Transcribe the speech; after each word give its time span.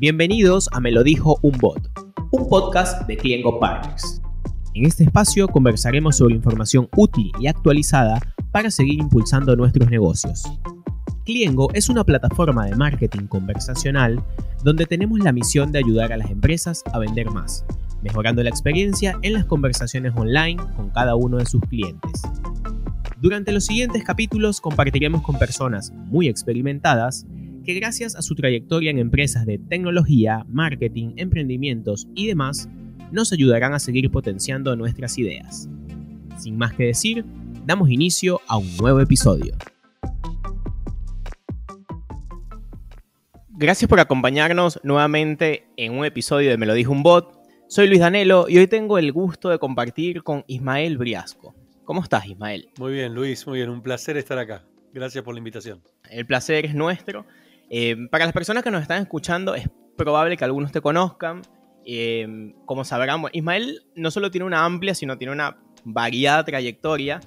Bienvenidos 0.00 0.70
a 0.72 0.80
Me 0.80 0.92
lo 0.92 1.02
dijo 1.02 1.38
un 1.42 1.58
bot, 1.58 1.78
un 2.30 2.48
podcast 2.48 3.06
de 3.06 3.18
Cliengo 3.18 3.60
Partners. 3.60 4.22
En 4.72 4.86
este 4.86 5.04
espacio 5.04 5.46
conversaremos 5.46 6.16
sobre 6.16 6.36
información 6.36 6.88
útil 6.96 7.30
y 7.38 7.48
actualizada 7.48 8.18
para 8.50 8.70
seguir 8.70 8.98
impulsando 8.98 9.54
nuestros 9.56 9.90
negocios. 9.90 10.44
Cliengo 11.26 11.68
es 11.74 11.90
una 11.90 12.02
plataforma 12.02 12.64
de 12.64 12.76
marketing 12.76 13.26
conversacional 13.26 14.24
donde 14.64 14.86
tenemos 14.86 15.18
la 15.18 15.32
misión 15.32 15.70
de 15.70 15.80
ayudar 15.80 16.14
a 16.14 16.16
las 16.16 16.30
empresas 16.30 16.82
a 16.94 16.98
vender 16.98 17.28
más, 17.30 17.66
mejorando 18.02 18.42
la 18.42 18.48
experiencia 18.48 19.18
en 19.20 19.34
las 19.34 19.44
conversaciones 19.44 20.14
online 20.16 20.62
con 20.76 20.88
cada 20.88 21.14
uno 21.14 21.36
de 21.36 21.44
sus 21.44 21.60
clientes. 21.68 22.22
Durante 23.20 23.52
los 23.52 23.66
siguientes 23.66 24.02
capítulos 24.02 24.62
compartiremos 24.62 25.20
con 25.20 25.38
personas 25.38 25.92
muy 26.06 26.26
experimentadas 26.26 27.26
que 27.64 27.74
gracias 27.74 28.16
a 28.16 28.22
su 28.22 28.34
trayectoria 28.34 28.90
en 28.90 28.98
empresas 28.98 29.46
de 29.46 29.58
tecnología, 29.58 30.44
marketing, 30.48 31.14
emprendimientos 31.16 32.08
y 32.14 32.26
demás, 32.26 32.68
nos 33.12 33.32
ayudarán 33.32 33.74
a 33.74 33.78
seguir 33.78 34.10
potenciando 34.10 34.74
nuestras 34.76 35.18
ideas. 35.18 35.68
Sin 36.38 36.56
más 36.56 36.72
que 36.74 36.84
decir, 36.84 37.24
damos 37.66 37.90
inicio 37.90 38.40
a 38.48 38.56
un 38.56 38.76
nuevo 38.76 39.00
episodio. 39.00 39.54
Gracias 43.48 43.88
por 43.88 44.00
acompañarnos 44.00 44.80
nuevamente 44.82 45.66
en 45.76 45.92
un 45.92 46.06
episodio 46.06 46.48
de 46.48 46.56
Me 46.56 46.66
lo 46.66 46.72
dijo 46.72 46.92
un 46.92 47.02
bot. 47.02 47.38
Soy 47.68 47.88
Luis 47.88 48.00
Danelo 48.00 48.46
y 48.48 48.56
hoy 48.56 48.66
tengo 48.66 48.96
el 48.96 49.12
gusto 49.12 49.50
de 49.50 49.58
compartir 49.58 50.22
con 50.22 50.44
Ismael 50.46 50.96
Briasco. 50.96 51.54
¿Cómo 51.84 52.02
estás, 52.02 52.26
Ismael? 52.26 52.70
Muy 52.78 52.92
bien, 52.94 53.14
Luis, 53.14 53.46
muy 53.46 53.58
bien. 53.58 53.68
Un 53.68 53.82
placer 53.82 54.16
estar 54.16 54.38
acá. 54.38 54.64
Gracias 54.94 55.22
por 55.22 55.34
la 55.34 55.38
invitación. 55.38 55.82
El 56.08 56.24
placer 56.24 56.64
es 56.64 56.74
nuestro. 56.74 57.26
Eh, 57.70 57.96
para 58.10 58.24
las 58.24 58.34
personas 58.34 58.62
que 58.62 58.70
nos 58.70 58.82
están 58.82 59.02
escuchando, 59.02 59.54
es 59.54 59.68
probable 59.96 60.36
que 60.36 60.44
algunos 60.44 60.72
te 60.72 60.80
conozcan. 60.80 61.42
Eh, 61.84 62.52
como 62.66 62.84
sabrán, 62.84 63.22
Ismael 63.32 63.82
no 63.94 64.10
solo 64.10 64.30
tiene 64.30 64.44
una 64.44 64.64
amplia, 64.64 64.94
sino 64.94 65.16
tiene 65.16 65.32
una 65.32 65.58
variada 65.84 66.44
trayectoria. 66.44 67.20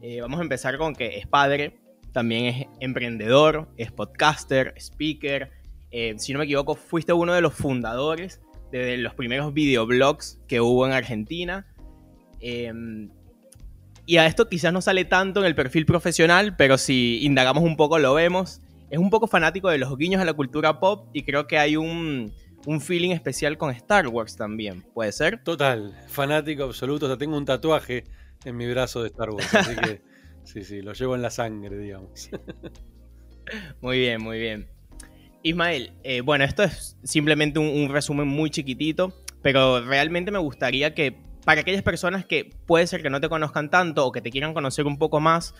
Eh, 0.00 0.20
vamos 0.20 0.38
a 0.38 0.42
empezar 0.42 0.78
con 0.78 0.94
que 0.94 1.18
es 1.18 1.26
padre, 1.26 1.78
también 2.12 2.44
es 2.46 2.66
emprendedor, 2.80 3.68
es 3.76 3.92
podcaster, 3.92 4.72
speaker, 4.78 5.50
eh, 5.90 6.14
si 6.18 6.32
no 6.32 6.38
me 6.38 6.44
equivoco, 6.44 6.74
fuiste 6.74 7.12
uno 7.12 7.32
de 7.32 7.40
los 7.40 7.54
fundadores 7.54 8.40
de 8.70 8.98
los 8.98 9.14
primeros 9.14 9.54
videoblogs 9.54 10.40
que 10.46 10.60
hubo 10.60 10.86
en 10.86 10.92
Argentina. 10.92 11.66
Em, 12.40 13.10
y 14.04 14.18
a 14.18 14.26
esto 14.26 14.48
quizás 14.48 14.72
no 14.72 14.80
sale 14.82 15.04
tanto 15.04 15.40
en 15.40 15.46
el 15.46 15.54
perfil 15.54 15.86
profesional, 15.86 16.56
pero 16.56 16.78
si 16.78 17.24
indagamos 17.24 17.64
un 17.64 17.76
poco 17.76 17.98
lo 17.98 18.14
vemos. 18.14 18.60
Es 18.90 18.98
un 18.98 19.10
poco 19.10 19.26
fanático 19.26 19.68
de 19.68 19.78
los 19.78 19.96
guiños 19.96 20.20
a 20.20 20.24
la 20.24 20.32
cultura 20.32 20.80
pop 20.80 21.08
y 21.12 21.22
creo 21.22 21.46
que 21.46 21.58
hay 21.58 21.76
un, 21.76 22.32
un 22.66 22.80
feeling 22.80 23.10
especial 23.10 23.58
con 23.58 23.70
Star 23.70 24.08
Wars 24.08 24.36
también, 24.36 24.82
¿puede 24.94 25.12
ser? 25.12 25.42
Total, 25.42 25.94
fanático 26.08 26.64
absoluto. 26.64 27.06
O 27.06 27.08
sea, 27.08 27.18
tengo 27.18 27.36
un 27.36 27.44
tatuaje 27.44 28.04
en 28.44 28.56
mi 28.56 28.66
brazo 28.66 29.02
de 29.02 29.08
Star 29.08 29.30
Wars, 29.30 29.54
así 29.54 29.76
que 29.76 30.02
sí, 30.44 30.64
sí, 30.64 30.82
lo 30.82 30.92
llevo 30.92 31.14
en 31.14 31.22
la 31.22 31.30
sangre, 31.30 31.78
digamos. 31.78 32.30
muy 33.80 33.98
bien, 33.98 34.22
muy 34.22 34.38
bien. 34.38 34.68
Ismael, 35.42 35.92
eh, 36.02 36.20
bueno, 36.20 36.44
esto 36.44 36.62
es 36.62 36.96
simplemente 37.04 37.58
un, 37.58 37.88
resumen 37.88 38.26
muy 38.26 38.50
chiquitito, 38.50 39.14
pero 39.40 39.84
realmente 39.84 40.30
me 40.30 40.38
gustaría 40.38 40.94
que 40.94 41.16
para 41.44 41.60
aquellas 41.60 41.82
personas 41.82 42.26
que 42.26 42.50
puede 42.66 42.86
ser 42.86 43.02
que 43.02 43.10
no 43.10 43.20
te 43.20 43.28
conozcan 43.28 43.70
tanto 43.70 44.04
o 44.04 44.12
que 44.12 44.20
te 44.20 44.30
quieran 44.30 44.52
conocer 44.52 44.86
un 44.86 44.98
poco 44.98 45.20
más, 45.20 45.54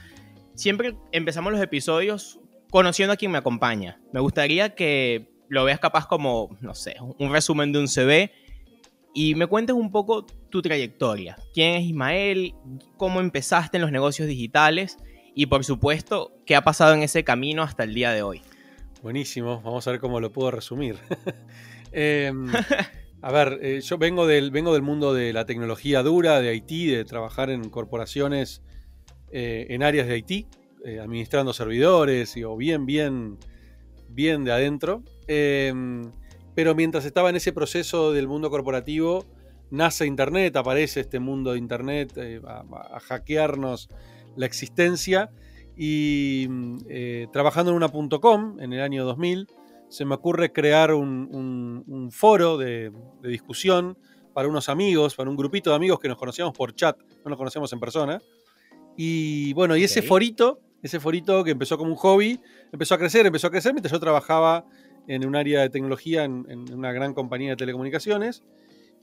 siempre 0.54 0.96
empezamos 1.12 1.52
los 1.52 1.62
episodios 1.62 2.40
conociendo 2.70 3.12
a 3.12 3.16
quien 3.16 3.30
me 3.30 3.38
acompaña. 3.38 4.00
Me 4.12 4.20
gustaría 4.20 4.74
que 4.74 5.30
lo 5.48 5.64
veas 5.64 5.80
capaz 5.80 6.06
como, 6.06 6.56
no 6.60 6.74
sé, 6.74 6.96
un 7.18 7.32
resumen 7.32 7.72
de 7.72 7.78
un 7.78 7.88
CV 7.88 8.32
y 9.14 9.34
me 9.34 9.46
cuentes 9.46 9.74
un 9.74 9.90
poco 9.90 10.26
tu 10.50 10.62
trayectoria. 10.62 11.36
¿Quién 11.54 11.74
es 11.74 11.84
Ismael? 11.84 12.54
¿Cómo 12.96 13.20
empezaste 13.20 13.78
en 13.78 13.82
los 13.82 13.92
negocios 13.92 14.28
digitales? 14.28 14.98
Y 15.34 15.46
por 15.46 15.64
supuesto, 15.64 16.32
¿qué 16.46 16.56
ha 16.56 16.62
pasado 16.62 16.94
en 16.94 17.02
ese 17.02 17.24
camino 17.24 17.62
hasta 17.62 17.84
el 17.84 17.94
día 17.94 18.12
de 18.12 18.22
hoy? 18.22 18.42
Buenísimo, 19.02 19.60
vamos 19.62 19.86
a 19.86 19.92
ver 19.92 20.00
cómo 20.00 20.20
lo 20.20 20.32
puedo 20.32 20.50
resumir. 20.50 20.96
Em, 21.90 22.52
a 23.22 23.32
ver, 23.32 23.60
eh, 23.62 23.80
yo 23.80 23.96
vengo 23.96 24.26
del, 24.26 24.50
vengo 24.50 24.74
del 24.74 24.82
mundo 24.82 25.14
de 25.14 25.32
la 25.32 25.46
tecnología 25.46 26.02
dura, 26.02 26.38
de 26.42 26.50
Haití, 26.50 26.86
de 26.86 27.06
trabajar 27.06 27.48
en 27.48 27.70
corporaciones 27.70 28.62
eh, 29.32 29.68
en 29.70 29.82
áreas 29.82 30.06
de 30.06 30.12
Haití, 30.12 30.48
eh, 30.84 31.00
administrando 31.00 31.52
servidores 31.52 32.34
o 32.44 32.56
bien, 32.56 32.86
bien, 32.86 33.38
bien 34.08 34.44
de 34.44 34.52
adentro. 34.52 35.02
Em, 35.26 36.10
pero 36.54 36.74
mientras 36.74 37.04
estaba 37.04 37.30
en 37.30 37.36
ese 37.36 37.52
proceso 37.52 38.12
del 38.12 38.28
mundo 38.28 38.50
corporativo, 38.50 39.24
nace 39.70 40.06
Internet, 40.06 40.56
aparece 40.56 41.00
este 41.00 41.20
mundo 41.20 41.52
de 41.52 41.58
Internet 41.58 42.12
a 42.46 43.00
hackearnos 43.00 43.88
la 44.36 44.46
existencia 44.46 45.30
y 45.80 46.48
eh, 46.88 47.28
trabajando 47.32 47.70
en 47.70 47.76
una 47.76 47.88
.com 47.88 48.60
en 48.60 48.72
el 48.72 48.80
año 48.80 49.04
2000, 49.04 49.46
se 49.88 50.04
me 50.04 50.16
ocurre 50.16 50.52
crear 50.52 50.92
un, 50.92 52.10
foro 52.10 52.58
de, 52.58 52.92
discusión 53.22 53.96
para 54.34 54.48
unos 54.48 54.68
amigos, 54.68 55.14
para 55.14 55.30
un 55.30 55.36
grupito 55.36 55.70
de 55.70 55.76
amigos 55.76 56.00
que 56.00 56.08
nos 56.08 56.18
conocíamos 56.18 56.52
por 56.56 56.74
chat, 56.74 56.98
no 57.24 57.30
nos 57.30 57.38
conocíamos 57.38 57.72
en 57.72 57.80
persona. 57.80 58.20
Y 58.96 59.52
bueno, 59.52 59.76
y 59.76 59.84
ese 59.84 60.02
forito, 60.02 60.60
ese 60.82 61.00
forito 61.00 61.44
que 61.44 61.52
empezó 61.52 61.76
como 61.76 61.90
un 61.90 61.96
hobby, 61.96 62.40
empezó 62.72 62.94
a 62.94 62.98
crecer, 62.98 63.26
empezó 63.26 63.46
a 63.48 63.50
crecer 63.50 63.72
mientras 63.72 63.92
yo 63.92 64.00
trabajaba 64.00 64.64
en 65.06 65.26
un 65.26 65.36
área 65.36 65.62
de 65.62 65.70
tecnología 65.70 66.24
en, 66.24 66.46
en 66.48 66.72
una 66.72 66.92
gran 66.92 67.14
compañía 67.14 67.50
de 67.50 67.56
telecomunicaciones. 67.56 68.42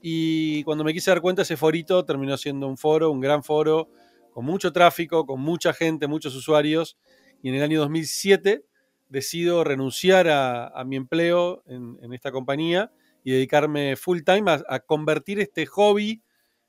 Y 0.00 0.62
cuando 0.64 0.84
me 0.84 0.92
quise 0.92 1.10
dar 1.10 1.20
cuenta, 1.20 1.42
ese 1.42 1.56
forito 1.56 2.04
terminó 2.04 2.36
siendo 2.36 2.68
un 2.68 2.76
foro, 2.76 3.10
un 3.10 3.20
gran 3.20 3.42
foro, 3.42 3.88
con 4.36 4.44
mucho 4.44 4.72
tráfico, 4.72 5.24
con 5.24 5.40
mucha 5.40 5.72
gente, 5.72 6.06
muchos 6.06 6.34
usuarios, 6.34 6.98
y 7.42 7.48
en 7.48 7.54
el 7.54 7.62
año 7.62 7.80
2007 7.80 8.64
decido 9.08 9.64
renunciar 9.64 10.28
a, 10.28 10.84
mi 10.84 10.96
empleo 10.96 11.62
en, 11.66 12.12
esta 12.12 12.32
compañía 12.32 12.92
y 13.24 13.32
dedicarme 13.32 13.96
full 13.96 14.20
time 14.24 14.50
a, 14.50 14.80
convertir 14.80 15.40
este 15.40 15.66
hobby, 15.66 16.22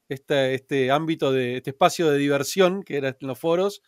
este, 0.09 0.53
este, 0.53 0.91
ámbito 0.91 1.31
de 1.31 1.57
este 1.57 1.72
espacio 1.72 2.09
de 2.09 2.18
diversión 2.18 2.84
que 2.84 2.97
era 2.97 3.09
en 3.09 3.28
los 3.28 3.38
foros, 3.39 3.81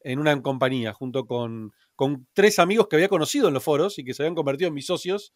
en 0.00 0.18
una 0.18 0.40
compañía, 0.42 0.92
junto 0.92 1.26
con, 1.26 1.72
tres 2.34 2.58
amigos 2.58 2.88
que 2.88 2.96
había 2.96 3.08
conocido 3.08 3.48
en 3.48 3.54
los 3.54 3.64
foros 3.64 3.98
y 3.98 4.04
que 4.04 4.14
se 4.14 4.22
habían 4.22 4.34
convertido 4.34 4.68
en 4.68 4.74
mis 4.74 4.86
socios. 4.86 5.34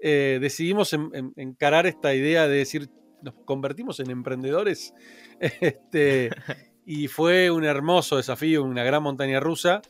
Eh, 0.00 0.38
decidimos 0.40 0.94
encarar 1.36 1.86
esta 1.86 2.14
idea 2.14 2.46
de 2.46 2.56
decir, 2.56 2.88
nos 3.22 3.34
convertimos 3.44 4.00
en 4.00 4.10
emprendedores. 4.10 4.94
este, 5.40 6.30
y 6.86 7.08
fue 7.08 7.50
un 7.50 7.64
hermoso 7.64 8.16
desafío, 8.16 8.64
una 8.64 8.84
gran 8.84 9.02
montaña 9.02 9.40
rusa. 9.40 9.82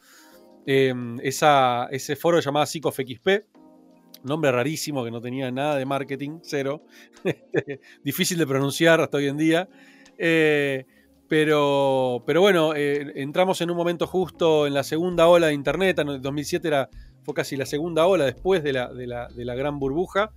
Em, 0.67 1.19
ese 1.23 2.17
foro 2.17 2.41
llamado 2.41 2.67
PsicoFXP, 2.67 3.29
nombre 4.25 4.53
rarísimo 4.53 5.05
que 5.05 5.11
no 5.11 5.21
tenía 5.21 5.51
nada 5.51 5.77
de 5.77 5.87
marketing, 5.87 6.41
cero. 6.43 6.83
Difícil 8.05 8.39
de 8.39 8.47
pronunciar 8.47 9.01
hasta 9.01 9.17
hoy 9.17 9.29
en 9.29 9.37
día. 9.37 9.69
Eh, 10.19 10.85
pero, 11.29 12.23
pero 12.27 12.41
bueno, 12.41 12.75
eh, 12.75 13.13
entramos 13.17 13.61
en 13.61 13.71
un 13.71 13.77
momento 13.77 14.07
justo 14.07 14.67
en 14.67 14.73
la 14.73 14.83
segunda 14.83 15.29
ola 15.29 15.49
de 15.49 15.53
Internet. 15.53 15.99
En 15.99 16.09
el 16.09 16.23
2007 16.23 16.67
era, 16.67 16.89
fue 17.23 17.35
casi 17.35 17.55
la 17.57 17.67
segunda 17.67 18.07
ola 18.07 18.25
después 18.25 18.63
de 18.63 18.73
la, 18.73 18.89
de 18.89 19.07
la, 19.07 19.55
gran 19.55 19.79
burbuja. 19.79 20.33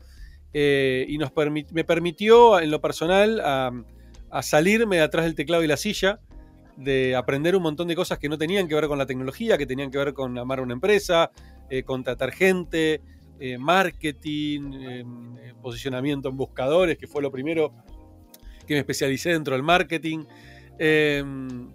Eh, 0.54 1.06
y 1.08 1.18
nos 1.18 1.32
me 1.72 1.86
permitió, 1.86 2.60
en 2.60 2.72
lo 2.72 2.82
personal, 2.82 3.40
a, 3.40 3.72
a 4.30 4.44
salirme 4.44 4.98
de 4.98 5.04
atrás 5.04 5.24
del 5.24 5.36
teclado 5.36 5.64
y 5.64 5.68
la 5.68 5.78
silla 5.78 6.20
de 6.76 7.16
aprender 7.16 7.56
un 7.56 7.64
montón 7.64 7.88
de 7.88 7.96
cosas 7.96 8.20
que 8.20 8.28
no 8.28 8.38
tenían 8.38 8.68
que 8.68 8.76
ver 8.76 8.88
con 8.88 8.98
la 8.98 9.06
tecnología, 9.06 9.58
que 9.58 9.66
tenían 9.66 9.92
que 9.92 9.98
ver 9.98 10.14
con 10.14 10.38
amar 10.38 10.60
una 10.60 10.74
empresa, 10.74 11.32
eh, 11.70 11.84
contratar 11.84 12.32
gente, 12.32 13.02
marketing, 13.58 15.04
posicionamiento 15.64 16.30
en 16.30 16.38
buscadores, 16.38 16.96
que 17.00 17.08
fue 17.08 17.24
lo 17.24 17.32
primero 17.32 17.74
que 18.68 18.76
me 18.76 18.80
especialicé 18.82 19.32
dentro 19.32 19.56
del 19.56 19.64
marketing. 19.64 20.26
Em, 20.80 21.72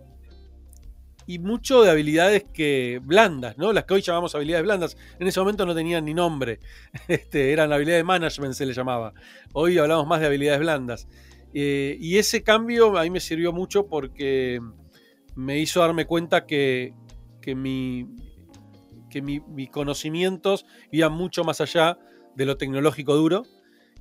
y 1.26 1.38
mucho 1.40 1.82
de 1.82 1.90
habilidades 1.90 2.44
que 2.44 3.00
blandas, 3.02 3.58
¿no? 3.58 3.72
Las 3.72 3.84
que 3.84 3.94
hoy 3.94 4.00
llamamos 4.00 4.34
habilidades 4.34 4.64
blandas. 4.64 4.96
En 5.19 5.26
ese 5.26 5.40
momento 5.40 5.66
no 5.66 5.75
tenían 5.75 6.04
ni 6.04 6.14
nombre. 6.14 6.60
Este, 7.08 7.52
eran 7.52 7.72
habilidades 7.72 8.00
de 8.00 8.04
management, 8.04 8.54
se 8.54 8.66
le 8.66 8.72
llamaba. 8.72 9.12
Hoy 9.52 9.78
hablamos 9.78 10.06
más 10.06 10.20
de 10.20 10.26
habilidades 10.26 10.60
blandas. 10.60 11.08
y 11.52 12.19
ese 12.19 12.43
cambio 12.43 12.96
a 12.98 13.02
mí 13.02 13.10
me 13.10 13.20
sirvió 13.20 13.52
mucho 13.52 13.87
porque 13.87 14.60
me 15.34 15.58
hizo 15.58 15.81
darme 15.81 16.06
cuenta 16.06 16.46
que, 16.46 16.94
que, 17.40 17.54
mi, 17.54 18.06
que 19.10 19.22
mis 19.22 19.70
conocimientos 19.70 20.66
iban 20.90 21.12
mucho 21.12 21.44
más 21.44 21.60
allá 21.60 21.99
de 22.34 22.46
lo 22.46 22.56
tecnológico 22.56 23.14
duro. 23.14 23.44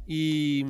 Y, 0.07 0.63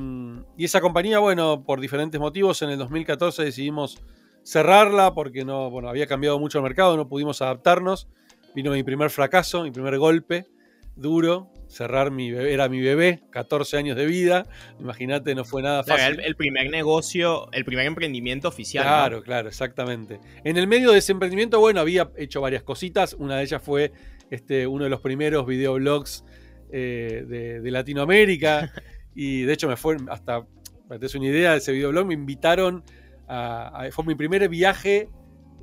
esa 0.58 0.80
compañía, 0.80 1.18
bueno, 1.18 1.64
por 1.64 1.80
diferentes 1.80 2.20
motivos, 2.20 2.62
en 2.62 2.70
el 2.70 2.78
2014 2.78 3.44
decidimos 3.44 4.02
cerrarla 4.42 5.12
porque 5.14 5.44
no, 5.44 5.70
bueno, 5.70 5.88
había 5.88 6.06
cambiado 6.06 6.38
mucho 6.38 6.58
el 6.58 6.64
mercado, 6.64 6.96
no 6.96 7.08
pudimos 7.08 7.42
adaptarnos. 7.42 8.08
Vino 8.54 8.70
mi 8.70 8.82
primer 8.82 9.10
fracaso, 9.10 9.62
mi 9.62 9.70
primer 9.70 9.98
golpe 9.98 10.46
duro. 10.94 11.52
Cerrar 11.68 12.12
mi 12.12 12.30
bebé, 12.30 12.54
era 12.54 12.68
mi 12.68 12.80
bebé, 12.80 13.22
14 13.30 13.76
años 13.76 13.96
de 13.96 14.06
vida. 14.06 14.46
Imagínate, 14.78 15.34
no 15.34 15.44
fue 15.44 15.62
nada 15.62 15.82
fácil. 15.82 16.20
el, 16.20 16.20
el, 16.20 16.36
primer 16.36 16.70
negocio, 16.70 17.50
el 17.52 17.64
primer 17.64 17.86
emprendimiento 17.86 18.46
oficial. 18.46 18.84
Claro, 18.84 19.22
claro, 19.22 19.48
exactamente. 19.48 20.20
En 20.44 20.56
el 20.56 20.68
medio 20.68 20.92
de 20.92 20.98
ese 20.98 21.10
emprendimiento, 21.10 21.58
bueno, 21.58 21.80
había 21.80 22.10
hecho 22.16 22.40
varias 22.40 22.62
cositas. 22.62 23.14
Una 23.14 23.36
de 23.36 23.42
ellas 23.42 23.60
fue 23.60 23.92
este, 24.30 24.66
uno 24.66 24.84
de 24.84 24.90
los 24.90 25.00
primeros 25.00 25.44
videoblogs 25.44 26.24
eh, 26.70 27.60
de, 27.62 27.70
Latinoamérica. 27.70 28.72
y 29.16 29.42
de 29.42 29.52
hecho 29.54 29.66
me 29.66 29.76
fue 29.76 29.96
hasta, 30.10 30.46
para 30.86 31.00
que 31.00 31.08
te 31.08 31.18
una 31.18 31.26
idea, 31.26 31.52
de 31.52 31.58
ese 31.58 31.72
videoblog 31.72 32.06
me 32.06 32.14
invitaron 32.14 32.84
a, 33.26 33.88
fue 33.90 34.04
mi 34.04 34.14
primer 34.14 34.48
viaje 34.48 35.08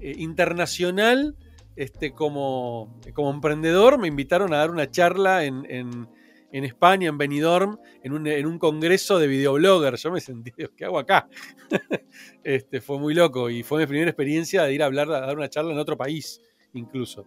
eh, 0.01 0.15
internacional 0.17 1.37
este, 1.75 2.13
como, 2.13 2.99
como 3.13 3.31
emprendedor. 3.31 3.99
Me 3.99 4.07
invitaron 4.07 4.53
a 4.53 4.57
dar 4.57 4.71
una 4.71 4.89
charla 4.89 5.45
en, 5.45 5.65
en, 5.69 6.65
España, 6.65 7.09
en 7.09 7.17
Benidorm, 7.17 7.77
en 8.03 8.13
un, 8.13 8.27
en 8.27 8.45
un, 8.45 8.59
congreso 8.59 9.17
de 9.19 9.27
videobloggers. 9.27 10.01
Yo 10.01 10.11
me 10.11 10.19
sentí, 10.19 10.51
¿qué 10.75 10.85
hago 10.85 10.99
acá? 10.99 11.29
este, 12.43 12.81
fue 12.81 12.99
muy 12.99 13.13
loco 13.13 13.49
y 13.49 13.63
fue 13.63 13.81
mi 13.81 13.85
primera 13.85 14.09
experiencia 14.09 14.63
de 14.63 14.73
ir 14.73 14.83
a 14.83 14.87
hablar, 14.87 15.09
a 15.11 15.21
dar 15.21 15.37
una 15.37 15.49
charla 15.49 15.73
en 15.73 15.79
otro 15.79 15.95
país, 15.95 16.41
incluso. 16.73 17.25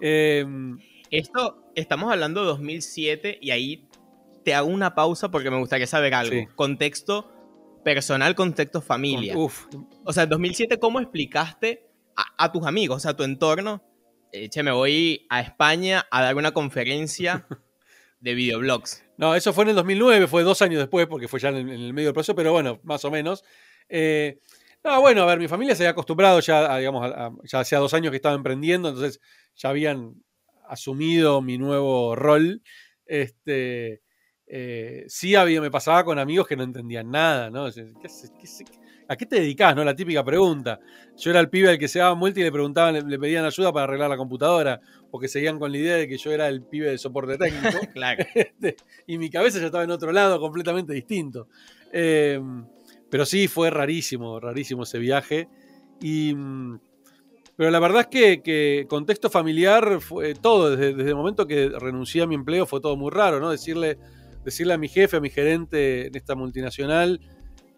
Em, 0.00 0.78
Esto, 1.10 1.70
estamos 1.74 2.12
hablando 2.12 2.40
de 2.42 2.46
2007 2.48 3.38
y 3.40 3.50
ahí 3.50 3.88
te 4.44 4.54
hago 4.54 4.68
una 4.68 4.94
pausa 4.94 5.30
porque 5.30 5.50
me 5.50 5.58
gustaría 5.58 5.86
saber 5.86 6.14
algo. 6.14 6.48
Contexto 6.54 7.30
personal, 7.84 8.34
contexto 8.34 8.80
familia. 8.80 9.34
O 9.36 10.12
sea, 10.12 10.24
en 10.24 10.28
2007, 10.30 10.78
¿cómo 10.78 11.00
explicaste 11.00 11.86
a, 12.16 12.52
tus 12.52 12.66
amigos, 12.66 12.98
o 12.98 13.00
sea, 13.00 13.12
a 13.12 13.16
tu 13.16 13.24
entorno? 13.24 13.82
Eh, 14.32 14.48
che, 14.48 14.62
me 14.62 14.72
voy 14.72 15.26
a 15.30 15.40
España 15.40 16.06
a 16.10 16.22
dar 16.22 16.36
una 16.36 16.52
conferencia 16.52 17.46
de 18.20 18.34
videoblogs. 18.34 19.04
No, 19.16 19.34
eso 19.34 19.52
fue 19.52 19.64
en 19.64 19.70
el 19.70 19.76
2009, 19.76 20.26
fue 20.26 20.42
dos 20.42 20.60
años 20.62 20.80
después, 20.80 21.06
porque 21.06 21.28
fue 21.28 21.38
ya 21.38 21.50
en, 21.50 21.68
el 21.68 21.92
medio 21.92 22.08
del 22.08 22.14
proceso, 22.14 22.34
pero 22.34 22.52
bueno, 22.52 22.80
más 22.82 23.04
o 23.04 23.10
menos. 23.10 23.44
Eh, 23.88 24.40
no, 24.82 25.00
bueno, 25.00 25.22
a 25.22 25.26
ver, 25.26 25.38
mi 25.38 25.48
familia 25.48 25.74
se 25.74 25.84
había 25.84 25.92
acostumbrado 25.92 26.40
ya, 26.40 26.76
digamos, 26.78 27.10
ya 27.44 27.60
hacía 27.60 27.78
dos 27.78 27.94
años 27.94 28.10
que 28.10 28.16
estaba 28.16 28.34
emprendiendo, 28.34 28.88
entonces 28.88 29.20
ya 29.54 29.68
habían 29.70 30.22
asumido 30.68 31.40
mi 31.40 31.58
nuevo 31.58 32.16
rol. 32.16 32.62
Este, 33.06 34.03
eh, 34.46 35.04
sí 35.08 35.34
había, 35.34 35.60
me 35.60 35.70
pasaba 35.70 36.04
con 36.04 36.18
amigos 36.18 36.46
que 36.46 36.56
no 36.56 36.62
entendían 36.62 37.10
nada, 37.10 37.50
¿no? 37.50 37.66
a 39.06 39.16
qué 39.16 39.26
te 39.26 39.36
dedicas, 39.36 39.76
no? 39.76 39.84
La 39.84 39.94
típica 39.94 40.24
pregunta. 40.24 40.80
Yo 41.16 41.30
era 41.30 41.40
el 41.40 41.50
pibe 41.50 41.70
al 41.70 41.78
que 41.78 41.88
se 41.88 41.98
daba 41.98 42.14
vuelta 42.14 42.40
y 42.40 42.44
le 42.44 42.52
preguntaban, 42.52 43.08
le, 43.08 43.18
pedían 43.18 43.44
ayuda 43.44 43.72
para 43.72 43.84
arreglar 43.84 44.08
la 44.08 44.16
computadora, 44.16 44.80
porque 45.10 45.28
seguían 45.28 45.58
con 45.58 45.70
la 45.72 45.78
idea 45.78 45.96
de 45.96 46.08
que 46.08 46.16
yo 46.16 46.32
era 46.32 46.48
el 46.48 46.62
pibe 46.62 46.90
de 46.90 46.98
soporte 46.98 47.36
técnico. 47.36 47.78
claro. 47.92 48.24
Este, 48.34 48.76
y 49.06 49.18
mi 49.18 49.30
cabeza 49.30 49.58
ya 49.58 49.66
estaba 49.66 49.84
en 49.84 49.90
otro 49.90 50.12
lado, 50.12 50.40
completamente 50.40 50.92
distinto. 50.94 51.48
Em, 51.92 52.64
pero 53.10 53.26
sí, 53.26 53.46
fue 53.46 53.70
rarísimo, 53.70 54.40
rarísimo 54.40 54.84
ese 54.84 54.98
viaje. 54.98 55.48
Y 56.00 56.34
mm, 56.34 56.78
pero 57.56 57.70
la 57.70 57.78
verdad 57.78 58.08
es 58.10 58.40
que, 58.40 58.86
contexto 58.88 59.30
familiar 59.30 60.00
fue 60.00 60.34
todo, 60.34 60.74
desde, 60.74 61.08
el 61.08 61.14
momento 61.14 61.46
que 61.46 61.68
renuncié 61.68 62.22
a 62.22 62.26
mi 62.26 62.34
empleo 62.34 62.66
fue 62.66 62.80
todo 62.80 62.96
muy 62.96 63.12
raro, 63.12 63.38
¿no? 63.38 63.50
Decirle, 63.50 63.98
decirle 64.44 64.74
a 64.74 64.78
mi 64.78 64.88
jefe, 64.88 65.16
a 65.16 65.20
mi 65.20 65.30
gerente 65.30 66.06
en 66.06 66.16
esta 66.16 66.34
multinacional, 66.34 67.20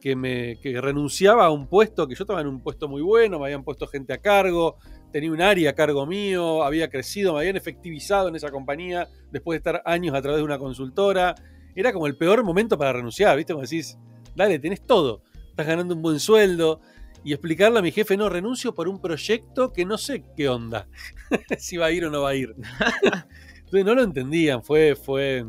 que, 0.00 0.14
me, 0.14 0.58
que 0.60 0.80
renunciaba 0.80 1.46
a 1.46 1.50
un 1.50 1.66
puesto, 1.66 2.06
que 2.06 2.14
yo 2.14 2.24
estaba 2.24 2.40
en 2.40 2.46
un 2.46 2.60
puesto 2.60 2.88
muy 2.88 3.02
bueno, 3.02 3.38
me 3.38 3.46
habían 3.46 3.64
puesto 3.64 3.86
gente 3.86 4.12
a 4.12 4.18
cargo, 4.18 4.76
tenía 5.12 5.32
un 5.32 5.40
área 5.40 5.70
a 5.70 5.72
cargo 5.72 6.06
mío, 6.06 6.62
había 6.62 6.88
crecido, 6.88 7.32
me 7.32 7.40
habían 7.40 7.56
efectivizado 7.56 8.28
en 8.28 8.36
esa 8.36 8.50
compañía 8.50 9.08
después 9.32 9.54
de 9.54 9.58
estar 9.58 9.82
años 9.84 10.14
a 10.14 10.22
través 10.22 10.38
de 10.38 10.44
una 10.44 10.58
consultora. 10.58 11.34
Era 11.74 11.92
como 11.92 12.06
el 12.06 12.16
peor 12.16 12.44
momento 12.44 12.76
para 12.78 12.92
renunciar, 12.92 13.36
¿viste? 13.36 13.52
Como 13.52 13.62
decís, 13.62 13.98
dale, 14.34 14.58
tenés 14.58 14.84
todo, 14.84 15.22
estás 15.50 15.66
ganando 15.66 15.94
un 15.94 16.02
buen 16.02 16.20
sueldo, 16.20 16.80
y 17.26 17.32
explicarle 17.32 17.80
a 17.80 17.82
mi 17.82 17.90
jefe, 17.90 18.16
no, 18.16 18.28
renuncio 18.28 18.72
por 18.72 18.86
un 18.86 19.00
proyecto 19.00 19.72
que 19.72 19.84
no 19.84 19.98
sé 19.98 20.22
qué 20.36 20.48
onda, 20.48 20.86
si 21.58 21.76
va 21.76 21.86
a 21.86 21.90
ir 21.90 22.04
o 22.04 22.10
no 22.10 22.22
va 22.22 22.30
a 22.30 22.34
ir. 22.36 22.54
Entonces 23.56 23.84
no 23.84 23.96
lo 23.96 24.04
entendían, 24.04 24.62
fue, 24.62 24.94
fue, 24.94 25.44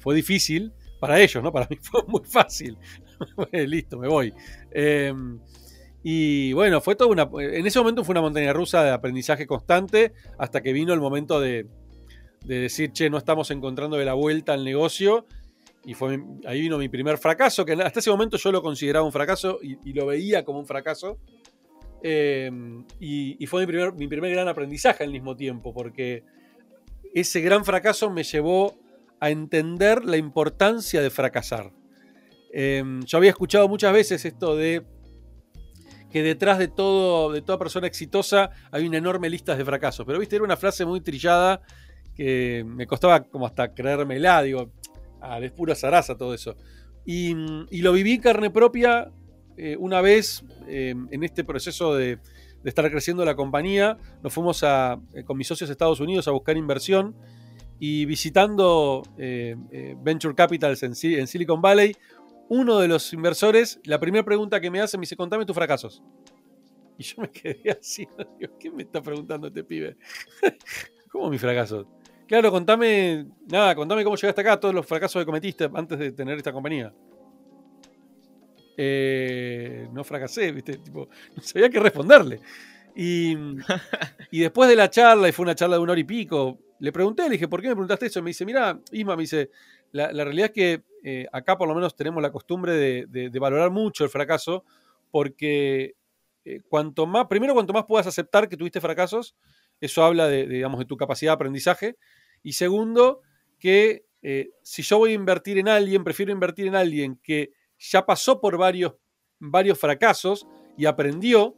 fue 0.00 0.14
difícil 0.14 0.72
para 0.98 1.20
ellos, 1.20 1.42
¿no? 1.42 1.52
Para 1.52 1.66
mí 1.70 1.76
fue 1.82 2.02
muy 2.06 2.24
fácil. 2.24 2.76
Listo, 3.52 3.98
me 3.98 4.08
voy. 4.08 4.34
Em, 4.70 5.38
y 6.02 6.52
bueno, 6.52 6.80
fue 6.80 6.96
todo 6.96 7.08
una. 7.08 7.28
En 7.38 7.66
ese 7.66 7.78
momento 7.78 8.04
fue 8.04 8.14
una 8.14 8.22
montaña 8.22 8.52
rusa 8.52 8.82
de 8.82 8.90
aprendizaje 8.90 9.46
constante 9.46 10.12
hasta 10.38 10.62
que 10.62 10.72
vino 10.72 10.92
el 10.92 11.00
momento 11.00 11.40
de, 11.40 11.66
de 12.44 12.58
decir, 12.60 12.92
che, 12.92 13.10
no 13.10 13.18
estamos 13.18 13.50
encontrando 13.50 13.96
de 13.96 14.04
la 14.04 14.14
vuelta 14.14 14.54
al 14.54 14.64
negocio 14.64 15.26
y 15.84 15.94
fue, 15.94 16.22
ahí 16.46 16.60
vino 16.60 16.76
mi 16.78 16.88
primer 16.88 17.16
fracaso, 17.18 17.64
que 17.64 17.72
hasta 17.72 18.00
ese 18.00 18.10
momento 18.10 18.36
yo 18.36 18.52
lo 18.52 18.62
consideraba 18.62 19.04
un 19.04 19.12
fracaso 19.12 19.58
y, 19.62 19.92
lo 19.92 20.06
veía 20.06 20.44
como 20.44 20.58
un 20.58 20.66
fracaso. 20.66 21.18
Em, 22.02 22.84
y, 22.98 23.46
fue 23.46 23.62
mi 23.62 23.66
primer, 23.66 23.92
mi 23.94 24.06
primer 24.06 24.30
gran 24.32 24.48
aprendizaje 24.48 25.04
al 25.04 25.10
mismo 25.10 25.36
tiempo, 25.36 25.72
porque 25.72 26.24
ese 27.14 27.40
gran 27.40 27.64
fracaso 27.64 28.10
me 28.10 28.24
llevó 28.24 28.74
a 29.20 29.30
entender 29.30 30.04
la 30.04 30.16
importancia 30.16 31.00
de 31.00 31.10
fracasar. 31.10 31.72
Em, 32.52 33.02
yo 33.04 33.18
había 33.18 33.30
escuchado 33.30 33.68
muchas 33.68 33.92
veces 33.92 34.24
esto 34.24 34.56
de 34.56 34.84
que 36.10 36.22
detrás 36.22 36.58
de 36.58 36.66
todo, 36.66 37.30
de 37.32 37.42
toda 37.42 37.58
persona 37.58 37.86
exitosa 37.86 38.50
hay 38.72 38.86
una 38.86 38.98
enorme 38.98 39.30
lista 39.30 39.54
de 39.54 39.64
fracasos. 39.64 40.04
Pero 40.04 40.18
viste, 40.18 40.36
era 40.36 40.44
una 40.44 40.56
frase 40.56 40.84
muy 40.84 41.00
trillada 41.00 41.62
que 42.16 42.64
me 42.66 42.86
costaba 42.86 43.22
como 43.22 43.46
hasta 43.46 43.72
creérmela. 43.72 44.42
Digo, 44.42 44.72
Ah, 45.20 45.38
es 45.40 45.52
pura 45.52 45.74
zaraza 45.74 46.16
todo 46.16 46.34
eso. 46.34 46.56
Y, 47.04 47.34
lo 47.80 47.92
viví 47.92 48.18
carne 48.18 48.50
propia 48.50 49.10
eh, 49.56 49.76
una 49.78 50.00
vez 50.00 50.44
eh, 50.68 50.94
en 51.10 51.24
este 51.24 51.44
proceso 51.44 51.94
de, 51.94 52.18
estar 52.64 52.90
creciendo 52.90 53.24
la 53.24 53.34
compañía. 53.34 53.98
Nos 54.22 54.32
fuimos 54.32 54.62
eh, 54.62 55.24
con 55.24 55.36
mis 55.36 55.46
socios 55.46 55.70
a 55.70 55.72
Estados 55.72 56.00
Unidos 56.00 56.28
a 56.28 56.30
buscar 56.30 56.56
inversión 56.56 57.14
y 57.80 58.04
visitando 58.04 59.02
Venture 59.16 60.34
Capitals 60.34 60.82
en, 60.82 60.94
Silicon 60.94 61.60
Valley, 61.60 61.96
uno 62.48 62.78
de 62.78 62.88
los 62.88 63.12
inversores, 63.12 63.80
la 63.84 63.98
primera 63.98 64.24
pregunta 64.24 64.60
que 64.60 64.70
me 64.70 64.80
hace 64.80 64.98
me 64.98 65.02
dice, 65.02 65.16
contame 65.16 65.46
tus 65.46 65.54
fracasos. 65.54 66.02
Y 66.98 67.02
yo 67.02 67.22
me 67.22 67.30
quedé 67.30 67.70
así, 67.70 68.06
¿qué 68.60 68.70
me 68.70 68.82
está 68.82 69.00
preguntando 69.00 69.46
este 69.46 69.64
pibe? 69.64 69.96
¿Cómo 71.10 71.30
mis 71.30 71.40
fracasos? 71.40 71.86
Claro, 72.28 72.50
contame, 72.50 73.26
nada, 73.50 73.74
contame 73.74 74.04
cómo 74.04 74.16
llegaste 74.16 74.40
acá, 74.42 74.60
todos 74.60 74.74
los 74.74 74.86
fracasos 74.86 75.20
que 75.20 75.26
cometiste 75.26 75.68
antes 75.74 75.98
de 75.98 76.12
tener 76.12 76.36
esta 76.36 76.52
compañía. 76.52 76.92
Eh, 78.76 79.88
no 79.92 80.04
fracasé, 80.04 80.52
¿viste? 80.52 80.78
Tipo, 80.78 81.08
no 81.36 81.42
sabía 81.42 81.70
qué 81.70 81.80
responderle. 81.80 82.40
Y, 82.94 83.34
después 84.30 84.68
de 84.68 84.76
la 84.76 84.90
charla, 84.90 85.28
y 85.28 85.32
fue 85.32 85.42
una 85.44 85.54
charla 85.54 85.76
de 85.76 85.82
una 85.82 85.92
hora 85.92 86.00
y 86.00 86.04
pico, 86.04 86.58
le 86.80 86.92
pregunté, 86.92 87.24
le 87.24 87.30
dije, 87.30 87.46
¿por 87.46 87.60
qué 87.60 87.68
me 87.68 87.74
preguntaste 87.74 88.06
eso? 88.06 88.18
Y 88.18 88.22
me 88.22 88.30
dice, 88.30 88.46
mira, 88.46 88.80
Isma, 88.90 89.14
me 89.14 89.22
dice, 89.22 89.50
la, 89.92 90.08
realidad 90.10 90.46
es 90.46 90.52
que 90.52 90.82
eh, 91.04 91.26
acá 91.30 91.56
por 91.58 91.68
lo 91.68 91.74
menos 91.74 91.94
tenemos 91.94 92.22
la 92.22 92.32
costumbre 92.32 92.72
de, 93.06 93.38
valorar 93.38 93.70
mucho 93.70 94.02
el 94.02 94.10
fracaso, 94.10 94.64
porque 95.10 95.94
eh, 96.44 96.60
cuanto 96.68 97.06
más, 97.06 97.26
primero 97.26 97.52
cuanto 97.52 97.74
más 97.74 97.84
puedas 97.84 98.06
aceptar 98.06 98.48
que 98.48 98.56
tuviste 98.56 98.80
fracasos, 98.80 99.36
eso 99.80 100.02
habla 100.02 100.26
de, 100.26 100.46
digamos, 100.46 100.78
de 100.78 100.86
tu 100.86 100.96
capacidad 100.96 101.32
de 101.32 101.34
aprendizaje, 101.34 101.96
y 102.42 102.54
segundo, 102.54 103.20
que 103.58 104.06
eh, 104.22 104.50
si 104.62 104.82
yo 104.82 104.98
voy 104.98 105.10
a 105.10 105.14
invertir 105.14 105.58
en 105.58 105.68
alguien, 105.68 106.02
prefiero 106.02 106.32
invertir 106.32 106.66
en 106.66 106.76
alguien 106.76 107.20
que 107.22 107.52
ya 107.78 108.06
pasó 108.06 108.40
por 108.40 108.56
varios, 108.56 108.94
varios 109.38 109.78
fracasos 109.78 110.46
y 110.78 110.86
aprendió, 110.86 111.54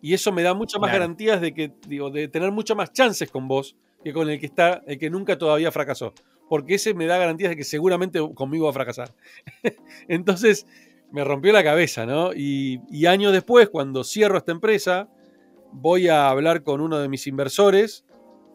y 0.00 0.14
eso 0.14 0.30
me 0.30 0.42
da 0.42 0.54
muchas 0.54 0.80
más 0.80 0.92
garantías 0.92 1.40
de 1.40 1.52
que, 1.52 1.72
digo, 1.88 2.10
de 2.10 2.28
tener 2.28 2.52
muchas 2.52 2.76
más 2.76 2.92
chances 2.92 3.28
con 3.28 3.48
vos 3.48 3.76
que 4.02 4.12
con 4.12 4.28
el 4.28 4.38
que 4.38 4.46
está, 4.46 4.82
el 4.86 4.98
que 4.98 5.10
nunca 5.10 5.38
todavía 5.38 5.70
fracasó. 5.70 6.12
Porque 6.48 6.74
ese 6.74 6.94
me 6.94 7.06
da 7.06 7.18
garantías 7.18 7.50
de 7.50 7.56
que 7.56 7.64
seguramente 7.64 8.20
conmigo 8.34 8.64
va 8.64 8.70
a 8.70 8.74
fracasar. 8.74 9.14
Entonces, 10.08 10.66
me 11.10 11.24
rompió 11.24 11.52
la 11.52 11.64
cabeza, 11.64 12.06
¿no? 12.06 12.32
Y, 12.34 13.06
años 13.06 13.32
después, 13.32 13.68
cuando 13.68 14.04
cierro 14.04 14.38
esta 14.38 14.52
empresa, 14.52 15.08
voy 15.72 16.08
a 16.08 16.28
hablar 16.28 16.62
con 16.62 16.80
uno 16.80 16.98
de 16.98 17.08
mis 17.08 17.26
inversores 17.26 18.04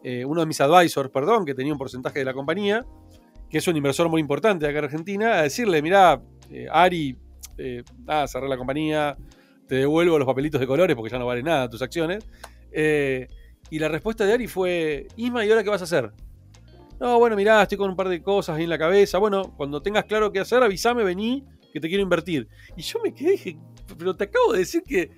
eh, 0.04 0.24
uno 0.24 0.42
de 0.42 0.46
mis 0.46 0.60
advisors, 0.60 1.10
perdón, 1.10 1.44
que 1.44 1.54
tenía 1.54 1.72
un 1.72 1.78
porcentaje 1.78 2.20
de 2.20 2.24
la 2.24 2.32
compañía, 2.32 2.86
que 3.50 3.58
es 3.58 3.66
un 3.66 3.76
inversor 3.76 4.08
muy 4.08 4.20
importante 4.20 4.64
acá 4.64 4.78
en 4.78 4.84
Argentina, 4.84 5.40
a 5.40 5.42
decirle, 5.42 5.82
mira, 5.82 6.22
eh, 6.52 6.68
Ari, 6.70 7.18
eh, 7.58 7.82
cerré 8.28 8.48
la 8.48 8.56
compañía, 8.56 9.16
te 9.66 9.74
devuelvo 9.74 10.18
los 10.18 10.26
papelitos 10.26 10.60
de 10.60 10.66
colores 10.66 10.96
porque 10.96 11.10
ya 11.10 11.18
no 11.18 11.26
vale 11.26 11.42
nada 11.42 11.68
tus 11.68 11.82
acciones. 11.82 12.26
Eh, 12.72 13.28
y 13.70 13.78
la 13.78 13.88
respuesta 13.88 14.24
de 14.24 14.32
Ari 14.32 14.46
fue, 14.46 15.08
Isma, 15.16 15.44
¿y 15.44 15.50
ahora 15.50 15.62
qué 15.62 15.70
vas 15.70 15.80
a 15.80 15.84
hacer? 15.84 16.12
No, 17.00 17.18
bueno, 17.18 17.36
mirá, 17.36 17.62
estoy 17.62 17.78
con 17.78 17.90
un 17.90 17.96
par 17.96 18.08
de 18.08 18.22
cosas 18.22 18.56
ahí 18.56 18.64
en 18.64 18.70
la 18.70 18.78
cabeza. 18.78 19.18
Bueno, 19.18 19.54
cuando 19.56 19.80
tengas 19.80 20.04
claro 20.04 20.32
qué 20.32 20.40
hacer, 20.40 20.62
avísame, 20.62 21.04
vení, 21.04 21.44
que 21.72 21.80
te 21.80 21.88
quiero 21.88 22.02
invertir. 22.02 22.48
Y 22.76 22.82
yo 22.82 22.98
me 23.02 23.14
quedé, 23.14 23.32
dije, 23.32 23.58
pero 23.96 24.16
te 24.16 24.24
acabo 24.24 24.52
de 24.52 24.58
decir 24.60 24.82
que 24.82 25.10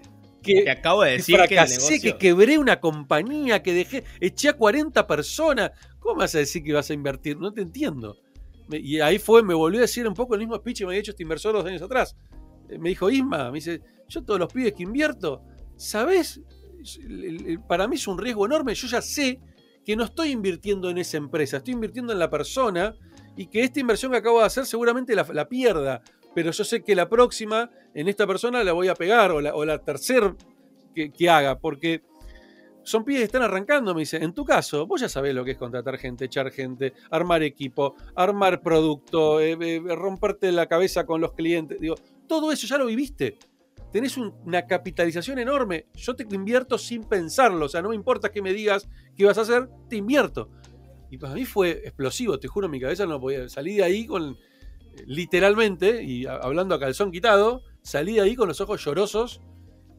que, 0.42 0.62
te 0.62 0.70
acabo 0.70 1.02
de 1.02 1.12
decir 1.12 1.36
fracasé, 1.36 2.00
que, 2.00 2.16
quebré 2.16 2.58
una 2.58 2.80
compañía, 2.80 3.62
que 3.62 3.74
dejé, 3.74 4.04
eché 4.20 4.48
a 4.48 4.52
40 4.54 5.06
personas. 5.06 5.72
¿Cómo 5.98 6.16
vas 6.16 6.34
a 6.34 6.38
decir 6.38 6.62
que 6.62 6.72
vas 6.72 6.90
a 6.90 6.94
invertir? 6.94 7.38
No 7.38 7.52
te 7.52 7.62
entiendo. 7.62 8.16
y 8.70 9.00
ahí 9.00 9.18
fue, 9.18 9.42
me 9.42 9.54
volvió 9.54 9.80
a 9.80 9.82
decir 9.82 10.06
un 10.06 10.14
poco 10.14 10.34
el 10.34 10.40
mismo 10.40 10.56
speech 10.56 10.78
que 10.78 10.84
me 10.86 10.92
había 10.92 11.00
hecho 11.00 11.10
este 11.10 11.22
inversor 11.22 11.52
dos 11.52 11.66
años 11.66 11.82
atrás. 11.82 12.16
Eh, 12.68 12.78
me 12.78 12.90
dijo 12.90 13.10
Isma, 13.10 13.50
me 13.50 13.58
dice, 13.58 13.80
yo 14.08 14.24
todos 14.24 14.40
los 14.40 14.52
pibes 14.52 14.72
que 14.72 14.84
invierto, 14.84 15.42
¿sabes? 15.76 16.40
Para 17.68 17.88
mí 17.88 17.96
es 17.96 18.06
un 18.06 18.18
riesgo 18.18 18.46
enorme. 18.46 18.74
Yo 18.74 18.88
ya 18.88 19.02
sé 19.02 19.40
que 19.84 19.96
no 19.96 20.04
estoy 20.04 20.30
invirtiendo 20.30 20.90
en 20.90 20.98
esa 20.98 21.16
empresa, 21.16 21.58
estoy 21.58 21.74
invirtiendo 21.74 22.12
en 22.12 22.18
la 22.18 22.30
persona 22.30 22.94
y 23.36 23.46
que 23.46 23.62
esta 23.62 23.80
inversión 23.80 24.12
que 24.12 24.18
acabo 24.18 24.40
de 24.40 24.46
hacer 24.46 24.66
seguramente 24.66 25.14
la, 25.14 25.48
pierda, 25.48 26.02
pero 26.34 26.50
yo 26.50 26.64
sé 26.64 26.82
que 26.82 26.94
la 26.94 27.08
próxima 27.08 27.70
en 27.94 28.08
esta 28.08 28.26
persona 28.26 28.62
la 28.62 28.72
voy 28.72 28.88
a 28.88 28.94
pegar 28.94 29.30
o 29.30 29.40
la, 29.40 29.54
o 29.54 29.64
la 29.64 29.78
tercera 29.78 30.36
que, 30.94 31.30
haga, 31.30 31.58
porque 31.58 32.02
son 32.82 33.04
pibes 33.04 33.20
que 33.20 33.26
están 33.26 33.42
arrancando, 33.42 33.94
me 33.94 34.00
dice, 34.00 34.18
en 34.18 34.34
tu 34.34 34.44
caso, 34.44 34.86
vos 34.86 35.00
ya 35.00 35.08
sabés 35.08 35.34
lo 35.34 35.44
que 35.44 35.52
es 35.52 35.58
contratar 35.58 35.96
gente, 35.98 36.26
echar 36.26 36.50
gente, 36.50 36.92
armar 37.10 37.42
equipo, 37.42 37.94
armar 38.14 38.60
producto, 38.60 39.40
eh, 39.40 39.56
eh, 39.60 39.82
romperte 39.94 40.52
la 40.52 40.66
cabeza 40.66 41.06
con 41.06 41.20
los 41.20 41.32
clientes, 41.32 41.80
digo, 41.80 41.94
todo 42.26 42.52
eso 42.52 42.66
ya 42.66 42.78
lo 42.78 42.86
viviste. 42.86 43.38
Tenés 43.92 44.16
una 44.16 44.66
capitalización 44.66 45.38
enorme. 45.38 45.86
Yo 45.94 46.14
te 46.14 46.24
invierto 46.30 46.78
sin 46.78 47.04
pensarlo. 47.04 47.66
O 47.66 47.68
sea, 47.68 47.82
no 47.82 47.88
me 47.88 47.96
importa 47.96 48.30
que 48.30 48.42
me 48.42 48.52
digas 48.52 48.88
qué 49.16 49.24
vas 49.24 49.38
a 49.38 49.42
hacer, 49.42 49.68
te 49.88 49.96
invierto. 49.96 50.50
Y 51.10 51.18
para 51.18 51.34
mí 51.34 51.44
fue 51.44 51.70
explosivo, 51.70 52.38
te 52.38 52.46
juro, 52.46 52.68
mi 52.68 52.80
cabeza 52.80 53.04
no 53.04 53.20
podía. 53.20 53.48
Salí 53.48 53.76
de 53.76 53.82
ahí 53.82 54.06
con, 54.06 54.36
literalmente, 55.06 56.04
y 56.04 56.26
hablando 56.26 56.74
a 56.74 56.80
calzón 56.80 57.10
quitado, 57.10 57.62
salí 57.82 58.14
de 58.14 58.20
ahí 58.22 58.36
con 58.36 58.48
los 58.48 58.60
ojos 58.60 58.84
llorosos, 58.84 59.40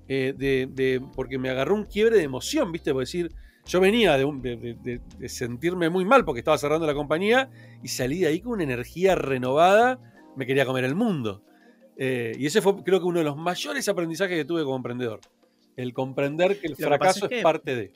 eh, 0.08 0.34
de, 0.38 1.02
porque 1.16 1.38
me 1.38 1.50
agarró 1.50 1.76
un 1.76 1.86
quiebre 1.86 2.18
de 2.18 2.24
emoción, 2.24 2.72
¿viste? 2.72 2.94
Por 2.94 3.02
decir, 3.02 3.34
yo 3.66 3.80
venía 3.80 4.18
de, 4.18 5.00
de, 5.20 5.30
sentirme 5.30 5.90
muy 5.90 6.06
mal 6.06 6.26
porque 6.26 6.40
estaba 6.40 6.58
cerrando 6.58 6.88
la 6.88 6.94
compañía 6.94 7.50
y 7.84 7.88
salí 7.90 8.20
de 8.20 8.28
ahí 8.28 8.42
con 8.42 8.54
una 8.54 8.64
energía 8.64 9.16
renovada, 9.16 10.00
me 10.36 10.46
quería 10.46 10.66
comer 10.66 10.86
el 10.86 10.96
mundo. 10.96 11.44
Eh, 11.98 12.34
y 12.38 12.46
ese 12.46 12.62
fue, 12.62 12.84
creo 12.84 13.00
que 13.00 13.06
uno 13.06 13.20
de 13.20 13.26
los 13.26 13.38
mayores 13.38 13.88
aprendizajes 13.88 14.38
que 14.38 14.46
tuve 14.46 14.64
como 14.64 14.78
emprendedor. 14.78 15.20
El 15.76 15.94
comprender 15.94 16.60
que 16.60 16.68
el 16.68 16.76
fracaso 16.76 17.30
es, 17.30 17.42
parte 17.42 17.76
de. 17.76 17.94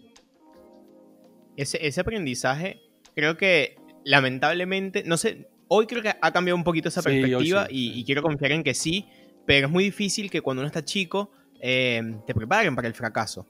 Ese, 1.57 1.85
ese 1.85 2.01
aprendizaje 2.01 2.81
creo 3.15 3.37
que 3.37 3.77
lamentablemente, 4.03 5.03
no 5.05 5.17
sé, 5.17 5.47
hoy 5.67 5.87
creo 5.87 6.01
que 6.01 6.13
ha 6.19 6.31
cambiado 6.31 6.55
un 6.55 6.63
poquito 6.63 6.89
esa 6.89 7.01
perspectiva 7.01 7.67
y, 7.69 8.03
quiero 8.05 8.21
confiar 8.21 8.51
en 8.51 8.63
que 8.63 8.73
sí, 8.73 9.07
pero 9.45 9.67
es 9.67 9.73
muy 9.73 9.85
difícil 9.85 10.29
que 10.29 10.41
cuando 10.41 10.61
uno 10.61 10.67
está 10.67 10.83
chico 10.83 11.31
eh, 11.61 12.01
te 12.25 12.33
preparen 12.33 12.75
para 12.75 12.87
el 12.87 12.93
fracaso. 12.93 13.47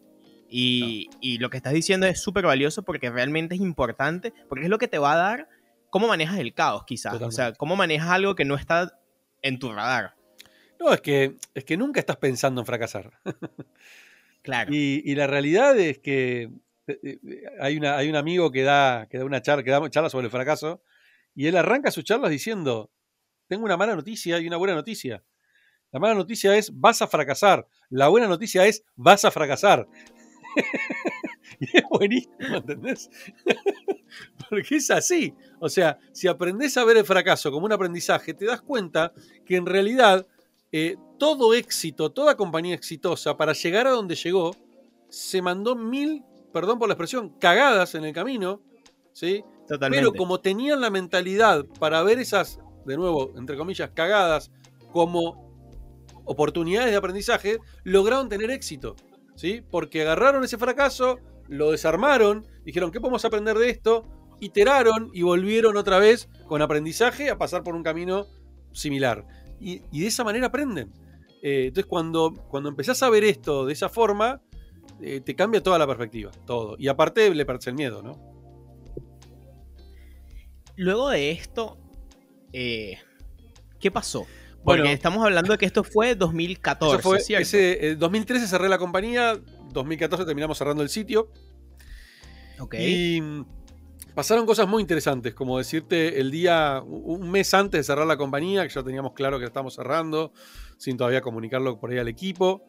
Y, 0.49 1.37
lo 1.39 1.49
que 1.49 1.57
estás 1.57 1.73
diciendo 1.73 2.05
es 2.05 2.21
súper 2.21 2.45
valioso 2.45 2.83
porque 2.83 3.09
realmente 3.09 3.55
es 3.55 3.61
importante, 3.61 4.33
porque 4.47 4.65
es 4.65 4.69
lo 4.69 4.77
que 4.77 4.87
te 4.87 4.97
va 4.97 5.13
a 5.13 5.17
dar 5.17 5.49
cómo 5.89 6.07
manejas 6.07 6.39
el 6.39 6.53
caos, 6.53 6.83
quizás. 6.85 7.21
O 7.21 7.31
sea, 7.31 7.53
cómo 7.53 7.75
manejas 7.75 8.09
algo 8.09 8.35
que 8.35 8.45
no 8.45 8.55
está 8.55 8.99
en 9.41 9.59
tu 9.59 9.71
radar. 9.71 10.15
No, 10.79 10.93
es 10.93 11.01
que, 11.01 11.35
es 11.53 11.63
que 11.63 11.77
nunca 11.77 11.99
estás 11.99 12.17
pensando 12.17 12.61
en 12.61 12.65
fracasar. 12.65 13.11
claro. 14.41 14.71
y, 14.73 15.15
la 15.15 15.27
realidad 15.27 15.77
es 15.79 15.99
que 15.99 16.49
eh, 16.87 16.99
eh, 17.03 17.19
hay, 17.59 17.77
una, 17.77 17.97
hay 17.97 18.09
un 18.09 18.15
amigo 18.15 18.51
que 18.51 18.63
da, 18.63 19.07
que 19.09 19.17
da 19.17 19.25
una 19.25 19.41
charla, 19.41 19.63
que 19.63 19.71
da 19.71 19.89
charla 19.89 20.09
sobre 20.09 20.25
el 20.25 20.31
fracaso, 20.31 20.81
y 21.33 21.47
él 21.47 21.57
arranca 21.57 21.91
sus 21.91 22.03
charlas 22.03 22.31
diciendo, 22.31 22.91
tengo 23.47 23.65
una 23.65 23.77
mala 23.77 23.95
noticia 23.95 24.39
y 24.39 24.47
una 24.47 24.57
buena 24.57 24.75
noticia. 24.75 25.23
La 25.91 25.99
mala 25.99 26.15
noticia 26.15 26.55
es, 26.55 26.77
vas 26.77 27.01
a 27.01 27.07
fracasar. 27.07 27.67
La 27.89 28.07
buena 28.09 28.27
noticia 28.27 28.65
es, 28.65 28.83
vas 28.95 29.25
a 29.25 29.31
fracasar. 29.31 29.87
y 31.59 31.77
es 31.77 31.83
buenísimo, 31.89 32.57
¿entendés? 32.57 33.09
Porque 34.49 34.75
es 34.75 34.91
así. 34.91 35.33
O 35.59 35.69
sea, 35.69 35.99
si 36.11 36.27
aprendes 36.27 36.77
a 36.77 36.85
ver 36.85 36.97
el 36.97 37.05
fracaso 37.05 37.51
como 37.51 37.65
un 37.65 37.73
aprendizaje, 37.73 38.33
te 38.33 38.45
das 38.45 38.61
cuenta 38.61 39.13
que 39.45 39.55
en 39.55 39.65
realidad 39.65 40.27
eh, 40.77 40.97
todo 41.17 41.53
éxito, 41.53 42.11
toda 42.11 42.35
compañía 42.35 42.75
exitosa, 42.75 43.37
para 43.37 43.53
llegar 43.53 43.87
a 43.87 43.91
donde 43.91 44.15
llegó, 44.15 44.51
se 45.09 45.41
mandó 45.41 45.73
mil 45.75 46.21
perdón 46.55 46.79
por 46.79 46.87
la 46.87 46.93
expresión, 46.93 47.29
cagadas 47.37 47.95
en 47.95 48.05
el 48.05 48.13
camino, 48.13 48.61
¿sí? 49.11 49.43
Pero 49.89 50.13
como 50.13 50.39
tenían 50.39 50.79
la 50.79 50.89
mentalidad 50.89 51.65
para 51.79 52.01
ver 52.01 52.17
esas, 52.17 52.59
de 52.85 52.95
nuevo, 52.95 53.33
entre 53.37 53.57
comillas, 53.57 53.89
cagadas 53.93 54.51
como 54.93 55.53
oportunidades 56.23 56.91
de 56.91 56.97
aprendizaje, 56.97 57.59
lograron 57.83 58.29
tener 58.29 58.51
éxito, 58.51 58.95
¿sí? 59.35 59.63
Porque 59.69 60.03
agarraron 60.03 60.45
ese 60.45 60.57
fracaso, 60.57 61.19
lo 61.49 61.71
desarmaron, 61.71 62.47
dijeron, 62.63 62.89
¿qué 62.89 63.01
podemos 63.01 63.25
aprender 63.25 63.57
de 63.57 63.69
esto? 63.69 64.05
Iteraron 64.39 65.09
y 65.13 65.23
volvieron 65.23 65.75
otra 65.75 65.99
vez 65.99 66.29
con 66.47 66.61
aprendizaje 66.61 67.29
a 67.29 67.37
pasar 67.37 67.63
por 67.63 67.75
un 67.75 67.83
camino 67.83 68.27
similar. 68.71 69.25
Y, 69.59 69.79
de 69.79 70.07
esa 70.07 70.23
manera 70.23 70.47
aprenden. 70.47 70.91
Eh, 71.41 71.65
entonces, 71.67 71.85
cuando, 71.85 72.33
cuando 72.49 72.69
empezás 72.69 73.01
a 73.03 73.09
ver 73.09 73.23
esto 73.23 73.65
de 73.65 73.73
esa 73.73 73.89
forma, 73.89 74.41
eh, 75.01 75.21
te 75.21 75.35
cambia 75.35 75.61
toda 75.61 75.77
la 75.77 75.87
perspectiva, 75.87 76.31
todo. 76.45 76.75
Y 76.79 76.87
aparte 76.87 77.33
le 77.33 77.45
parece 77.45 77.69
el 77.69 77.75
miedo, 77.75 78.01
¿no? 78.01 78.19
Luego 80.75 81.09
de 81.09 81.31
esto, 81.31 81.77
eh, 82.51 82.97
¿qué 83.79 83.91
pasó? 83.91 84.25
Porque 84.63 84.81
bueno, 84.81 84.93
estamos 84.93 85.23
hablando 85.23 85.53
de 85.53 85.57
que 85.59 85.65
esto 85.65 85.83
fue 85.83 86.15
2014, 86.15 87.01
fue, 87.01 87.19
¿cierto? 87.19 87.43
Ese, 87.43 87.95
2013 87.95 88.47
cerré 88.47 88.67
la 88.67 88.79
compañía, 88.79 89.39
2014 89.71 90.25
terminamos 90.25 90.57
cerrando 90.57 90.81
el 90.81 90.89
sitio. 90.89 91.31
Ok. 92.59 92.75
Y 92.79 93.21
pasaron 94.15 94.45
cosas 94.45 94.67
muy 94.67 94.81
interesantes, 94.81 95.33
como 95.35 95.57
decirte 95.57 96.19
el 96.19 96.31
día, 96.31 96.81
un 96.85 97.29
mes 97.29 97.53
antes 97.53 97.79
de 97.79 97.83
cerrar 97.83 98.07
la 98.07 98.17
compañía, 98.17 98.63
que 98.63 98.73
ya 98.73 98.81
teníamos 98.81 99.13
claro 99.13 99.37
que 99.37 99.41
la 99.41 99.47
estábamos 99.47 99.75
cerrando, 99.75 100.31
sin 100.77 100.97
todavía 100.97 101.21
comunicarlo 101.21 101.79
por 101.79 101.91
ahí 101.91 101.99
al 101.99 102.07
equipo. 102.07 102.63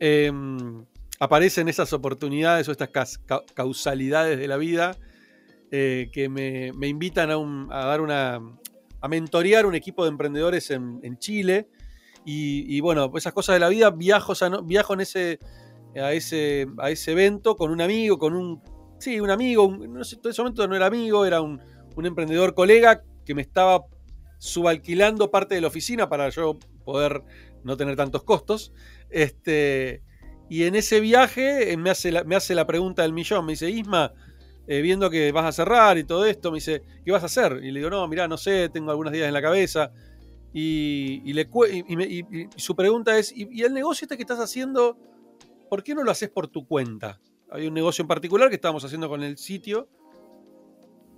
Eh, 0.00 0.32
aparecen 1.18 1.68
esas 1.68 1.92
oportunidades 1.92 2.68
o 2.68 2.72
estas 2.72 3.18
causalidades 3.54 4.38
de 4.38 4.48
la 4.48 4.56
vida 4.56 4.96
eh, 5.70 6.10
que 6.12 6.28
me, 6.28 6.86
invitan 6.86 7.30
a, 7.30 7.86
dar 7.86 8.00
una. 8.00 8.40
a 9.00 9.08
mentorear 9.08 9.66
un 9.66 9.74
equipo 9.74 10.04
de 10.04 10.10
emprendedores 10.10 10.70
en, 10.70 11.18
Chile. 11.18 11.68
Y, 12.24 12.80
bueno, 12.80 13.10
esas 13.16 13.32
cosas 13.32 13.56
de 13.56 13.60
la 13.60 13.68
vida, 13.68 13.90
viajo, 13.90 14.32
viajo 14.64 14.94
en 14.94 15.00
ese, 15.00 15.38
a, 15.96 16.12
ese, 16.12 16.66
a 16.78 16.90
ese 16.90 17.12
evento 17.12 17.56
con 17.56 17.70
un 17.70 17.80
amigo, 17.80 18.18
con 18.18 18.34
un. 18.34 18.73
Sí, 19.04 19.20
un 19.20 19.28
amigo, 19.28 19.68
no 19.68 20.02
sé, 20.02 20.16
en 20.16 20.30
ese 20.30 20.40
momento 20.40 20.66
no 20.66 20.74
era 20.74 20.86
amigo, 20.86 21.26
era 21.26 21.42
un, 21.42 21.60
emprendedor 22.02 22.54
colega 22.54 23.04
que 23.26 23.34
me 23.34 23.42
estaba 23.42 23.84
subalquilando 24.38 25.30
parte 25.30 25.54
de 25.54 25.60
la 25.60 25.66
oficina 25.66 26.08
para 26.08 26.30
yo 26.30 26.58
poder 26.86 27.22
no 27.64 27.76
tener 27.76 27.96
tantos 27.96 28.22
costos. 28.22 28.72
Este, 29.10 30.02
y 30.48 30.62
en 30.62 30.74
ese 30.74 31.00
viaje 31.00 31.70
eh, 31.70 31.76
me 31.76 31.90
hace 31.90 32.12
la, 32.12 32.24
me 32.24 32.34
hace 32.34 32.54
la 32.54 32.66
pregunta 32.66 33.02
del 33.02 33.12
millón. 33.12 33.44
Me 33.44 33.52
dice, 33.52 33.68
Isma, 33.68 34.14
eh, 34.66 34.80
viendo 34.80 35.10
que 35.10 35.32
vas 35.32 35.44
a 35.44 35.52
cerrar 35.52 35.98
y 35.98 36.04
todo 36.04 36.24
esto, 36.24 36.50
me 36.50 36.56
dice, 36.56 36.80
¿qué 37.04 37.12
vas 37.12 37.24
a 37.24 37.26
hacer? 37.26 37.60
Y 37.62 37.72
le 37.72 37.80
digo, 37.80 37.90
no, 37.90 38.08
mirá, 38.08 38.26
no 38.26 38.38
sé, 38.38 38.70
tengo 38.70 38.90
algunas 38.90 39.12
días 39.12 39.28
en 39.28 39.34
la 39.34 39.42
cabeza. 39.42 39.92
Y, 40.54 41.30
le, 41.30 41.42
y, 41.42 42.48
su 42.56 42.74
pregunta 42.74 43.18
es, 43.18 43.34
¿y, 43.36 43.62
el 43.64 43.74
negocio 43.74 44.06
este 44.06 44.16
que 44.16 44.22
estás 44.22 44.40
haciendo, 44.40 44.96
por 45.68 45.82
qué 45.82 45.94
no 45.94 46.04
lo 46.04 46.10
haces 46.10 46.30
por 46.30 46.48
tu 46.48 46.66
cuenta? 46.66 47.20
Hay 47.50 47.66
un 47.66 47.74
negocio 47.74 48.02
en 48.02 48.08
particular 48.08 48.48
que 48.48 48.56
estábamos 48.56 48.84
haciendo 48.84 49.08
con 49.08 49.22
el 49.22 49.36
sitio. 49.36 49.88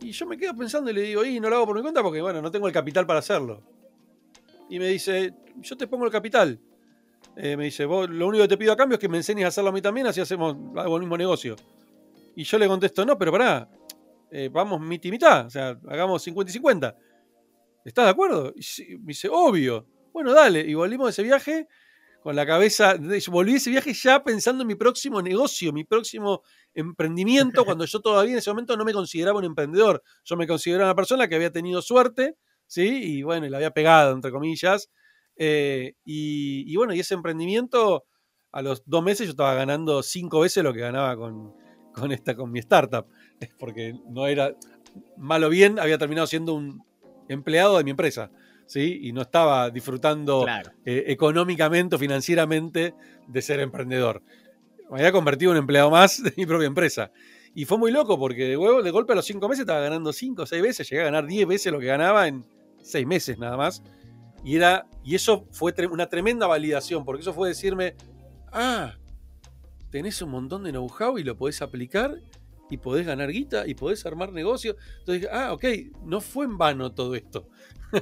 Y 0.01 0.13
yo 0.13 0.27
me 0.27 0.37
quedo 0.37 0.55
pensando 0.55 0.91
y 0.91 0.95
le 0.95 1.03
digo, 1.03 1.25
y 1.25 1.41
no 1.41 1.49
lo 1.49 1.57
hago 1.57 1.67
por 1.67 1.77
mi 1.77 1.83
cuenta 1.83 2.03
porque, 2.03 2.21
bueno, 2.21 2.43
no 2.43 2.51
tengo 2.51 2.67
el 2.67 2.73
capital 2.73 3.07
para 3.07 3.21
hacerlo. 3.21 3.63
Y 4.69 4.79
me 4.79 4.89
dice, 4.89 5.35
yo 5.61 5.77
te 5.77 5.87
pongo 5.87 6.05
el 6.05 6.11
capital. 6.11 6.61
Eh, 7.37 7.57
me 7.57 7.65
dice, 7.65 7.85
vos 7.85 8.09
lo 8.09 8.27
único 8.27 8.45
que 8.45 8.49
te 8.49 8.57
pido 8.57 8.73
a 8.73 8.77
cambio 8.77 8.97
es 8.97 9.01
que 9.01 9.09
me 9.09 9.19
enseñes 9.19 9.45
a 9.45 9.49
hacerlo 9.49 9.71
a 9.71 9.73
mí 9.73 9.81
también, 9.83 10.07
así 10.07 10.21
hacemos 10.21 10.55
el 10.55 11.01
mismo 11.01 11.17
negocio. 11.17 11.57
Y 12.35 12.45
yo 12.45 12.59
le 12.59 12.67
contesto, 12.67 13.05
no, 13.05 13.17
pero 13.17 13.33
pará, 13.33 13.69
eh, 14.31 14.51
vamos 14.53 14.81
mitad 14.81 15.09
y 15.09 15.11
mitad, 15.11 15.47
o 15.47 15.51
sea, 15.51 15.79
hagamos 15.89 16.23
50 16.23 16.51
y 16.51 16.53
50. 16.53 16.97
¿Estás 17.85 18.07
de 18.07 18.11
acuerdo? 18.11 18.53
Y 18.57 18.97
me 18.97 19.09
dice, 19.09 19.29
obvio. 19.31 19.87
Bueno, 20.13 20.33
dale. 20.33 20.61
Y 20.61 20.75
volvimos 20.75 21.07
de 21.07 21.11
ese 21.11 21.23
viaje 21.23 21.69
con 22.27 22.35
la 22.35 22.45
cabeza, 22.45 22.97
volví 23.29 23.55
ese 23.55 23.71
viaje 23.71 23.95
ya 23.95 24.25
pensando 24.25 24.63
en 24.63 24.67
mi 24.67 24.75
próximo 24.75 25.23
negocio, 25.23 25.73
mi 25.73 25.85
próximo 25.85 26.43
emprendimiento, 26.75 27.65
cuando 27.65 27.85
yo 27.85 28.01
todavía 28.01 28.33
en 28.33 28.39
ese 28.39 28.51
momento 28.51 28.77
no 28.77 28.85
me 28.85 28.93
consideraba 28.93 29.39
un 29.39 29.45
emprendedor. 29.45 30.03
Yo 30.25 30.37
me 30.37 30.49
consideraba 30.49 30.91
una 30.91 30.97
persona 30.97 31.29
que 31.29 31.37
había 31.37 31.53
tenido 31.53 31.81
suerte, 31.83 32.37
¿sí? 32.67 33.19
Y 33.19 33.23
bueno, 33.23 33.47
y 33.47 33.49
la 33.49 33.59
había 33.59 33.71
pegado, 33.71 34.13
entre 34.13 34.33
comillas. 34.33 34.91
Eh, 35.37 35.95
y, 36.05 36.75
bueno, 36.75 36.95
y 36.95 36.99
ese 36.99 37.15
emprendimiento, 37.15 38.07
a 38.51 38.61
los 38.61 38.83
dos 38.87 39.05
meses 39.05 39.29
yo 39.29 39.31
estaba 39.31 39.55
ganando 39.55 40.03
cinco 40.03 40.41
veces 40.41 40.65
lo 40.65 40.73
que 40.73 40.81
ganaba 40.81 41.17
con, 41.17 41.55
con, 41.95 42.11
esta, 42.11 42.35
con 42.35 42.51
mi 42.51 42.59
startup. 42.59 43.07
Porque 43.61 43.95
no 44.11 44.27
era, 44.27 44.53
malo 45.17 45.49
bien, 45.49 45.79
había 45.79 45.97
terminado 45.97 46.27
siendo 46.27 46.55
un 46.55 46.83
empleado 47.29 47.79
de 47.79 47.85
mi 47.85 47.93
empresa. 47.93 48.33
¿Sí? 48.67 49.01
Y 49.03 49.13
no 49.13 49.23
estaba 49.23 49.71
disfrutando 49.71 50.47
eh, 50.85 51.05
económicamente 51.07 51.97
o 51.97 51.99
financieramente 51.99 52.95
de 53.27 53.43
ser 53.43 53.61
emprendedor. 53.61 54.23
me 54.91 54.99
había 54.99 55.13
convertido 55.13 55.53
en 55.53 55.59
un 55.59 55.63
empleado 55.63 55.91
más 55.91 56.23
de 56.23 56.33
mi 56.37 56.47
propia 56.47 56.67
empresa. 56.67 57.11
Y 57.55 57.65
fue 57.65 57.79
muy 57.79 57.91
loco 57.91 58.19
porque 58.19 58.45
de, 58.45 58.57
huevo, 58.57 58.83
de 58.83 58.91
golpe 58.91 59.15
a 59.15 59.17
los 59.17 59.25
cinco 59.25 59.49
meses 59.49 59.61
estaba 59.61 59.81
ganando 59.81 60.13
cinco 60.13 60.43
o 60.43 60.47
seis 60.47 60.63
veces, 60.63 60.89
llegué 60.91 61.03
a 61.03 61.07
ganar 61.07 61.27
diez 61.27 61.47
veces 61.47 61.73
lo 61.73 61.81
que 61.81 61.87
ganaba 61.87 62.29
en 62.29 62.45
seis 62.83 63.07
meses 63.07 63.39
nada 63.39 63.57
más. 63.57 63.83
Y, 64.45 64.57
era, 64.57 64.87
y 65.03 65.15
eso 65.15 65.49
fue 65.51 65.75
una 65.91 66.07
tremenda 66.07 66.47
validación, 66.47 67.05
porque 67.05 67.23
eso 67.23 67.33
fue 67.33 67.49
decirme, 67.49 67.97
ah, 68.53 68.95
tenés 69.91 70.21
un 70.23 70.31
montón 70.31 70.65
de 70.65 70.71
know-how 70.71 71.19
y 71.19 71.25
lo 71.25 71.37
podés 71.37 71.63
aplicar 71.63 72.15
y 72.71 72.77
podés 72.77 73.07
ganar 73.07 73.31
guita 73.31 73.67
y 73.67 73.75
podés 73.75 74.05
armar 74.07 74.33
negocio. 74.33 74.77
Entonces 75.01 75.23
dije, 75.23 75.29
ah, 75.33 75.53
ok, 75.53 75.65
no 76.05 76.21
fue 76.21 76.45
en 76.45 76.59
vano 76.59 76.93
todo 76.93 77.15
esto. 77.15 77.49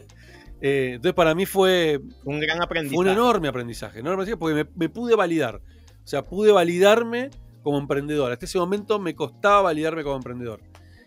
Eh, 0.60 0.92
entonces 0.94 1.14
para 1.14 1.34
mí 1.34 1.46
fue 1.46 2.00
un 2.24 2.40
gran 2.40 2.62
aprendizaje. 2.62 2.98
un 2.98 3.08
enorme 3.08 3.48
aprendizaje, 3.48 4.00
enorme 4.00 4.36
porque 4.36 4.66
me, 4.74 4.88
pude 4.88 5.14
validar. 5.14 5.56
O 5.56 6.06
sea, 6.06 6.22
pude 6.22 6.52
validarme 6.52 7.30
como 7.62 7.78
emprendedor. 7.78 8.32
Hasta 8.32 8.46
ese 8.46 8.58
momento 8.58 8.98
me 8.98 9.14
costaba 9.14 9.62
validarme 9.62 10.02
como 10.02 10.16
emprendedor. 10.16 10.60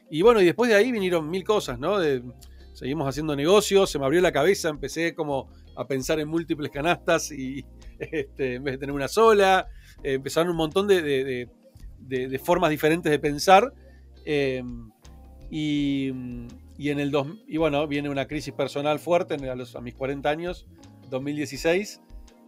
Y 0.10 0.22
bueno, 0.22 0.42
y 0.42 0.46
después 0.46 0.70
de 0.70 0.76
ahí 0.76 0.92
vinieron 0.92 1.30
mil 1.30 1.44
cosas, 1.44 1.80
¿no? 1.80 1.98
seguimos 2.74 3.08
haciendo 3.08 3.36
negocios, 3.36 3.90
se 3.90 3.98
me 3.98 4.06
abrió 4.06 4.22
la 4.22 4.32
cabeza, 4.32 4.70
empecé 4.70 5.16
como 5.16 5.50
a 5.76 5.88
pensar 5.88 6.20
en 6.20 6.28
múltiples 6.28 6.70
canastas 6.70 7.32
y 7.32 7.66
este, 8.00 8.56
en 8.56 8.64
vez 8.64 8.76
de 8.76 8.78
tener 8.78 8.94
una 8.94 9.08
sola, 9.08 9.68
eh, 10.04 10.14
empezaron 10.14 10.52
un 10.52 10.58
montón 10.58 10.88
de, 10.88 11.50
formas 12.44 12.70
diferentes 12.70 13.12
de 13.12 13.20
pensar. 13.20 13.74
Eh, 14.26 14.64
y, 15.50 16.12
en 16.80 17.00
el 17.00 17.12
dos, 17.12 17.28
y 17.48 17.58
bueno, 17.58 17.88
viene 17.88 18.10
una 18.10 18.28
crisis 18.28 18.54
personal 18.54 19.00
fuerte 19.00 19.36
a, 19.36 19.56
los, 19.56 19.80
mis 19.82 19.96
40 19.96 20.30
años, 20.30 20.68
2016. 21.10 22.02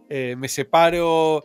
Eh, 0.08 0.34
me 0.36 0.48
separo, 0.48 1.44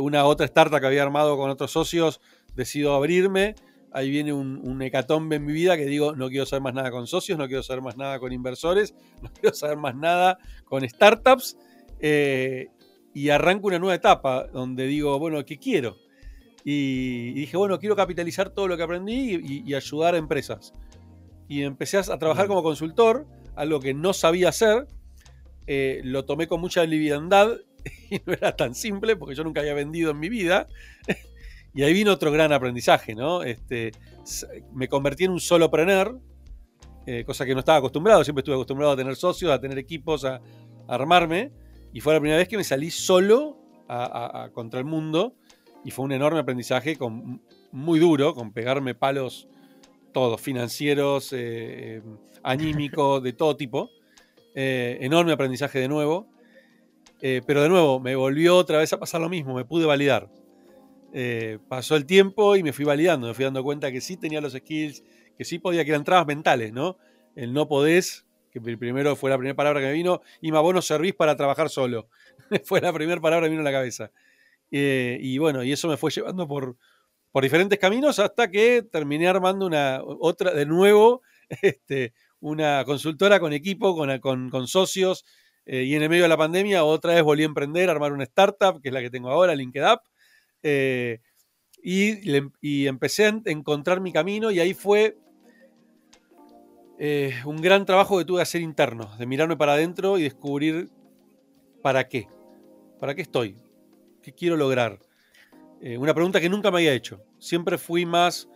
una 0.00 0.24
otra 0.24 0.44
startup 0.46 0.80
que 0.80 0.86
había 0.86 1.02
armado 1.02 1.36
con 1.36 1.50
otros 1.50 1.70
socios, 1.70 2.20
decido 2.56 2.94
abrirme 2.94 3.54
ahí 3.92 4.10
viene 4.10 4.32
un, 4.32 4.82
hecatombe 4.82 5.36
en 5.36 5.44
mi 5.44 5.52
vida 5.52 5.76
que 5.76 5.84
digo, 5.84 6.14
no 6.14 6.28
quiero 6.28 6.46
saber 6.46 6.62
más 6.62 6.74
nada 6.74 6.90
con 6.90 7.06
socios, 7.06 7.38
no 7.38 7.46
quiero 7.46 7.62
saber 7.62 7.82
más 7.82 7.96
nada 7.96 8.18
con 8.18 8.32
inversores, 8.32 8.94
no 9.22 9.30
quiero 9.32 9.54
saber 9.54 9.76
más 9.76 9.94
nada 9.94 10.38
con 10.64 10.88
startups. 10.88 11.56
Eh, 12.00 12.68
y 13.14 13.30
arranco 13.30 13.66
una 13.66 13.78
nueva 13.78 13.94
etapa 13.94 14.46
donde 14.46 14.86
digo, 14.86 15.18
bueno, 15.18 15.44
¿qué 15.44 15.58
quiero? 15.58 15.96
Y, 16.64 17.32
dije, 17.32 17.56
bueno, 17.56 17.78
quiero 17.78 17.96
capitalizar 17.96 18.50
todo 18.50 18.68
lo 18.68 18.76
que 18.76 18.82
aprendí 18.82 19.62
y, 19.64 19.74
ayudar 19.74 20.14
a 20.14 20.18
empresas. 20.18 20.72
Y 21.48 21.62
empecé 21.62 21.98
a, 21.98 22.02
trabajar 22.02 22.46
como 22.46 22.62
consultor, 22.62 23.26
algo 23.56 23.80
que 23.80 23.94
no 23.94 24.12
sabía 24.12 24.50
hacer. 24.50 24.86
Eh, 25.66 26.00
lo 26.04 26.24
tomé 26.24 26.46
con 26.46 26.60
mucha 26.60 26.84
liviandad 26.84 27.56
y 28.10 28.20
no 28.24 28.32
era 28.32 28.56
tan 28.56 28.74
simple 28.74 29.16
porque 29.16 29.34
yo 29.34 29.44
nunca 29.44 29.60
había 29.60 29.74
vendido 29.74 30.10
en 30.10 30.20
mi 30.20 30.28
vida. 30.28 30.66
Y 31.74 31.82
ahí 31.82 31.92
vino 31.92 32.12
otro 32.12 32.32
gran 32.32 32.52
aprendizaje, 32.52 33.14
¿no? 33.14 33.42
Este, 33.42 33.92
me 34.72 34.88
convertí 34.88 35.24
en 35.24 35.30
un 35.30 35.38
solopreneur, 35.38 36.18
eh, 37.06 37.24
cosa 37.24 37.46
que 37.46 37.54
no 37.54 37.60
estaba 37.60 37.78
acostumbrado, 37.78 38.24
siempre 38.24 38.40
estuve 38.40 38.56
acostumbrado 38.56 38.92
a 38.92 38.96
tener 38.96 39.14
socios, 39.16 39.52
a 39.52 39.60
tener 39.60 39.78
equipos, 39.78 40.24
a, 40.24 40.40
armarme, 40.88 41.52
y 41.92 42.00
fue 42.00 42.14
la 42.14 42.20
primera 42.20 42.38
vez 42.38 42.48
que 42.48 42.56
me 42.56 42.64
salí 42.64 42.90
solo 42.90 43.58
a, 43.88 44.50
contra 44.52 44.80
el 44.80 44.86
mundo, 44.86 45.36
y 45.84 45.90
fue 45.90 46.04
un 46.04 46.12
enorme 46.12 46.40
aprendizaje 46.40 46.96
con, 46.96 47.42
muy 47.70 47.98
duro, 47.98 48.34
con 48.34 48.52
pegarme 48.52 48.94
palos 48.94 49.48
todos, 50.12 50.40
financieros, 50.40 51.32
eh, 51.32 52.02
anímicos, 52.42 53.22
de 53.22 53.32
todo 53.32 53.56
tipo. 53.56 53.90
Eh, 54.54 54.98
enorme 55.00 55.32
aprendizaje 55.32 55.78
de 55.78 55.88
nuevo. 55.88 56.28
pero 57.20 57.62
de 57.62 57.68
nuevo, 57.68 58.00
me 58.00 58.14
volvió 58.14 58.56
otra 58.56 58.78
vez 58.78 58.92
a 58.92 58.98
pasar 58.98 59.20
lo 59.20 59.28
mismo, 59.28 59.54
me 59.54 59.64
pude 59.64 59.86
validar. 59.86 60.30
Eh, 61.12 61.58
pasó 61.68 61.96
el 61.96 62.04
tiempo 62.04 62.56
y 62.56 62.62
me 62.62 62.72
fui 62.72 62.84
validando, 62.84 63.28
me 63.28 63.34
fui 63.34 63.44
dando 63.44 63.62
cuenta 63.62 63.90
que 63.90 64.00
sí 64.00 64.16
tenía 64.16 64.40
los 64.40 64.52
skills, 64.52 65.02
que 65.36 65.44
sí 65.44 65.58
podía, 65.58 65.84
que 65.84 65.90
eran 65.90 66.04
trabas 66.04 66.26
mentales, 66.26 66.72
¿no? 66.72 66.98
El 67.34 67.52
no 67.52 67.66
podés, 67.66 68.26
que 68.50 68.60
primero 68.60 69.16
fue 69.16 69.30
la 69.30 69.38
primera 69.38 69.56
palabra 69.56 69.80
que 69.80 69.86
me 69.86 69.92
vino, 69.92 70.20
y 70.40 70.52
más 70.52 70.62
vos 70.62 70.74
no 70.74 70.82
servís 70.82 71.14
para 71.14 71.36
trabajar 71.36 71.70
solo. 71.70 72.08
fue 72.64 72.80
la 72.80 72.92
primera 72.92 73.20
palabra 73.20 73.46
que 73.46 73.50
me 73.50 73.56
vino 73.56 73.62
a 73.62 73.70
la 73.72 73.78
cabeza. 73.78 74.10
Eh, 74.70 75.18
y 75.20 75.38
bueno, 75.38 75.64
y 75.64 75.72
eso 75.72 75.88
me 75.88 75.96
fue 75.96 76.10
llevando 76.10 76.46
por, 76.46 76.76
por 77.32 77.42
diferentes 77.42 77.78
caminos 77.78 78.18
hasta 78.18 78.50
que 78.50 78.82
terminé 78.82 79.28
armando 79.28 79.66
una 79.66 80.00
otra, 80.02 80.52
de 80.52 80.66
nuevo, 80.66 81.22
este, 81.62 82.12
una 82.40 82.84
consultora 82.84 83.40
con 83.40 83.52
equipo, 83.52 83.96
con, 83.96 84.50
con, 84.50 84.68
socios, 84.68 85.24
eh, 85.66 85.82
y 85.82 85.94
en 85.94 86.02
el 86.02 86.08
medio 86.08 86.22
de 86.22 86.28
la 86.28 86.36
pandemia 86.36 86.84
otra 86.84 87.14
vez 87.14 87.22
volví 87.22 87.42
a 87.42 87.46
emprender, 87.46 87.88
a 87.88 87.92
armar 87.92 88.12
una 88.12 88.24
startup, 88.24 88.80
que 88.80 88.88
es 88.88 88.94
la 88.94 89.00
que 89.00 89.10
tengo 89.10 89.30
ahora, 89.30 89.54
LinkedIn 89.54 89.98
eh, 90.62 91.20
y, 91.82 92.86
empecé 92.86 93.26
a 93.26 93.40
encontrar 93.44 94.00
mi 94.00 94.12
camino 94.12 94.50
y 94.50 94.60
ahí 94.60 94.74
fue 94.74 95.16
eh, 96.98 97.34
un 97.44 97.60
gran 97.60 97.86
trabajo 97.86 98.18
que 98.18 98.24
tuve 98.24 98.38
que 98.38 98.42
hacer 98.42 98.60
interno, 98.60 99.16
de 99.18 99.26
mirarme 99.26 99.56
para 99.56 99.74
adentro 99.74 100.18
y 100.18 100.22
descubrir 100.22 100.88
para 101.82 102.08
qué, 102.08 102.28
para 102.98 103.14
qué 103.14 103.22
estoy, 103.22 103.56
qué 104.22 104.32
quiero 104.32 104.56
lograr. 104.56 104.98
Eh, 105.80 105.96
una 105.96 106.14
pregunta 106.14 106.40
que 106.40 106.48
nunca 106.48 106.70
me 106.70 106.78
había 106.78 106.92
hecho. 106.92 107.22
Siempre 107.38 107.78
fui 107.78 108.06
más 108.06 108.48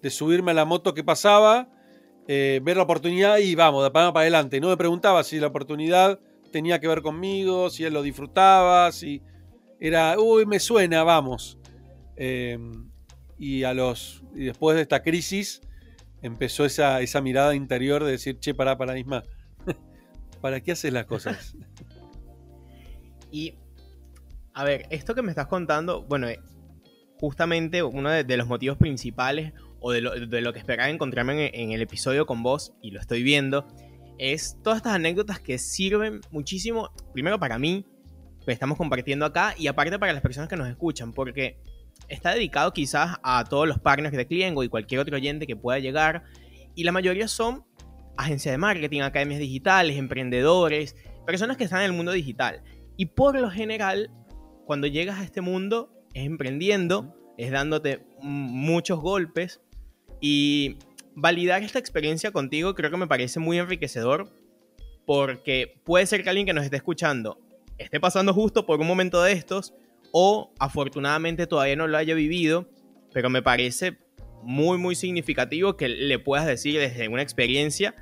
de 0.00 0.10
subirme 0.10 0.50
a 0.52 0.54
la 0.54 0.64
moto 0.64 0.94
que 0.94 1.04
pasaba, 1.04 1.68
ver 2.26 2.76
la 2.76 2.82
oportunidad 2.82 3.38
y 3.38 3.54
vamos, 3.54 3.84
de 3.84 3.90
para 3.90 4.08
adelante. 4.08 4.60
No 4.60 4.68
me 4.68 4.76
preguntaba 4.76 5.22
si 5.22 5.38
la 5.38 5.48
oportunidad 5.48 6.18
tenía 6.52 6.78
que 6.78 6.86
ver 6.86 7.02
conmigo, 7.02 7.68
si 7.70 7.84
él 7.84 7.94
lo 7.94 8.02
disfrutaba, 8.02 8.92
si 8.92 9.22
era, 9.80 10.16
uy, 10.20 10.46
me 10.46 10.60
suena, 10.60 11.02
vamos. 11.02 11.58
Em, 12.14 12.88
y, 13.36 13.64
a 13.64 13.74
los, 13.74 14.22
después 14.32 14.76
de 14.76 14.82
esta 14.82 15.02
crisis 15.02 15.60
empezó 16.20 16.64
esa, 16.64 17.00
esa 17.00 17.20
mirada 17.20 17.56
interior 17.56 18.04
de 18.04 18.12
decir, 18.12 18.38
che, 18.38 18.54
pará, 18.54 18.78
para 18.78 18.94
misma, 18.94 19.24
¿para 20.40 20.60
qué 20.60 20.72
haces 20.72 20.92
las 20.92 21.06
cosas? 21.06 21.56
y, 23.32 23.56
a 24.54 24.62
ver, 24.62 24.86
esto 24.90 25.16
que 25.16 25.22
me 25.22 25.30
estás 25.30 25.48
contando, 25.48 26.04
bueno, 26.04 26.28
eh, 26.28 26.40
justamente 27.22 27.84
uno 27.84 28.10
de, 28.10 28.36
los 28.36 28.48
motivos 28.48 28.76
principales 28.76 29.52
o 29.78 29.92
de 29.92 30.00
lo, 30.00 30.52
que 30.52 30.58
esperaba 30.58 30.90
encontrarme 30.90 31.46
en, 31.54 31.68
en, 31.68 31.70
el 31.70 31.80
episodio 31.80 32.26
con 32.26 32.42
vos, 32.42 32.74
y 32.82 32.90
lo 32.90 32.98
estoy 32.98 33.22
viendo, 33.22 33.68
es 34.18 34.58
todas 34.64 34.78
estas 34.78 34.94
anécdotas 34.94 35.38
que 35.38 35.56
sirven 35.56 36.20
muchísimo, 36.32 36.90
primero 37.12 37.38
para 37.38 37.60
mí, 37.60 37.86
que 38.44 38.50
estamos 38.50 38.76
compartiendo 38.76 39.24
acá 39.24 39.54
y 39.56 39.68
aparte 39.68 40.00
para 40.00 40.12
las 40.12 40.20
personas 40.20 40.48
que 40.48 40.56
nos 40.56 40.68
escuchan, 40.68 41.12
porque 41.12 41.60
está 42.08 42.34
dedicado 42.34 42.72
quizás 42.72 43.14
a 43.22 43.44
todos 43.44 43.68
los 43.68 43.78
partners 43.78 44.16
de 44.16 44.26
Cliengo 44.26 44.64
y 44.64 44.68
cualquier 44.68 45.00
otro 45.00 45.14
oyente 45.14 45.46
que 45.46 45.54
pueda 45.54 45.78
llegar 45.78 46.24
y 46.74 46.82
la 46.82 46.90
mayoría 46.90 47.28
son 47.28 47.64
agencias 48.16 48.52
de 48.52 48.58
marketing, 48.58 49.02
academias 49.02 49.38
digitales, 49.38 49.96
emprendedores, 49.96 50.96
personas 51.24 51.56
que 51.56 51.62
están 51.62 51.82
en 51.82 51.86
el 51.86 51.92
mundo 51.92 52.10
digital. 52.10 52.64
Y 52.96 53.06
por 53.06 53.38
lo 53.38 53.48
general, 53.48 54.10
cuando 54.66 54.88
llegas 54.88 55.20
a 55.20 55.22
este 55.22 55.40
mundo, 55.40 56.01
es 56.14 56.26
emprendiendo, 56.26 57.14
es 57.38 57.50
dándote 57.50 58.04
muchos 58.20 59.00
golpes 59.00 59.60
y 60.20 60.76
validar 61.14 61.62
esta 61.62 61.78
experiencia 61.78 62.30
contigo 62.30 62.74
creo 62.74 62.90
que 62.90 62.96
me 62.96 63.06
parece 63.06 63.40
muy 63.40 63.58
enriquecedor 63.58 64.30
porque 65.04 65.80
puede 65.84 66.06
ser 66.06 66.22
que 66.22 66.30
alguien 66.30 66.46
que 66.46 66.54
nos 66.54 66.64
esté 66.64 66.76
escuchando 66.76 67.38
esté 67.78 68.00
pasando 68.00 68.32
justo 68.32 68.66
por 68.66 68.80
un 68.80 68.86
momento 68.86 69.22
de 69.22 69.32
estos 69.32 69.74
o 70.12 70.52
afortunadamente 70.58 71.46
todavía 71.46 71.76
no 71.76 71.86
lo 71.86 71.96
haya 71.96 72.14
vivido, 72.14 72.68
pero 73.12 73.30
me 73.30 73.42
parece 73.42 73.98
muy, 74.42 74.78
muy 74.78 74.94
significativo 74.94 75.76
que 75.76 75.88
le 75.88 76.18
puedas 76.18 76.46
decir 76.46 76.78
desde 76.78 77.08
una 77.08 77.22
experiencia, 77.22 77.94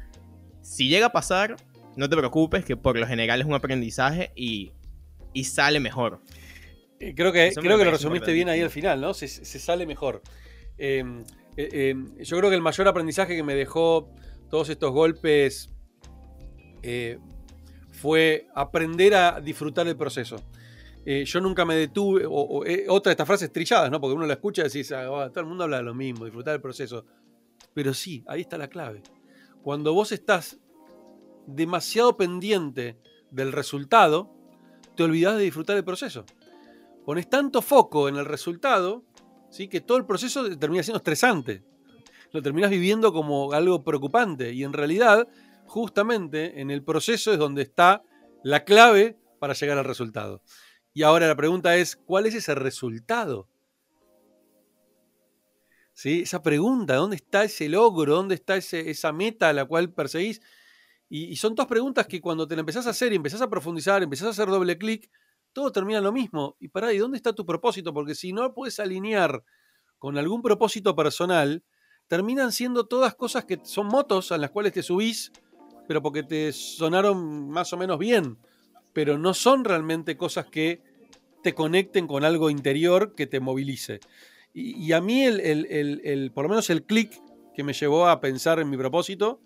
si 0.62 0.88
llega 0.88 1.06
a 1.06 1.12
pasar, 1.12 1.56
no 1.96 2.08
te 2.08 2.16
preocupes, 2.16 2.64
que 2.64 2.76
por 2.76 2.98
lo 2.98 3.06
general 3.06 3.40
es 3.40 3.46
un 3.46 3.54
aprendizaje 3.54 4.32
y, 4.34 4.72
sale 5.44 5.80
mejor. 5.80 6.20
Eh, 7.00 7.14
creo 7.14 7.32
que, 7.32 7.52
creo 7.54 7.78
que 7.78 7.84
lo 7.84 7.90
resumiste 7.90 8.32
bien 8.32 8.48
ahí 8.48 8.60
al 8.60 8.70
final, 8.70 9.00
¿no? 9.00 9.14
Se, 9.14 9.28
sale 9.28 9.86
mejor. 9.86 10.22
Eh, 10.78 11.02
em, 11.56 12.16
yo 12.18 12.36
creo 12.38 12.50
que 12.50 12.56
el 12.56 12.62
mayor 12.62 12.86
aprendizaje 12.86 13.34
que 13.34 13.42
me 13.42 13.54
dejó 13.54 14.12
todos 14.50 14.68
estos 14.68 14.92
golpes 14.92 15.70
eh, 16.82 17.18
fue 17.90 18.48
aprender 18.54 19.14
a 19.14 19.40
disfrutar 19.40 19.86
el 19.88 19.96
proceso. 19.96 20.36
Eh, 21.04 21.24
yo 21.24 21.40
nunca 21.40 21.64
me 21.64 21.74
detuve, 21.74 22.24
o, 22.28 22.64
eh, 22.66 22.86
otra 22.88 23.10
de 23.10 23.14
estas 23.14 23.26
frases 23.26 23.52
trilladas, 23.52 23.90
¿no? 23.90 24.00
Porque 24.00 24.14
uno 24.14 24.26
la 24.26 24.34
escucha 24.34 24.62
y 24.62 24.64
decís, 24.66 24.92
ah, 24.92 25.30
todo 25.30 25.40
el 25.40 25.46
mundo 25.46 25.64
habla 25.64 25.78
de 25.78 25.84
lo 25.84 25.94
mismo, 25.94 26.24
disfrutar 26.24 26.54
el 26.54 26.60
proceso. 26.60 27.06
Pero 27.72 27.94
sí, 27.94 28.24
ahí 28.26 28.42
está 28.42 28.58
la 28.58 28.68
clave. 28.68 29.02
Cuando 29.62 29.94
vos 29.94 30.12
estás 30.12 30.58
demasiado 31.46 32.16
pendiente 32.16 32.98
del 33.30 33.52
resultado, 33.52 34.30
te 34.96 35.02
olvidás 35.04 35.36
de 35.36 35.44
disfrutar 35.44 35.76
el 35.76 35.84
proceso. 35.84 36.24
Pones 37.10 37.28
tanto 37.28 37.60
foco 37.60 38.08
en 38.08 38.14
el 38.14 38.24
resultado, 38.24 39.02
¿sí? 39.50 39.66
que 39.66 39.80
todo 39.80 39.98
el 39.98 40.06
proceso 40.06 40.56
termina 40.56 40.84
siendo 40.84 40.98
estresante. 40.98 41.64
Lo 42.30 42.40
terminas 42.40 42.70
viviendo 42.70 43.12
como 43.12 43.52
algo 43.52 43.82
preocupante. 43.82 44.52
Y 44.52 44.62
en 44.62 44.72
realidad 44.72 45.26
justamente 45.66 46.60
en 46.60 46.70
el 46.70 46.84
proceso 46.84 47.32
es 47.32 47.38
donde 47.40 47.62
está 47.62 48.04
la 48.44 48.62
clave 48.62 49.18
para 49.40 49.54
llegar 49.54 49.76
al 49.76 49.86
resultado. 49.86 50.40
Y 50.94 51.02
ahora 51.02 51.26
la 51.26 51.34
pregunta 51.34 51.74
es, 51.74 51.96
¿cuál 51.96 52.26
es 52.26 52.34
ese 52.36 52.54
resultado? 52.54 53.48
¿Sí? 55.92 56.20
Esa 56.20 56.44
pregunta, 56.44 56.94
¿dónde 56.94 57.16
está 57.16 57.42
ese 57.42 57.68
logro? 57.68 58.14
¿Dónde 58.14 58.36
está 58.36 58.56
esa 58.56 59.12
meta 59.12 59.48
a 59.48 59.52
la 59.52 59.64
cual 59.64 59.92
perseguís? 59.92 60.40
Y, 61.08 61.34
son 61.34 61.56
dos 61.56 61.66
preguntas 61.66 62.06
que 62.06 62.20
cuando 62.20 62.46
te 62.46 62.54
la 62.54 62.60
empezás 62.60 62.86
a 62.86 62.90
hacer 62.90 63.12
y 63.12 63.16
empezás 63.16 63.42
a 63.42 63.50
profundizar, 63.50 64.00
empezás 64.00 64.28
a 64.28 64.30
hacer 64.30 64.46
doble 64.46 64.78
clic, 64.78 65.10
todo 65.52 65.72
termina 65.72 66.00
lo 66.00 66.12
mismo. 66.12 66.56
Y 66.60 66.68
pará, 66.68 66.92
¿y 66.92 66.98
dónde 66.98 67.16
está 67.16 67.32
tu 67.32 67.44
propósito? 67.44 67.92
Porque 67.92 68.14
si 68.14 68.32
no 68.32 68.54
puedes 68.54 68.80
alinear 68.80 69.44
con 69.98 70.18
algún 70.18 70.42
propósito 70.42 70.94
personal, 70.96 71.62
terminan 72.08 72.52
siendo 72.52 72.86
todas 72.86 73.14
cosas 73.14 73.44
que 73.44 73.60
son 73.62 73.86
motos 73.86 74.32
a 74.32 74.38
las 74.38 74.50
cuales 74.50 74.72
te 74.72 74.82
subís, 74.82 75.32
pero 75.86 76.02
porque 76.02 76.22
te 76.22 76.52
sonaron 76.52 77.50
más 77.50 77.72
o 77.72 77.76
menos 77.76 77.98
bien, 77.98 78.38
pero 78.92 79.18
no 79.18 79.34
son 79.34 79.64
realmente 79.64 80.16
cosas 80.16 80.46
que 80.46 80.82
te 81.42 81.54
conecten 81.54 82.06
con 82.06 82.24
algo 82.24 82.50
interior 82.50 83.14
que 83.14 83.26
te 83.26 83.40
movilice. 83.40 84.00
Y, 84.52 84.92
a 84.92 85.00
mí, 85.00 85.22
el, 85.22 86.32
por 86.34 86.44
lo 86.44 86.48
menos 86.48 86.70
el 86.70 86.84
clic 86.84 87.22
que 87.54 87.62
me 87.62 87.72
llevó 87.72 88.08
a 88.08 88.20
pensar 88.20 88.58
en 88.58 88.68
mi 88.68 88.76
propósito, 88.76 89.40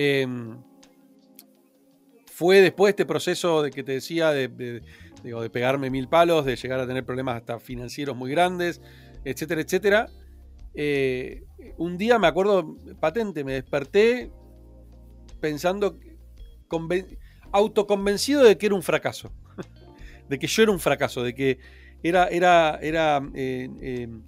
Em, 0.00 0.56
fue 2.38 2.60
después 2.60 2.90
de 2.90 2.90
este 2.90 3.04
proceso 3.04 3.62
de 3.62 3.72
que 3.72 3.82
te 3.82 3.90
decía 3.90 4.30
de, 4.30 4.46
de, 4.46 5.50
pegarme 5.50 5.90
mil 5.90 6.06
palos, 6.06 6.44
de 6.44 6.54
llegar 6.54 6.78
a 6.78 6.86
tener 6.86 7.04
problemas 7.04 7.34
hasta 7.34 7.58
financieros 7.58 8.16
muy 8.16 8.30
grandes, 8.30 8.80
etcétera, 9.24 9.60
etcétera. 9.60 10.08
Eh, 10.72 11.42
un 11.78 11.98
día 11.98 12.16
me 12.20 12.28
acuerdo 12.28 12.76
patente, 13.00 13.42
me 13.42 13.54
desperté 13.54 14.30
pensando, 15.40 15.98
autoconvencido 17.50 18.44
de 18.44 18.56
que 18.56 18.66
era 18.66 18.76
un 18.76 18.84
fracaso, 18.84 19.32
de 20.28 20.38
que 20.38 20.46
yo 20.46 20.62
era 20.62 20.70
un 20.70 20.78
fracaso, 20.78 21.24
de 21.24 21.34
que 21.34 21.58
era, 22.04 22.28
era, 22.28 22.78
era 22.80 23.20
eh, 23.34 23.68
em, 23.80 24.22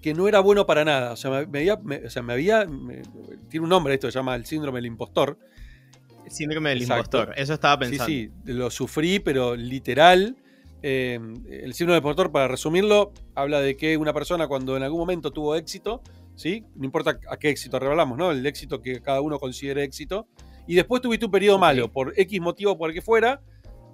que 0.00 0.14
no 0.14 0.28
era 0.28 0.40
bueno 0.40 0.64
para 0.64 0.82
nada. 0.82 1.12
O 1.12 1.16
sea, 1.16 1.46
me, 1.46 1.58
había, 1.58 1.74
o 1.74 2.08
sea, 2.08 2.22
me 2.22 2.32
había 2.32 2.66
tiene 3.50 3.64
un 3.64 3.68
nombre 3.68 3.92
esto, 3.92 4.10
se 4.10 4.18
llama 4.18 4.34
el 4.34 4.46
síndrome 4.46 4.78
del 4.78 4.86
impostor. 4.86 5.36
Síndrome 6.28 6.70
del 6.70 6.82
impostor, 6.82 7.32
eso 7.36 7.54
estaba 7.54 7.78
pensando. 7.78 8.06
Sí, 8.06 8.30
sí, 8.44 8.52
lo 8.52 8.70
sufrí, 8.70 9.18
pero 9.18 9.56
literal. 9.56 10.36
Eh, 10.84 11.20
el 11.48 11.74
síndrome 11.74 11.94
del 11.94 12.02
impostor, 12.02 12.32
para 12.32 12.48
resumirlo, 12.48 13.12
habla 13.34 13.60
de 13.60 13.76
que 13.76 13.96
una 13.96 14.12
persona 14.12 14.48
cuando 14.48 14.76
en 14.76 14.82
algún 14.82 14.98
momento 14.98 15.30
tuvo 15.30 15.54
éxito, 15.54 16.02
¿sí? 16.34 16.64
no 16.74 16.84
importa 16.84 17.18
a 17.28 17.36
qué 17.36 17.50
éxito 17.50 17.78
revelamos, 17.78 18.18
¿no? 18.18 18.32
el 18.32 18.44
éxito 18.46 18.82
que 18.82 19.00
cada 19.00 19.20
uno 19.20 19.38
considere 19.38 19.84
éxito, 19.84 20.26
y 20.66 20.74
después 20.74 21.00
tuviste 21.00 21.26
un 21.26 21.30
periodo 21.30 21.58
malo, 21.58 21.92
por 21.92 22.12
X 22.16 22.40
motivo, 22.40 22.76
por 22.76 22.90
el 22.90 22.94
que 22.94 23.02
fuera, 23.02 23.40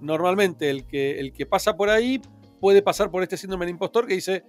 normalmente 0.00 0.70
el 0.70 0.86
que, 0.86 1.18
el 1.18 1.32
que 1.32 1.44
pasa 1.46 1.76
por 1.76 1.90
ahí 1.90 2.20
puede 2.60 2.82
pasar 2.82 3.10
por 3.10 3.22
este 3.22 3.36
síndrome 3.36 3.66
del 3.66 3.74
impostor 3.74 4.06
que 4.06 4.14
dice, 4.14 4.44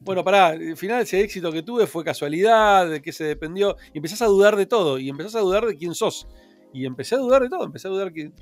bueno, 0.00 0.24
pará, 0.24 0.48
al 0.48 0.76
final 0.76 1.02
ese 1.02 1.20
éxito 1.20 1.52
que 1.52 1.62
tuve 1.62 1.86
fue 1.86 2.04
casualidad, 2.04 2.88
de 2.88 3.00
qué 3.00 3.12
se 3.12 3.24
dependió, 3.24 3.76
y 3.92 3.98
empezás 3.98 4.22
a 4.22 4.26
dudar 4.26 4.56
de 4.56 4.66
todo, 4.66 4.98
y 4.98 5.08
empezás 5.08 5.36
a 5.36 5.40
dudar 5.40 5.66
de 5.66 5.76
quién 5.76 5.94
sos. 5.94 6.26
Y 6.72 6.86
empecé 6.86 7.14
a 7.14 7.18
dudar 7.18 7.42
de 7.42 7.48
todo, 7.48 7.64
empecé 7.64 7.88
a 7.88 7.90
dudar 7.90 8.12
que, 8.12 8.32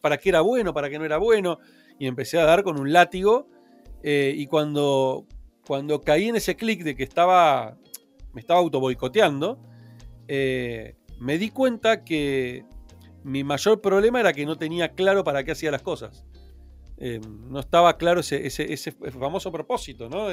para 0.00 0.18
qué 0.18 0.30
era 0.30 0.40
bueno, 0.40 0.74
para 0.74 0.90
qué 0.90 0.98
no 0.98 1.04
era 1.04 1.18
bueno, 1.18 1.58
y 1.98 2.06
empecé 2.06 2.38
a 2.38 2.44
dar 2.44 2.62
con 2.62 2.80
un 2.80 2.92
látigo. 2.92 3.48
Eh, 4.02 4.34
y 4.36 4.46
cuando, 4.46 5.26
cuando 5.66 6.00
caí 6.00 6.28
en 6.28 6.36
ese 6.36 6.56
clic 6.56 6.82
de 6.82 6.96
que 6.96 7.02
estaba, 7.02 7.76
me 8.32 8.40
estaba 8.40 8.60
auto 8.60 8.80
boicoteando, 8.80 9.58
eh, 10.28 10.96
me 11.20 11.38
di 11.38 11.50
cuenta 11.50 12.04
que 12.04 12.64
mi 13.24 13.42
mayor 13.44 13.80
problema 13.80 14.20
era 14.20 14.32
que 14.32 14.46
no 14.46 14.56
tenía 14.56 14.90
claro 14.90 15.24
para 15.24 15.44
qué 15.44 15.52
hacía 15.52 15.70
las 15.70 15.82
cosas. 15.82 16.24
Eh, 16.98 17.20
no 17.50 17.60
estaba 17.60 17.96
claro 17.98 18.20
ese, 18.20 18.46
ese, 18.46 18.92
famoso 18.92 19.52
propósito, 19.52 20.08
¿no? 20.08 20.28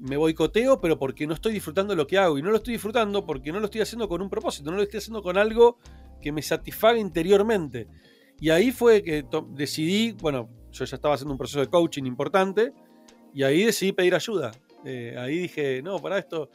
Me 0.00 0.16
boicoteo, 0.16 0.80
pero 0.80 0.98
porque 0.98 1.26
no 1.26 1.34
estoy 1.34 1.52
disfrutando 1.52 1.94
lo 1.94 2.06
que 2.06 2.18
hago. 2.18 2.38
Y 2.38 2.42
no 2.42 2.50
lo 2.50 2.56
estoy 2.56 2.74
disfrutando 2.74 3.24
porque 3.24 3.52
no 3.52 3.60
lo 3.60 3.66
estoy 3.66 3.80
haciendo 3.80 4.08
con 4.08 4.22
un 4.22 4.30
propósito, 4.30 4.70
no 4.70 4.76
lo 4.76 4.82
estoy 4.82 4.98
haciendo 4.98 5.22
con 5.22 5.36
algo 5.36 5.78
que 6.20 6.32
me 6.32 6.42
satisfaga 6.42 6.98
interiormente. 6.98 7.88
Y 8.40 8.50
ahí 8.50 8.72
fue 8.72 9.02
que 9.02 9.24
decidí, 9.50 10.12
bueno, 10.12 10.48
yo 10.72 10.84
ya 10.84 10.96
estaba 10.96 11.14
haciendo 11.14 11.32
un 11.32 11.38
proceso 11.38 11.60
de 11.60 11.68
coaching 11.68 12.04
importante, 12.04 12.72
y 13.34 13.42
ahí 13.42 13.64
decidí 13.64 13.92
pedir 13.92 14.14
ayuda. 14.14 14.52
Eh, 14.84 15.14
ahí 15.18 15.38
dije, 15.38 15.82
no, 15.82 15.98
para 15.98 16.18
esto 16.18 16.50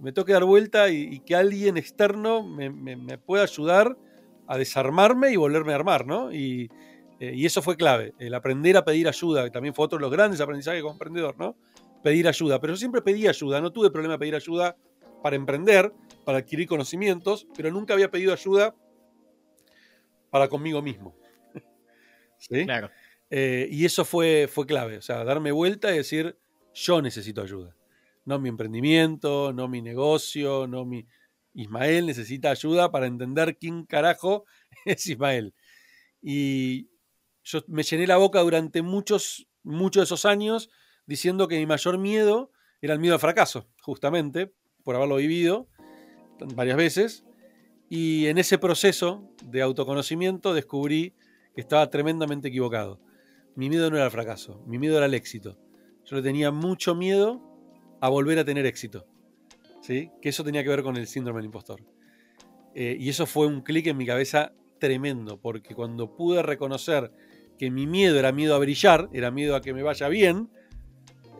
me 0.00 0.12
tengo 0.12 0.24
que 0.24 0.32
dar 0.32 0.44
vuelta 0.44 0.88
y, 0.90 1.20
que 1.20 1.34
alguien 1.34 1.76
externo 1.76 2.42
me, 2.42 3.18
pueda 3.18 3.42
ayudar 3.42 3.96
a 4.46 4.56
desarmarme 4.56 5.30
y 5.30 5.36
volverme 5.36 5.72
a 5.72 5.76
armar, 5.76 6.06
¿no? 6.06 6.32
Y, 6.32 6.70
eh, 7.18 7.32
y, 7.34 7.44
eso 7.44 7.60
fue 7.60 7.76
clave, 7.76 8.14
el 8.18 8.34
aprender 8.34 8.76
a 8.76 8.84
pedir 8.84 9.08
ayuda, 9.08 9.44
que 9.44 9.50
también 9.50 9.74
fue 9.74 9.84
otro 9.84 9.98
de 9.98 10.02
los 10.02 10.10
grandes 10.10 10.40
aprendizajes 10.40 10.80
como 10.80 10.94
emprendedor, 10.94 11.36
¿no? 11.38 11.56
Pedir 12.02 12.28
ayuda. 12.28 12.60
Pero 12.60 12.72
yo 12.74 12.76
siempre 12.78 13.02
pedí 13.02 13.26
ayuda, 13.26 13.60
no 13.60 13.72
tuve 13.72 13.90
problema 13.90 14.14
de 14.14 14.18
pedir 14.18 14.34
ayuda 14.34 14.76
para 15.22 15.36
emprender, 15.36 15.92
para 16.24 16.38
adquirir 16.38 16.66
conocimientos, 16.66 17.46
pero 17.56 17.70
nunca 17.70 17.94
había 17.94 18.10
pedido 18.10 18.32
ayuda 18.32 18.74
para 20.30 20.48
conmigo 20.48 20.80
mismo. 20.82 21.16
¿Sí? 22.38 22.64
Claro. 22.64 22.90
Eh, 23.28 23.68
y 23.70 23.84
eso 23.84 24.04
fue, 24.04 24.48
fue 24.50 24.66
clave, 24.66 24.98
o 24.98 25.02
sea, 25.02 25.22
darme 25.24 25.52
vuelta 25.52 25.92
y 25.92 25.98
decir, 25.98 26.36
yo 26.74 27.00
necesito 27.00 27.42
ayuda. 27.42 27.76
No 28.24 28.38
mi 28.38 28.48
emprendimiento, 28.48 29.52
no 29.52 29.68
mi 29.68 29.82
negocio, 29.82 30.66
no 30.66 30.84
mi, 30.84 31.06
Ismael 31.54 32.06
necesita 32.06 32.50
ayuda 32.50 32.90
para 32.90 33.06
entender 33.06 33.56
quién 33.58 33.84
carajo 33.84 34.44
es 34.84 35.06
Ismael. 35.06 35.54
Y 36.22 36.88
yo 37.42 37.60
me 37.68 37.82
llené 37.82 38.06
la 38.06 38.18
boca 38.18 38.40
durante 38.40 38.82
muchos, 38.82 39.48
muchos 39.62 40.02
de 40.02 40.04
esos 40.04 40.24
años 40.24 40.70
diciendo 41.06 41.48
que 41.48 41.58
mi 41.58 41.66
mayor 41.66 41.98
miedo 41.98 42.50
era 42.80 42.94
el 42.94 43.00
miedo 43.00 43.14
al 43.14 43.20
fracaso, 43.20 43.66
justamente, 43.82 44.52
por 44.84 44.96
haberlo 44.96 45.16
vivido 45.16 45.68
varias 46.54 46.76
veces. 46.76 47.24
Y 47.88 48.26
en 48.26 48.38
ese 48.38 48.58
proceso 48.58 49.28
de 49.44 49.62
autoconocimiento 49.62 50.54
descubrí 50.54 51.14
que 51.54 51.60
estaba 51.60 51.90
tremendamente 51.90 52.48
equivocado. 52.48 53.00
Mi 53.56 53.68
miedo 53.68 53.90
no 53.90 53.96
era 53.96 54.06
el 54.06 54.12
fracaso, 54.12 54.62
mi 54.66 54.78
miedo 54.78 54.96
era 54.96 55.06
el 55.06 55.14
éxito. 55.14 55.58
Yo 56.04 56.16
le 56.16 56.22
tenía 56.22 56.50
mucho 56.50 56.94
miedo 56.94 57.42
a 58.00 58.08
volver 58.08 58.38
a 58.38 58.44
tener 58.44 58.64
éxito 58.66 59.06
que 59.90 60.28
eso 60.28 60.44
tenía 60.44 60.62
que 60.62 60.68
ver 60.68 60.82
con 60.82 60.96
el 60.96 61.06
síndrome 61.06 61.38
del 61.38 61.46
impostor. 61.46 61.80
Eh, 62.74 62.96
y 62.98 63.08
eso 63.08 63.26
fue 63.26 63.46
un 63.46 63.62
clic 63.62 63.86
en 63.88 63.96
mi 63.96 64.06
cabeza 64.06 64.52
tremendo, 64.78 65.40
porque 65.40 65.74
cuando 65.74 66.14
pude 66.14 66.42
reconocer 66.42 67.10
que 67.58 67.70
mi 67.70 67.86
miedo 67.86 68.18
era 68.18 68.32
miedo 68.32 68.54
a 68.54 68.58
brillar, 68.58 69.08
era 69.12 69.30
miedo 69.30 69.56
a 69.56 69.60
que 69.60 69.74
me 69.74 69.82
vaya 69.82 70.08
bien, 70.08 70.50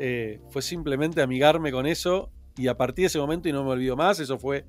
eh, 0.02 0.40
fue 0.48 0.62
simplemente 0.62 1.20
amigarme 1.20 1.70
con 1.70 1.84
eso 1.84 2.32
y 2.56 2.68
a 2.68 2.76
partir 2.78 3.02
de 3.02 3.06
ese 3.08 3.18
momento, 3.18 3.50
y 3.50 3.52
no 3.52 3.62
me 3.64 3.70
olvido 3.70 3.96
más, 3.96 4.18
eso 4.18 4.38
fue 4.38 4.64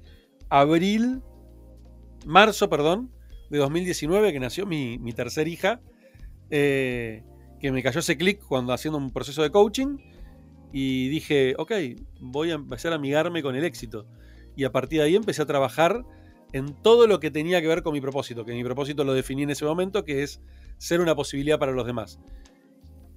abril, 0.50 1.22
marzo, 2.26 2.70
perdón, 2.70 3.12
de 3.50 3.58
2019, 3.58 4.34
que 4.34 4.40
nació 4.42 4.66
mi, 4.66 5.00
tercera 5.14 5.50
hija, 5.50 5.82
eh, 6.50 7.24
que 7.62 7.72
me 7.72 7.82
cayó 7.82 8.02
ese 8.02 8.18
clic 8.18 8.44
cuando 8.46 8.74
haciendo 8.74 8.98
un 8.98 9.12
proceso 9.12 9.42
de 9.42 9.52
coaching 9.52 10.00
y 10.74 11.08
dije, 11.08 11.56
ok, 11.58 11.72
voy 12.20 12.52
a 12.52 12.56
empezar 12.56 12.92
a 12.92 12.96
amigarme 12.96 13.42
con 13.42 13.56
el 13.56 13.64
éxito. 13.64 14.08
Y 14.58 14.66
a 14.66 14.74
partir 14.74 15.00
de 15.00 15.06
ahí 15.06 15.16
empecé 15.16 15.42
a 15.42 15.46
trabajar 15.46 16.04
en 16.52 16.82
todo 16.82 17.08
lo 17.08 17.22
que 17.22 17.32
tenía 17.32 17.62
que 17.62 17.68
ver 17.68 17.84
con 17.84 17.94
mi 17.94 18.02
propósito, 18.02 18.44
que 18.44 18.54
mi 18.54 18.66
propósito 18.66 19.06
lo 19.06 19.14
definí 19.14 19.44
en 19.44 19.52
ese 19.52 19.64
momento, 19.64 20.04
que 20.04 20.24
es 20.24 20.42
ser 20.78 21.00
una 21.00 21.16
posibilidad 21.16 21.58
para 21.58 21.72
los 21.72 21.86
demás. 21.86 22.20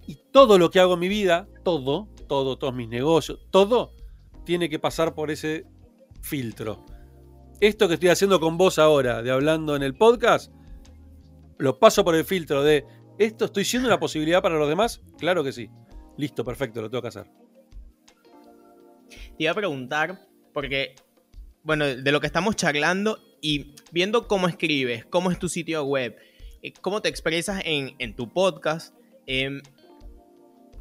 Y 0.06 0.16
todo 0.32 0.58
lo 0.58 0.70
que 0.70 0.80
hago 0.80 0.94
en 0.94 1.00
mi 1.00 1.08
vida, 1.08 1.48
todo, 1.62 2.08
todo, 2.28 2.58
todos 2.58 2.74
mis 2.74 2.88
negocios, 2.88 3.46
todo, 3.50 3.94
tiene 4.44 4.68
que 4.68 4.78
pasar 4.78 5.14
por 5.14 5.30
ese 5.30 5.66
filtro. 6.20 6.84
Esto 7.60 7.88
que 7.88 7.94
estoy 7.94 8.10
haciendo 8.10 8.40
con 8.40 8.58
vos 8.58 8.78
ahora, 8.78 9.22
de 9.22 9.30
hablando 9.30 9.76
en 9.76 9.82
el 9.82 9.94
podcast, 9.94 10.52
lo 11.58 11.78
paso 11.78 12.04
por 12.04 12.14
el 12.14 12.24
filtro 12.24 12.62
de, 12.62 12.84
¿esto 13.18 13.46
estoy 13.46 13.64
siendo 13.64 13.88
una 13.88 14.00
posibilidad 14.00 14.42
para 14.42 14.58
los 14.58 14.68
demás? 14.68 15.02
Claro 15.18 15.44
que 15.44 15.52
sí. 15.52 15.70
Listo, 16.16 16.44
perfecto, 16.44 16.82
lo 16.82 16.90
tengo 16.90 17.02
que 17.02 17.08
hacer. 17.08 17.26
Te 19.08 19.44
iba 19.44 19.52
a 19.52 19.54
preguntar, 19.54 20.20
porque, 20.52 20.94
bueno, 21.62 21.86
de 21.86 22.12
lo 22.12 22.20
que 22.20 22.26
estamos 22.26 22.56
charlando 22.56 23.18
y 23.40 23.74
viendo 23.92 24.28
cómo 24.28 24.48
escribes, 24.48 25.04
cómo 25.06 25.30
es 25.30 25.38
tu 25.38 25.48
sitio 25.48 25.84
web, 25.84 26.16
eh, 26.62 26.72
cómo 26.80 27.02
te 27.02 27.08
expresas 27.08 27.60
en, 27.64 28.16
tu 28.16 28.32
podcast, 28.32 28.94
em, 29.26 29.60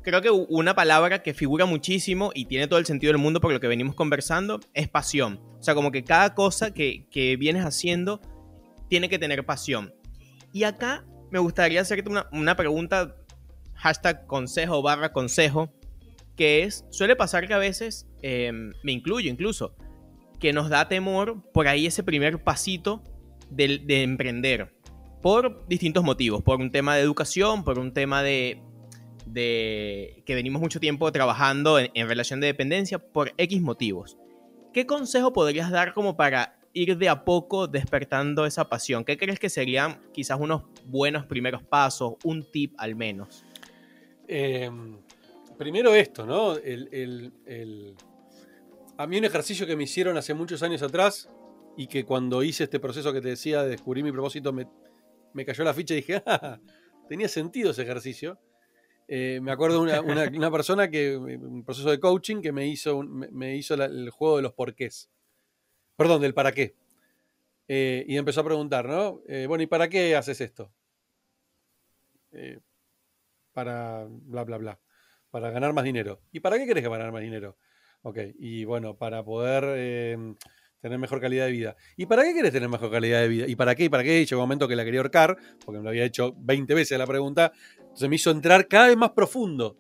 creo 0.04 0.22
que 0.22 0.30
una 0.30 0.76
palabra 0.76 1.24
que 1.24 1.34
figura 1.34 1.66
muchísimo 1.66 2.32
y 2.36 2.46
tiene 2.46 2.68
todo 2.68 2.80
el 2.80 2.86
sentido 2.86 3.12
del 3.12 3.22
mundo 3.22 3.42
por 3.42 3.52
lo 3.52 3.60
que 3.60 3.68
venimos 3.68 3.96
conversando 3.96 4.60
es 4.74 4.88
pasión. 4.90 5.40
O 5.60 5.64
sea, 5.64 5.74
como 5.74 5.92
que 5.92 6.04
cada 6.04 6.36
cosa 6.36 6.74
que, 6.74 7.08
vienes 7.40 7.64
haciendo 7.66 8.22
tiene 8.90 9.10
que 9.10 9.18
tener 9.18 9.46
pasión. 9.46 9.94
Y 10.52 10.64
acá 10.64 11.06
me 11.32 11.40
gustaría 11.40 11.82
hacerte 11.82 12.10
una, 12.10 12.28
una 12.32 12.56
pregunta, 12.56 13.16
hashtag 13.76 14.28
consejo 14.28 14.82
barra 14.84 15.12
consejo, 15.12 15.74
que 16.36 16.64
es, 16.64 16.86
suele 16.90 17.16
pasar 17.16 17.48
que 17.48 17.54
a 17.54 17.58
veces, 17.58 18.08
em, 18.22 18.72
me 18.84 18.92
incluyo 18.92 19.30
incluso, 19.30 19.76
que 20.40 20.54
nos 20.54 20.70
da 20.70 20.88
temor 20.88 21.42
por 21.54 21.68
ahí 21.68 21.86
ese 21.86 22.04
primer 22.04 22.44
pasito 22.44 23.02
de, 23.50 24.04
emprender, 24.04 24.74
por 25.22 25.66
distintos 25.68 26.04
motivos, 26.04 26.44
por 26.44 26.60
un 26.60 26.72
tema 26.72 26.96
de 26.96 27.02
educación, 27.02 27.64
por 27.64 27.80
un 27.80 27.94
tema 27.94 28.24
de, 28.24 28.62
de 29.26 30.24
que 30.26 30.36
venimos 30.36 30.62
mucho 30.62 30.80
tiempo 30.80 31.12
trabajando 31.12 31.80
en, 31.80 32.08
relación 32.08 32.40
de 32.40 32.48
dependencia 32.48 33.00
por 33.00 33.34
X 33.38 33.62
motivos. 33.62 34.18
¿Qué 34.74 34.86
consejo 34.86 35.34
podrías 35.34 35.72
dar 35.72 35.94
como 35.94 36.18
para 36.18 36.60
ir 36.74 36.98
de 36.98 37.10
a 37.10 37.24
poco 37.24 37.68
despertando 37.68 38.46
esa 38.46 38.70
pasión? 38.70 39.06
¿Qué 39.06 39.18
crees 39.18 39.40
que 39.40 39.50
serían 39.50 40.02
quizás 40.14 40.40
unos 40.40 40.64
buenos 40.86 41.26
primeros 41.26 41.64
pasos, 41.64 42.16
un 42.24 42.50
tip 42.52 42.74
al 42.78 42.96
menos? 42.96 43.46
Em, 44.28 44.98
primero 45.58 45.94
esto, 45.94 46.26
¿no? 46.26 46.56
A 48.98 49.08
mí 49.08 49.18
un 49.18 49.26
ejercicio 49.26 49.66
que 49.66 49.76
me 49.76 49.84
hicieron 49.84 50.18
hace 50.18 50.34
muchos 50.34 50.62
años 50.64 50.82
atrás 50.82 51.30
y 51.76 51.88
que 51.88 52.06
cuando 52.06 52.44
hice 52.44 52.66
este 52.66 52.80
proceso 52.80 53.12
que 53.12 53.22
te 53.22 53.30
decía 53.30 53.64
de 53.64 53.70
descubrir 53.70 54.04
mi 54.04 54.12
propósito 54.12 54.54
me, 54.54 55.46
cayó 55.46 55.64
la 55.64 55.74
ficha 55.74 55.94
y 55.94 55.98
dije, 55.98 56.22
ah, 56.28 56.60
tenía 57.08 57.28
sentido 57.28 57.72
ese 57.72 57.84
ejercicio. 57.84 58.40
Eh, 59.08 59.40
me 59.42 59.52
acuerdo 59.52 59.84
de 59.84 60.00
una, 60.38 60.52
persona 60.52 60.90
que, 60.90 61.18
un 61.18 61.64
proceso 61.64 61.90
de 61.92 62.00
coaching 62.00 62.42
que 62.42 62.52
me 62.52 62.68
hizo, 62.68 63.04
me 63.04 63.56
hizo 63.56 63.76
el 63.76 64.10
juego 64.10 64.38
de 64.38 64.44
los 64.44 64.54
porqués. 64.54 65.10
Perdón, 65.96 66.22
del 66.22 66.34
para 66.34 66.52
qué. 66.52 66.76
Eh, 67.68 68.06
y 68.08 68.18
empezó 68.18 68.42
a 68.42 68.46
preguntar, 68.46 68.88
¿no? 68.88 69.22
Eh, 69.28 69.46
bueno, 69.48 69.64
¿y 69.64 69.68
para 69.68 69.90
qué 69.90 70.16
haces 70.16 70.42
esto? 70.42 70.72
para 73.54 74.08
bla, 74.10 74.44
bla, 74.44 74.58
bla. 74.58 74.80
Para 75.30 75.52
ganar 75.52 75.72
más 75.74 75.84
dinero. 75.84 76.22
¿Y 76.32 76.40
para 76.40 76.58
qué 76.58 76.66
querés 76.66 76.84
ganar 76.84 77.12
más 77.12 77.22
dinero? 77.22 77.58
Ok, 78.02 78.18
y 78.40 78.66
bueno, 78.66 78.98
para 78.98 79.24
poder 79.24 80.36
tener 80.84 81.00
mejor 81.00 81.22
calidad 81.22 81.46
de 81.46 81.52
vida. 81.54 81.78
¿Y 81.96 82.08
para 82.08 82.24
qué 82.24 82.34
querés 82.34 82.52
tener 82.52 82.68
mejor 82.68 82.92
calidad 82.92 83.22
de 83.22 83.30
vida? 83.30 83.48
¿Y 83.48 83.56
para 83.56 83.74
qué? 83.74 83.86
¿Y 83.86 83.90
para 83.90 84.04
qué? 84.04 84.20
Y 84.20 84.26
llegó 84.26 84.42
un 84.42 84.48
momento 84.48 84.68
que 84.68 84.76
la 84.76 84.84
quería 84.84 85.00
ahorcar, 85.00 85.38
porque 85.64 85.78
me 85.78 85.84
lo 85.86 85.90
había 85.90 86.04
hecho 86.04 86.36
20 86.40 86.74
veces 86.74 86.98
la 87.00 87.08
pregunta. 87.08 87.54
Entonces 87.80 88.10
me 88.10 88.18
hizo 88.18 88.32
entrar 88.32 88.68
cada 88.68 88.88
vez 88.88 88.98
más 88.98 89.12
profundo. 89.12 89.78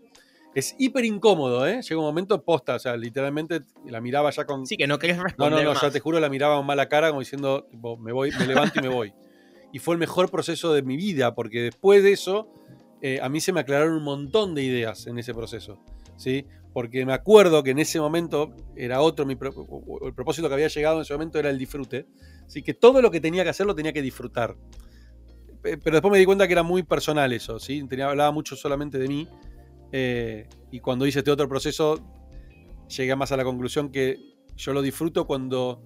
Es 0.55 0.75
hiper 0.79 1.03
incómodo, 1.03 1.67
¿eh? 1.67 1.81
Llega 1.81 1.99
un 1.99 2.05
momento 2.05 2.41
posta, 2.41 2.75
o 2.75 2.79
sea, 2.79 2.95
literalmente 2.95 3.59
la 3.85 3.99
miraba 3.99 4.29
ya 4.29 4.45
con. 4.45 4.65
Sí, 4.65 4.77
que 4.77 4.87
no 4.87 4.97
querés 4.97 5.17
responder. 5.17 5.59
No, 5.59 5.65
no, 5.65 5.73
no, 5.73 5.81
ya 5.81 5.91
te 5.91 5.99
juro, 5.99 6.21
la 6.21 6.29
miraba 6.29 6.55
con 6.55 6.65
mala 6.65 6.87
cara, 6.87 7.09
como 7.09 7.19
diciendo, 7.19 7.67
me 7.99 8.13
voy, 8.13 8.31
me 8.39 8.47
levanto 8.47 8.79
y 8.79 8.83
me 8.83 8.87
voy. 8.89 9.13
Y 9.73 9.79
fue 9.79 9.95
el 9.95 9.99
mejor 9.99 10.31
proceso 10.31 10.73
de 10.73 10.83
mi 10.83 10.95
vida, 10.95 11.35
porque 11.35 11.63
después 11.63 12.01
de 12.01 12.13
eso, 12.13 12.47
eh, 13.01 13.19
a 13.21 13.27
mí 13.27 13.41
se 13.41 13.51
me 13.51 13.59
aclararon 13.59 13.95
un 13.95 14.03
montón 14.03 14.55
de 14.55 14.63
ideas 14.63 15.05
en 15.07 15.19
ese 15.19 15.33
proceso. 15.33 15.79
¿sí? 16.15 16.45
Porque 16.73 17.05
me 17.05 17.13
acuerdo 17.13 17.63
que 17.63 17.71
en 17.71 17.79
ese 17.79 17.99
momento 17.99 18.55
era 18.75 19.01
otro, 19.01 19.25
mi 19.25 19.33
el 19.33 20.13
propósito 20.13 20.47
que 20.47 20.55
había 20.55 20.67
llegado 20.67 20.97
en 20.97 21.01
ese 21.03 21.13
momento 21.13 21.37
era 21.37 21.51
el 21.51 21.57
disfrute, 21.59 22.07
así 22.45 22.63
que 22.63 22.73
todo 22.73 23.01
lo 23.01 23.11
que 23.11 23.21
tenía 23.21 23.43
que 23.43 23.49
hacer 23.49 23.67
lo 23.67 23.75
tenía 23.75 23.93
que 23.93 24.01
disfrutar. 24.01 24.57
Pero 25.61 25.91
después 25.91 26.11
me 26.11 26.17
di 26.17 26.25
cuenta 26.25 26.47
que 26.47 26.53
era 26.53 26.63
muy 26.63 26.83
personal 26.83 27.31
eso, 27.31 27.59
¿sí? 27.59 27.85
Tenía, 27.87 28.09
hablaba 28.09 28.31
mucho 28.31 28.55
solamente 28.55 28.97
de 28.97 29.07
mí, 29.07 29.27
eh, 29.91 30.47
y 30.71 30.79
cuando 30.79 31.05
hice 31.05 31.19
este 31.19 31.31
otro 31.31 31.47
proceso 31.47 32.03
llegué 32.89 33.15
más 33.15 33.31
a 33.31 33.37
la 33.37 33.43
conclusión 33.43 33.91
que 33.91 34.17
yo 34.57 34.73
lo 34.73 34.81
disfruto 34.81 35.25
cuando, 35.27 35.83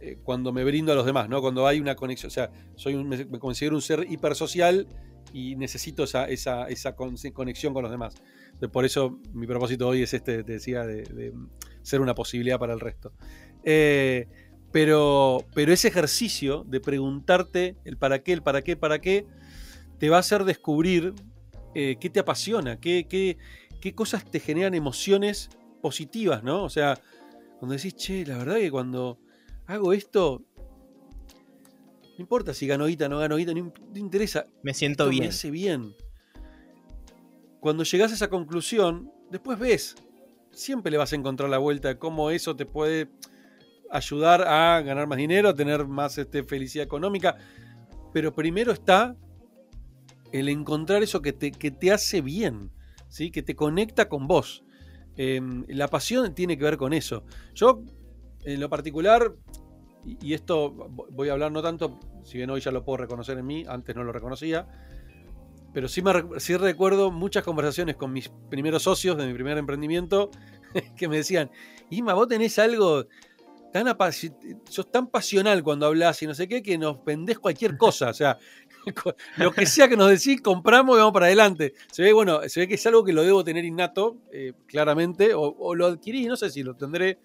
eh, 0.00 0.16
cuando 0.22 0.52
me 0.52 0.64
brindo 0.64 0.92
a 0.92 0.94
los 0.94 1.04
demás, 1.04 1.28
¿no? 1.28 1.42
Cuando 1.42 1.66
hay 1.66 1.80
una 1.80 1.94
conexión, 1.94 2.28
o 2.28 2.32
sea, 2.32 2.50
soy 2.76 2.96
me, 3.04 3.38
considero 3.38 3.76
un 3.76 3.82
ser 3.82 4.06
hipersocial 4.10 4.88
y 5.34 5.54
necesito 5.56 6.04
esa, 6.04 6.24
esa, 6.24 6.66
esa 6.68 6.96
conexión 6.96 7.74
con 7.74 7.82
los 7.82 7.92
demás 7.92 8.14
por 8.68 8.84
eso 8.84 9.18
mi 9.32 9.46
propósito 9.46 9.88
hoy 9.88 10.02
es 10.02 10.14
este, 10.14 10.44
te 10.44 10.52
decía, 10.52 10.84
de, 10.84 11.32
ser 11.82 12.00
una 12.00 12.14
posibilidad 12.14 12.58
para 12.58 12.72
el 12.72 12.80
resto. 12.80 13.12
Eh, 13.64 14.28
pero, 14.70 15.44
pero 15.54 15.72
ese 15.72 15.88
ejercicio 15.88 16.64
de 16.66 16.80
preguntarte 16.80 17.76
el 17.84 17.96
para 17.96 18.22
qué, 18.22 18.32
el 18.32 18.42
para 18.42 18.62
qué, 18.62 18.76
para 18.76 19.00
qué, 19.00 19.26
te 19.98 20.08
va 20.08 20.16
a 20.16 20.20
hacer 20.20 20.44
descubrir 20.44 21.14
eh, 21.74 21.96
qué 22.00 22.08
te 22.08 22.20
apasiona, 22.20 22.80
qué, 22.80 23.06
qué, 23.08 23.36
qué 23.80 23.94
cosas 23.94 24.24
te 24.24 24.40
generan 24.40 24.74
emociones 24.74 25.50
positivas, 25.80 26.42
¿no? 26.42 26.64
O 26.64 26.70
sea, 26.70 26.98
cuando 27.58 27.76
decís, 27.76 27.96
che, 27.96 28.24
la 28.24 28.38
verdad 28.38 28.56
que 28.56 28.70
cuando 28.70 29.18
hago 29.66 29.92
esto, 29.92 30.42
no 32.16 32.18
importa 32.18 32.54
si 32.54 32.66
gano 32.66 32.86
guita, 32.86 33.08
no 33.08 33.18
gano 33.18 33.36
guita, 33.36 33.52
no, 33.52 33.72
interesa. 33.94 34.46
Me 34.62 34.72
siento 34.72 35.08
bien. 35.08 35.24
Me 35.24 35.28
hace 35.28 35.50
bien 35.50 35.94
cuando 37.62 37.84
llegas 37.84 38.10
a 38.10 38.16
esa 38.16 38.28
conclusión, 38.28 39.12
después 39.30 39.56
ves, 39.56 39.94
siempre 40.50 40.90
le 40.90 40.98
vas 40.98 41.12
a 41.12 41.16
encontrar 41.16 41.48
la 41.48 41.58
vuelta 41.58 41.86
de 41.86 41.96
cómo 41.96 42.32
eso 42.32 42.56
te 42.56 42.66
puede 42.66 43.08
ayudar 43.88 44.42
a 44.42 44.80
ganar 44.80 45.06
más 45.06 45.16
dinero, 45.16 45.48
a 45.48 45.54
tener 45.54 45.86
más 45.86 46.18
este, 46.18 46.42
felicidad 46.42 46.84
económica. 46.84 47.36
Pero 48.12 48.34
primero 48.34 48.72
está 48.72 49.16
el 50.32 50.48
encontrar 50.48 51.04
eso 51.04 51.22
que 51.22 51.32
te, 51.32 51.52
que 51.52 51.70
te 51.70 51.92
hace 51.92 52.20
bien, 52.20 52.72
¿sí? 53.08 53.30
que 53.30 53.44
te 53.44 53.54
conecta 53.54 54.08
con 54.08 54.26
vos. 54.26 54.64
Em, 55.16 55.64
la 55.68 55.86
pasión 55.86 56.34
tiene 56.34 56.58
que 56.58 56.64
ver 56.64 56.76
con 56.76 56.92
eso. 56.92 57.22
Yo, 57.54 57.84
en 58.44 58.58
lo 58.58 58.68
particular, 58.70 59.36
y 60.04 60.34
esto 60.34 60.72
voy 61.12 61.28
a 61.28 61.34
hablar 61.34 61.52
no 61.52 61.62
tanto, 61.62 62.00
si 62.24 62.38
bien 62.38 62.50
hoy 62.50 62.60
ya 62.60 62.72
lo 62.72 62.84
puedo 62.84 62.96
reconocer 62.96 63.38
en 63.38 63.46
mí, 63.46 63.64
antes 63.68 63.94
no 63.94 64.02
lo 64.02 64.10
reconocía, 64.10 64.66
pero 65.72 65.88
sí, 65.88 66.02
me, 66.02 66.12
sí 66.38 66.56
recuerdo 66.56 67.10
muchas 67.10 67.44
conversaciones 67.44 67.96
con 67.96 68.12
mis 68.12 68.30
primeros 68.50 68.82
socios 68.82 69.16
de 69.16 69.26
mi 69.26 69.34
primer 69.34 69.58
emprendimiento 69.58 70.30
que 70.96 71.08
me 71.08 71.16
decían, 71.16 71.50
Ima, 71.90 72.14
vos 72.14 72.28
tenés 72.28 72.58
algo 72.58 73.06
tan 73.72 73.86
sos 74.68 74.90
tan 74.90 75.08
pasional 75.08 75.62
cuando 75.64 75.86
hablas 75.86 76.22
y 76.22 76.26
no 76.26 76.34
sé 76.34 76.46
qué, 76.46 76.62
que 76.62 76.76
nos 76.76 77.02
vendés 77.04 77.38
cualquier 77.38 77.76
cosa. 77.76 78.10
O 78.10 78.14
sea, 78.14 78.38
lo 79.36 79.50
que 79.50 79.66
sea 79.66 79.88
que 79.88 79.96
nos 79.96 80.10
decís, 80.10 80.40
compramos 80.42 80.96
y 80.96 80.98
vamos 80.98 81.12
para 81.12 81.26
adelante. 81.26 81.72
Se 81.90 82.02
ve, 82.02 82.12
bueno, 82.12 82.40
se 82.48 82.60
ve 82.60 82.68
que 82.68 82.74
es 82.74 82.86
algo 82.86 83.02
que 83.02 83.12
lo 83.12 83.22
debo 83.22 83.42
tener 83.42 83.64
innato, 83.64 84.18
eh, 84.30 84.52
claramente, 84.66 85.32
o, 85.34 85.74
lo 85.74 85.86
adquirí, 85.86 86.26
no 86.26 86.36
sé 86.36 86.50
si 86.50 86.62
lo 86.62 86.76
tendré, 86.76 87.18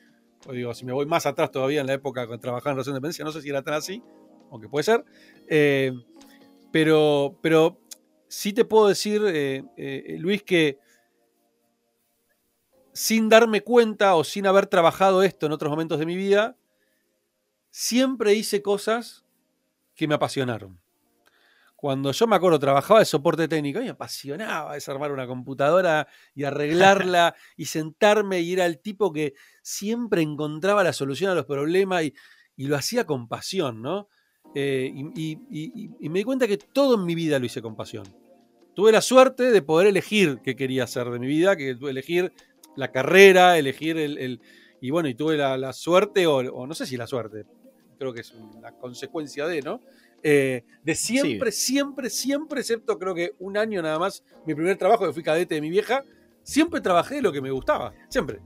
o 0.48 0.54
digo, 0.54 0.74
si 0.74 0.86
me 0.86 0.94
voy 0.94 1.06
más 1.06 1.26
atrás 1.26 1.52
todavía 1.52 1.82
en 1.82 1.88
la 1.88 1.94
época 1.94 2.28
que 2.28 2.38
trabajaba 2.38 2.72
en 2.72 2.76
relación 2.78 2.94
de 2.94 2.98
dependencia, 2.98 3.26
no 3.26 3.32
sé 3.32 3.42
si 3.42 3.50
era 3.50 3.62
tan 3.62 3.74
así, 3.74 4.02
aunque 4.50 4.70
puede 4.70 4.84
ser. 4.84 5.04
Eh, 5.48 5.92
pero, 6.72 7.38
pero 7.42 7.82
sí 8.28 8.54
te 8.54 8.66
puedo 8.66 8.88
decir, 8.88 9.22
eh, 9.26 9.64
eh, 9.78 10.18
Luis, 10.20 10.44
que 10.44 10.80
sin 12.94 13.30
darme 13.30 13.62
cuenta 13.62 14.16
o 14.16 14.24
sin 14.24 14.48
haber 14.48 14.68
trabajado 14.68 15.24
esto 15.24 15.46
en 15.46 15.52
otros 15.52 15.70
momentos 15.70 16.00
de 16.00 16.06
mi 16.06 16.16
vida, 16.16 16.58
siempre 17.70 18.34
hice 18.34 18.62
cosas 18.62 19.24
que 19.96 20.08
me 20.08 20.16
apasionaron. 20.16 20.80
Cuando 21.78 22.12
yo 22.12 22.26
me 22.26 22.36
acuerdo, 22.36 22.58
trabajaba 22.58 23.02
de 23.02 23.06
soporte 23.06 23.48
técnico, 23.48 23.80
me 23.80 23.90
apasionaba 23.90 24.74
desarmar 24.74 25.12
una 25.12 25.28
computadora 25.28 26.08
y 26.34 26.44
arreglarla 26.44 27.36
y 27.56 27.66
sentarme 27.66 28.40
y 28.40 28.54
era 28.54 28.66
el 28.66 28.80
tipo 28.80 29.14
que 29.14 29.36
siempre 29.62 30.24
encontraba 30.24 30.84
la 30.84 30.92
solución 30.92 31.30
a 31.30 31.36
los 31.36 31.46
problemas 31.46 32.04
y, 32.04 32.16
lo 32.66 32.76
hacía 32.76 33.06
con 33.06 33.28
pasión, 33.28 33.84
¿no? 33.84 34.10
Eh, 34.60 34.92
y, 35.16 36.10
me 36.10 36.18
di 36.18 36.24
cuenta 36.24 36.48
que 36.48 36.58
todo 36.58 36.96
en 36.96 37.06
mi 37.06 37.14
vida 37.14 37.38
lo 37.38 37.46
hice 37.46 37.62
con 37.62 37.76
pasión. 37.76 38.06
Tuve 38.74 38.92
la 38.92 39.02
suerte 39.02 39.52
de 39.52 39.62
poder 39.62 39.86
elegir 39.86 40.40
qué 40.44 40.56
quería 40.56 40.86
hacer 40.86 41.12
de 41.12 41.20
mi 41.20 41.28
vida, 41.28 41.56
que 41.56 41.76
tuve 41.76 41.92
elegir 41.92 42.34
la 42.76 42.92
carrera, 42.92 43.60
elegir 43.60 44.00
el. 44.00 44.42
y 44.82 44.90
bueno, 44.90 45.10
y 45.10 45.14
tuve 45.14 45.38
la, 45.38 45.74
suerte, 45.74 46.26
o, 46.26 46.66
no 46.66 46.74
sé 46.74 46.88
si 46.88 46.98
la 46.98 47.06
suerte, 47.06 47.46
creo 48.00 48.12
que 48.14 48.22
es 48.22 48.32
una 48.32 48.72
consecuencia 48.72 49.46
de, 49.46 49.62
¿no? 49.62 49.80
Eh, 50.24 50.64
de 50.84 50.96
siempre, 50.96 51.52
siempre, 51.52 52.10
siempre, 52.10 52.62
excepto 52.62 52.98
creo 52.98 53.14
que 53.14 53.36
un 53.38 53.58
año 53.58 53.84
nada 53.84 54.00
más, 54.00 54.24
mi 54.48 54.56
primer 54.56 54.76
trabajo, 54.76 55.06
que 55.06 55.14
fui 55.14 55.22
cadete 55.22 55.54
de 55.54 55.62
mi 55.62 55.70
vieja, 55.70 56.04
siempre 56.42 56.82
trabajé 56.82 57.16
de 57.16 57.22
lo 57.22 57.32
que 57.32 57.42
me 57.42 57.52
gustaba, 57.52 57.94
siempre. 58.10 58.40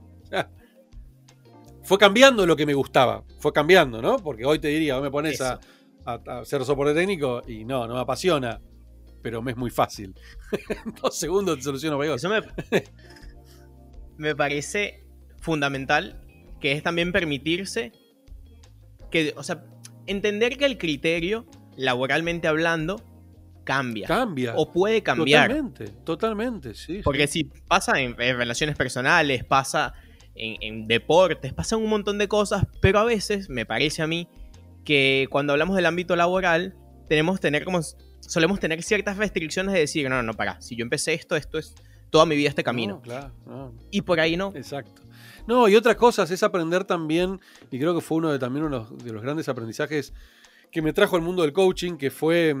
fue 1.84 1.96
cambiando 1.96 2.44
lo 2.44 2.54
que 2.54 2.66
me 2.66 2.74
gustaba, 2.74 3.24
fue 3.38 3.50
cambiando, 3.50 4.02
¿no? 4.02 4.18
Porque 4.18 4.44
hoy 4.44 4.58
te 4.58 4.68
diría, 4.68 4.96
vos 4.96 5.02
me 5.02 5.10
pones 5.10 5.40
a, 5.40 5.58
hacer 6.04 6.64
soporte 6.64 6.94
técnico 6.94 7.42
y 7.46 7.64
no, 7.64 7.86
no 7.86 7.94
me 7.94 8.00
apasiona, 8.00 8.60
pero 9.22 9.42
me 9.42 9.52
es 9.52 9.56
muy 9.56 9.70
fácil. 9.70 10.14
en 10.84 10.94
dos 11.00 11.16
segundos 11.16 11.56
te 11.58 11.62
soluciono 11.62 11.98
para 11.98 12.14
Eso 12.14 12.28
me, 12.28 12.40
me 14.16 14.34
parece 14.34 15.04
fundamental, 15.40 16.20
que 16.60 16.72
es 16.72 16.82
también 16.82 17.12
permitirse 17.12 17.92
que, 19.10 19.34
o 19.36 19.42
sea, 19.42 19.64
entender 20.06 20.56
que 20.56 20.64
el 20.64 20.78
criterio, 20.78 21.46
laboralmente 21.76 22.48
hablando, 22.48 23.00
cambia. 23.64 24.06
Cambia. 24.06 24.54
O 24.56 24.72
puede 24.72 25.02
cambiar. 25.02 25.48
Totalmente, 25.48 25.88
totalmente, 26.04 26.74
sí. 26.74 27.00
Porque 27.04 27.26
si 27.26 27.44
pasa 27.44 28.00
en, 28.00 28.16
relaciones 28.16 28.76
personales, 28.76 29.44
pasa 29.44 29.94
en, 30.34 30.86
deportes, 30.86 31.52
pasa 31.52 31.76
un 31.76 31.88
montón 31.88 32.18
de 32.18 32.28
cosas, 32.28 32.66
pero 32.80 32.98
a 32.98 33.04
veces 33.04 33.48
me 33.48 33.66
parece 33.66 34.02
a 34.02 34.06
mí 34.06 34.28
que 34.84 35.28
cuando 35.30 35.52
hablamos 35.52 35.76
del 35.76 35.86
ámbito 35.86 36.16
laboral, 36.16 36.74
tenemos 37.08 37.40
tener 37.40 37.64
como, 37.64 37.80
solemos 38.20 38.60
tener 38.60 38.82
ciertas 38.82 39.16
restricciones 39.16 39.72
de 39.74 39.80
decir, 39.80 40.08
no, 40.08 40.16
no, 40.16 40.22
no, 40.22 40.34
para, 40.34 40.60
si 40.60 40.76
yo 40.76 40.82
empecé 40.82 41.14
esto, 41.14 41.36
esto 41.36 41.58
es 41.58 41.74
toda 42.10 42.26
mi 42.26 42.36
vida 42.36 42.50
este 42.50 42.62
camino. 42.64 43.00
claro, 43.00 43.32
Y 43.90 44.02
por 44.02 44.20
ahí 44.20 44.36
no. 44.36 44.52
Exacto. 44.54 45.02
No, 45.46 45.68
y 45.68 45.74
otras 45.74 45.96
cosas 45.96 46.30
es 46.30 46.42
aprender 46.42 46.84
también, 46.84 47.40
y 47.70 47.78
creo 47.78 47.94
que 47.94 48.00
fue 48.00 48.18
uno 48.18 48.30
de 48.30 48.38
también 48.38 48.64
uno 48.66 48.84
de 48.84 49.12
los 49.12 49.22
grandes 49.22 49.48
aprendizajes 49.48 50.12
que 50.70 50.82
me 50.82 50.92
trajo 50.92 51.16
al 51.16 51.22
mundo 51.22 51.42
del 51.42 51.52
coaching, 51.52 51.96
que 51.96 52.10
fue 52.10 52.54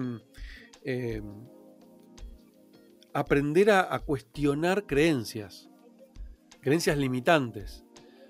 eh, 0.84 1.22
aprender 3.12 3.70
a, 3.70 3.98
cuestionar 4.00 4.84
creencias, 4.86 5.68
creencias 6.60 6.98
limitantes. 6.98 7.84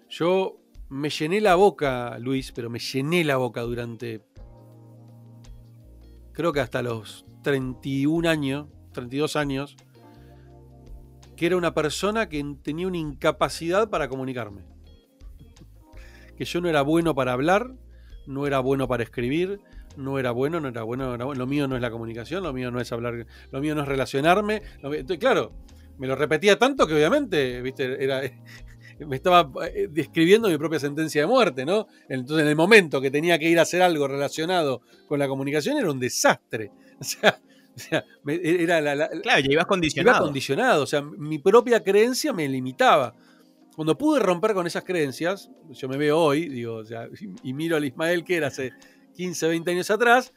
Yo 0.09 0.62
me 0.93 1.09
llené 1.09 1.41
la 1.41 1.55
boca, 1.55 2.19
Luis, 2.19 2.53
pero 2.53 2.69
me 2.69 2.79
llené 2.79 3.25
la 3.25 3.39
boca 3.39 3.63
durante, 3.63 4.21
creo 6.33 6.53
que 6.53 6.61
hasta 6.61 6.83
los 6.83 7.25
31 7.43 8.29
años, 8.29 8.69
32 8.93 9.37
años, 9.37 9.75
que 11.35 11.47
era 11.47 11.57
una 11.57 11.73
persona 11.73 12.29
que 12.29 12.45
tenía 12.63 12.87
una 12.87 12.99
incapacidad 12.99 13.89
para 13.89 14.09
comunicarme. 14.09 14.65
Que 16.37 16.45
yo 16.45 16.61
no 16.61 16.69
era 16.69 16.83
bueno 16.83 17.15
para 17.15 17.33
hablar, 17.33 17.73
no 18.27 18.47
era 18.47 18.59
bueno 18.61 18.87
para 18.87 19.03
escribir, 19.03 19.61
no 19.97 20.19
era 20.19 20.31
bueno, 20.31 20.61
no 20.61 20.69
era 20.69 20.83
bueno, 20.83 21.17
lo 21.17 21.47
mío 21.47 21.69
no 21.69 21.77
es 21.77 21.81
la 21.81 21.91
comunicación, 21.91 22.43
lo 22.43 22.53
mío 22.53 22.71
no 22.71 22.81
es 22.81 22.93
hablar, 22.93 23.27
lo 23.51 23.61
mío 23.63 23.75
no 23.75 23.81
es 23.81 23.89
relacionarme. 23.89 24.61
entonces, 24.83 25.19
claro, 25.19 25.53
me 25.97 26.07
lo 26.07 26.17
repetía 26.17 26.59
tanto 26.59 26.87
que 26.87 26.93
obviamente, 26.93 27.63
viste, 27.63 28.05
era, 28.05 28.21
me 29.01 29.17
estaba 29.17 29.51
eh, 29.67 29.89
describiendo 29.91 30.49
mi 30.49 30.59
propia 30.59 30.79
sentencia 30.79 31.23
de 31.23 31.27
muerte, 31.27 31.65
¿no? 31.65 31.87
Entonces, 32.09 32.45
en 32.45 32.49
el 32.49 32.57
momento 32.57 33.01
que 33.01 33.11
tenía 33.11 33.39
que 33.39 33.49
ir 33.49 33.59
a 33.59 33.63
hacer 33.63 33.83
algo 33.83 34.09
relacionado 34.09 34.83
con 35.07 35.19
la 35.19 35.29
comunicación, 35.29 35.79
era 35.79 35.91
un 35.91 36.01
desastre. 36.01 36.71
O 37.75 37.79
sea, 37.79 38.05
era 38.27 38.83
la, 38.83 39.09
claro, 39.09 39.41
ya 39.41 39.51
ibas 39.51 39.65
condicionado. 39.65 40.19
Iba 40.19 40.25
condicionado, 40.27 40.83
o 40.83 40.87
sea, 40.87 41.01
mi 41.01 41.39
propia 41.39 41.83
creencia 41.83 42.31
me 42.35 42.47
limitaba. 42.47 43.15
Cuando 43.75 43.97
pude 43.97 44.21
romper 44.21 44.53
con 44.53 44.67
esas 44.67 44.85
creencias, 44.85 45.51
yo 45.71 45.89
me 45.89 45.97
veo 45.97 46.19
hoy, 46.19 46.51
digo, 46.51 46.75
o 46.75 46.85
sea, 46.85 47.09
y 47.43 47.55
miro 47.55 47.77
al 47.77 47.87
Ismael 47.87 48.25
que 48.25 48.37
era 48.37 48.49
hace 48.49 48.73
15, 49.15 49.49
20 49.49 49.71
años 49.71 49.91
atrás, 49.91 50.35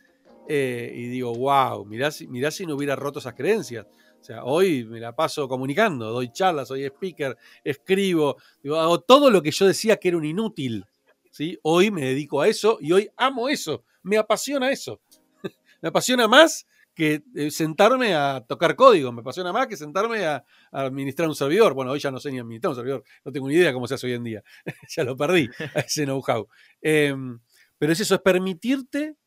eh, 0.48 0.94
y 0.96 1.08
digo, 1.08 1.34
wow, 1.34 1.86
mirá, 1.86 2.10
mirá 2.30 2.52
si 2.52 2.65
no 2.65 2.76
hubiera 2.76 2.96
roto 2.96 3.20
esas 3.20 3.34
creencias. 3.34 3.86
O 4.26 4.28
sea, 4.28 4.44
hoy 4.44 4.84
me 4.86 5.00
la 5.00 5.16
paso 5.16 5.48
comunicando, 5.48 6.10
doy 6.10 6.32
charlas, 6.32 6.70
soy 6.70 6.84
speaker, 6.86 7.38
escribo, 7.64 8.38
hago 8.64 9.00
todo 9.02 9.30
lo 9.30 9.40
que 9.40 9.52
yo 9.52 9.68
decía 9.68 9.98
que 9.98 10.08
era 10.08 10.18
un 10.18 10.26
inútil. 10.26 10.84
¿sí? 11.30 11.60
Hoy 11.62 11.92
me 11.92 12.02
dedico 12.02 12.42
a 12.42 12.48
eso 12.48 12.80
y 12.82 12.92
hoy 12.92 13.08
amo 13.18 13.50
eso, 13.50 13.84
me 14.02 14.18
apasiona 14.18 14.72
eso. 14.72 15.00
me 15.84 15.90
apasiona 15.90 16.28
más 16.28 16.66
que 16.96 17.22
eh, 17.36 17.52
sentarme 17.52 18.16
a 18.16 18.44
tocar 18.48 18.76
código, 18.76 19.12
me 19.12 19.22
apasiona 19.22 19.54
más 19.54 19.68
que 19.68 19.78
sentarme 19.78 20.26
a, 20.26 20.44
administrar 20.72 21.30
un 21.30 21.36
servidor. 21.36 21.76
Bueno, 21.76 21.92
hoy 21.92 22.00
ya 22.00 22.10
no 22.10 22.20
sé 22.20 22.32
ni 22.32 22.40
administrar 22.40 22.72
un 22.72 22.78
servidor, 22.78 23.04
no 23.24 23.32
tengo 23.32 23.48
ni 23.48 23.54
idea 23.54 23.74
cómo 23.74 23.86
se 23.88 23.94
hace 23.94 24.08
hoy 24.08 24.14
en 24.14 24.24
día. 24.24 24.44
ya 24.90 25.04
lo 25.04 25.16
perdí, 25.16 25.48
ese 25.76 26.06
know-how. 26.06 26.48
Em, 26.82 27.40
pero 27.78 27.94
es 27.94 28.00
eso, 28.00 28.16
es 28.16 28.22
permitirte 28.22 29.18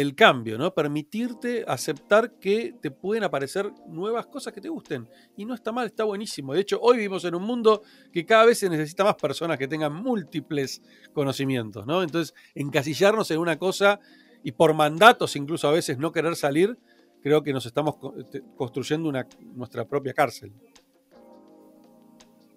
el 0.00 0.14
cambio, 0.14 0.56
¿no? 0.58 0.72
Permitirte 0.72 1.64
aceptar 1.66 2.38
que 2.38 2.72
te 2.80 2.92
pueden 2.92 3.24
aparecer 3.24 3.72
nuevas 3.88 4.28
cosas 4.28 4.52
que 4.52 4.60
te 4.60 4.68
gusten. 4.68 5.08
Y 5.36 5.44
no 5.44 5.54
está 5.54 5.72
mal, 5.72 5.86
está 5.86 6.04
buenísimo. 6.04 6.54
De 6.54 6.60
hecho, 6.60 6.78
hoy 6.80 6.98
vivimos 6.98 7.24
en 7.24 7.34
un 7.34 7.42
mundo 7.42 7.82
que 8.12 8.24
cada 8.24 8.44
vez 8.44 8.60
se 8.60 8.70
necesita 8.70 9.02
más 9.02 9.16
personas 9.16 9.58
que 9.58 9.66
tengan 9.66 9.92
múltiples 9.92 10.82
conocimientos, 11.12 11.84
¿no? 11.84 12.04
Entonces, 12.04 12.32
encasillarnos 12.54 13.28
en 13.32 13.38
una 13.38 13.58
cosa 13.58 13.98
y 14.44 14.52
por 14.52 14.72
mandatos 14.72 15.34
incluso 15.34 15.66
a 15.66 15.72
veces 15.72 15.98
no 15.98 16.12
querer 16.12 16.36
salir, 16.36 16.78
creo 17.20 17.42
que 17.42 17.52
nos 17.52 17.66
estamos 17.66 17.96
este, 18.18 18.44
construyendo 18.56 19.08
una, 19.08 19.26
nuestra 19.56 19.84
propia 19.84 20.14
cárcel. 20.14 20.52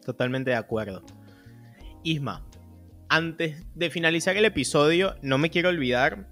Totalmente 0.05 0.51
de 0.51 0.57
acuerdo. 0.57 1.01
Isma, 2.03 2.45
antes 3.09 3.65
de 3.73 3.89
finalizar 3.89 4.37
el 4.37 4.45
episodio, 4.45 5.15
no 5.23 5.39
me 5.39 5.49
quiero 5.49 5.69
olvidar, 5.69 6.30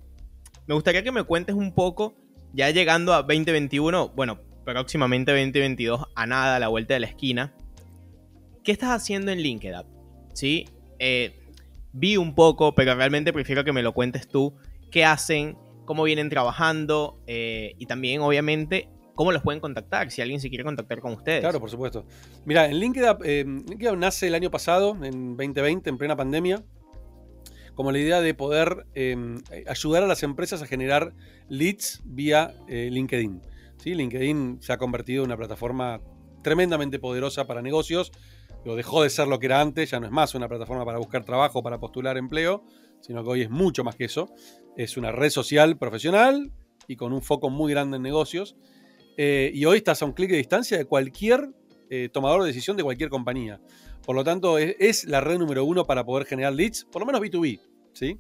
me 0.70 0.76
gustaría 0.76 1.02
que 1.02 1.12
me 1.12 1.24
cuentes 1.24 1.56
un 1.56 1.74
poco, 1.74 2.14
ya 2.54 2.70
llegando 2.70 3.16
a 3.16 3.24
2021, 3.24 4.10
bueno, 4.10 4.40
próximamente 4.64 5.32
2022, 5.32 6.06
a 6.14 6.28
nada, 6.28 6.58
a 6.58 6.60
la 6.60 6.68
vuelta 6.68 6.94
de 6.94 7.00
la 7.00 7.08
esquina, 7.08 7.56
¿qué 8.64 8.72
estás 8.72 8.92
haciendo 8.92 9.32
en 9.32 9.40
LinkedIn? 9.40 9.82
¿Sí? 10.36 10.70
Eh, 11.00 11.40
vi 11.92 12.18
un 12.18 12.36
poco, 12.36 12.76
pero 12.76 12.94
realmente 12.94 13.34
prefiero 13.34 13.64
que 13.64 13.74
me 13.74 13.82
lo 13.82 13.94
cuentes 13.94 14.28
tú, 14.28 14.54
qué 14.92 15.06
hacen, 15.06 15.58
cómo 15.86 16.04
vienen 16.04 16.30
trabajando 16.30 17.20
eh, 17.26 17.74
y 17.80 17.88
también, 17.88 18.22
obviamente, 18.22 18.90
cómo 19.16 19.32
los 19.32 19.42
pueden 19.42 19.62
contactar 19.62 20.12
si 20.12 20.22
alguien 20.22 20.40
se 20.40 20.50
quiere 20.50 20.64
contactar 20.64 21.00
con 21.00 21.14
ustedes. 21.14 21.40
Claro, 21.40 21.60
por 21.60 21.72
supuesto. 21.72 22.06
Mira, 22.46 22.68
en 22.68 22.80
LinkedIn, 22.80 23.18
eh, 23.24 23.44
LinkedIn 23.44 24.00
nace 24.00 24.28
el 24.28 24.36
año 24.36 24.52
pasado, 24.52 24.96
en 25.04 25.36
2020, 25.36 25.90
en 25.90 25.98
plena 25.98 26.16
pandemia, 26.16 26.64
como 27.80 27.94
la 27.94 28.00
idea 28.00 28.20
de 28.20 28.34
poder 28.34 28.88
em, 28.94 29.42
ayudar 29.66 30.04
a 30.04 30.06
las 30.06 30.22
empresas 30.24 30.62
a 30.62 30.66
generar 30.66 31.14
leads 31.48 32.02
vía 32.04 32.54
eh, 32.68 32.90
LinkedIn. 32.92 33.42
¿Sí? 33.78 33.96
LinkedIn 33.96 34.58
se 34.62 34.74
ha 34.74 34.78
convertido 34.78 35.24
en 35.24 35.30
una 35.30 35.38
plataforma 35.38 36.02
tremendamente 36.44 37.00
poderosa 37.00 37.48
para 37.48 37.62
negocios. 37.62 38.12
Lo 38.66 38.76
dejó 38.76 39.04
de 39.04 39.10
ser 39.10 39.30
lo 39.30 39.40
que 39.40 39.46
era 39.46 39.62
antes, 39.62 39.92
ya 39.92 40.02
no 40.02 40.08
es 40.08 40.12
más 40.12 40.36
una 40.36 40.50
plataforma 40.50 40.84
para 40.84 40.98
buscar 40.98 41.24
trabajo, 41.24 41.64
para 41.64 41.80
postular 41.80 42.18
empleo, 42.18 42.66
sino 43.00 43.24
que 43.24 43.30
hoy 43.30 43.42
es 43.44 43.50
mucho 43.50 43.86
más 43.86 43.96
que 43.96 44.04
eso. 44.04 44.30
Es 44.76 44.98
una 44.98 45.14
red 45.14 45.30
social 45.30 45.78
profesional 45.78 46.52
y 46.86 46.98
con 46.98 47.14
un 47.14 47.22
foco 47.22 47.50
muy 47.50 47.72
grande 47.72 47.96
en 47.96 48.04
negocios. 48.04 48.58
Eh, 49.16 49.52
y 49.54 49.64
hoy 49.64 49.78
estás 49.78 50.02
a 50.02 50.06
un 50.06 50.12
clic 50.12 50.30
de 50.32 50.36
distancia 50.36 50.78
de 50.78 50.84
cualquier 50.84 51.52
eh, 51.90 52.10
tomador 52.12 52.42
de 52.42 52.48
decisión 52.48 52.76
de 52.76 52.84
cualquier 52.84 53.10
compañía. 53.10 53.62
Por 54.06 54.18
lo 54.18 54.26
tanto, 54.26 54.58
es, 54.58 55.06
la 55.06 55.22
red 55.22 55.38
número 55.38 55.64
uno 55.64 55.86
para 55.86 56.04
poder 56.04 56.26
generar 56.26 56.52
leads, 56.52 56.84
por 56.84 57.02
lo 57.02 57.06
menos 57.06 57.22
B2B, 57.22 57.69
¿sí? 58.00 58.18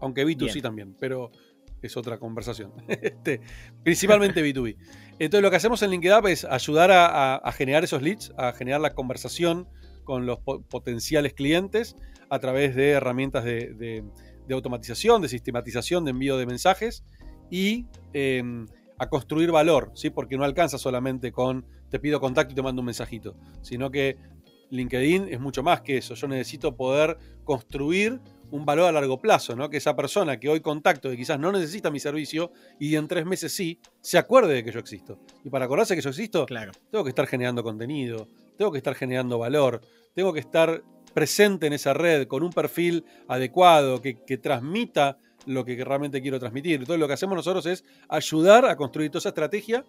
Aunque 0.00 0.26
B2C 0.26 0.60
también, 0.60 0.94
pero 1.00 1.30
es 1.82 1.96
otra 1.96 2.18
conversación. 2.18 2.72
Este, 2.88 3.40
principalmente 3.82 4.44
B2B. 4.44 4.76
Entonces, 5.18 5.42
lo 5.42 5.50
que 5.50 5.56
hacemos 5.56 5.82
en 5.82 5.90
LinkedIn 5.90 6.26
es 6.28 6.44
ayudar 6.44 6.90
a, 6.92 7.52
generar 7.52 7.84
esos 7.84 8.02
leads, 8.02 8.34
a 8.36 8.52
generar 8.52 8.80
la 8.80 8.94
conversación 8.94 9.66
con 10.04 10.26
los 10.26 10.38
potenciales 10.40 11.32
clientes 11.32 11.96
a 12.28 12.38
través 12.38 12.76
de 12.76 12.90
herramientas 12.90 13.44
de, 13.44 14.04
automatización, 14.50 15.22
de 15.22 15.28
sistematización, 15.28 16.04
de 16.04 16.10
envío 16.10 16.36
de 16.36 16.46
mensajes 16.46 17.04
y 17.50 17.86
em, 18.12 18.66
a 18.98 19.08
construir 19.08 19.50
valor, 19.50 19.90
¿sí? 19.94 20.10
porque 20.10 20.36
no 20.36 20.44
alcanza 20.44 20.78
solamente 20.78 21.32
con 21.32 21.66
te 21.88 21.98
pido 21.98 22.20
contacto 22.20 22.52
y 22.52 22.54
te 22.54 22.62
mando 22.62 22.82
un 22.82 22.86
mensajito, 22.86 23.36
sino 23.62 23.90
que 23.90 24.18
LinkedIn 24.70 25.28
es 25.30 25.40
mucho 25.40 25.62
más 25.62 25.80
que 25.80 25.96
eso. 25.96 26.14
Yo 26.14 26.28
necesito 26.28 26.76
poder 26.76 27.18
construir 27.44 28.20
un 28.50 28.64
valor 28.64 28.88
a 28.88 28.92
largo 28.92 29.20
plazo, 29.20 29.56
¿no? 29.56 29.68
Que 29.68 29.78
esa 29.78 29.96
persona 29.96 30.38
que 30.38 30.48
hoy 30.48 30.60
contacto 30.60 31.12
y 31.12 31.16
quizás 31.16 31.38
no 31.38 31.52
necesita 31.52 31.90
mi 31.90 32.00
servicio 32.00 32.52
y 32.78 32.96
en 32.96 33.08
tres 33.08 33.26
meses 33.26 33.52
sí, 33.52 33.80
se 34.00 34.18
acuerde 34.18 34.54
de 34.54 34.64
que 34.64 34.72
yo 34.72 34.78
existo. 34.78 35.18
Y 35.44 35.50
para 35.50 35.64
acordarse 35.64 35.94
que 35.94 36.02
yo 36.02 36.10
existo, 36.10 36.46
claro. 36.46 36.72
tengo 36.90 37.04
que 37.04 37.10
estar 37.10 37.26
generando 37.26 37.62
contenido, 37.62 38.28
tengo 38.56 38.72
que 38.72 38.78
estar 38.78 38.94
generando 38.94 39.38
valor, 39.38 39.80
tengo 40.14 40.32
que 40.32 40.40
estar 40.40 40.82
presente 41.14 41.66
en 41.66 41.72
esa 41.72 41.94
red 41.94 42.26
con 42.26 42.42
un 42.42 42.50
perfil 42.50 43.04
adecuado 43.28 44.00
que, 44.02 44.22
que 44.24 44.38
transmita 44.38 45.18
lo 45.46 45.64
que 45.64 45.82
realmente 45.84 46.20
quiero 46.20 46.38
transmitir. 46.38 46.74
Entonces 46.80 47.00
lo 47.00 47.06
que 47.06 47.14
hacemos 47.14 47.36
nosotros 47.36 47.66
es 47.66 47.84
ayudar 48.08 48.66
a 48.66 48.76
construir 48.76 49.10
toda 49.10 49.20
esa 49.20 49.30
estrategia, 49.30 49.84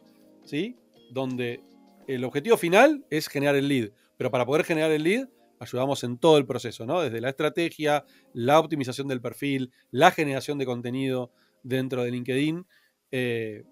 ¿sí? 0.46 0.78
Donde 1.12 1.62
el 2.08 2.24
objetivo 2.24 2.58
final 2.58 3.06
es 3.10 3.28
generar 3.28 3.56
el 3.56 3.67
lead, 3.67 3.89
pero 4.15 4.32
para 4.32 4.46
poder 4.46 4.63
generar 4.63 4.91
el 4.91 5.04
lead 5.04 5.28
ayudamos 5.60 6.04
en 6.04 6.17
todo 6.17 6.38
el 6.38 6.46
proceso, 6.46 6.86
¿no? 6.86 7.02
Desde 7.02 7.22
la 7.22 7.30
estrategia, 7.30 8.06
la 8.34 8.60
optimización 8.60 9.08
del 9.08 9.22
perfil, 9.22 9.72
la 9.91 10.12
generación 10.12 10.58
de 10.58 10.65
contenido 10.65 11.32
dentro 11.63 12.04
de 12.04 12.12
LinkedIn. 12.12 12.65
Eh, 13.12 13.63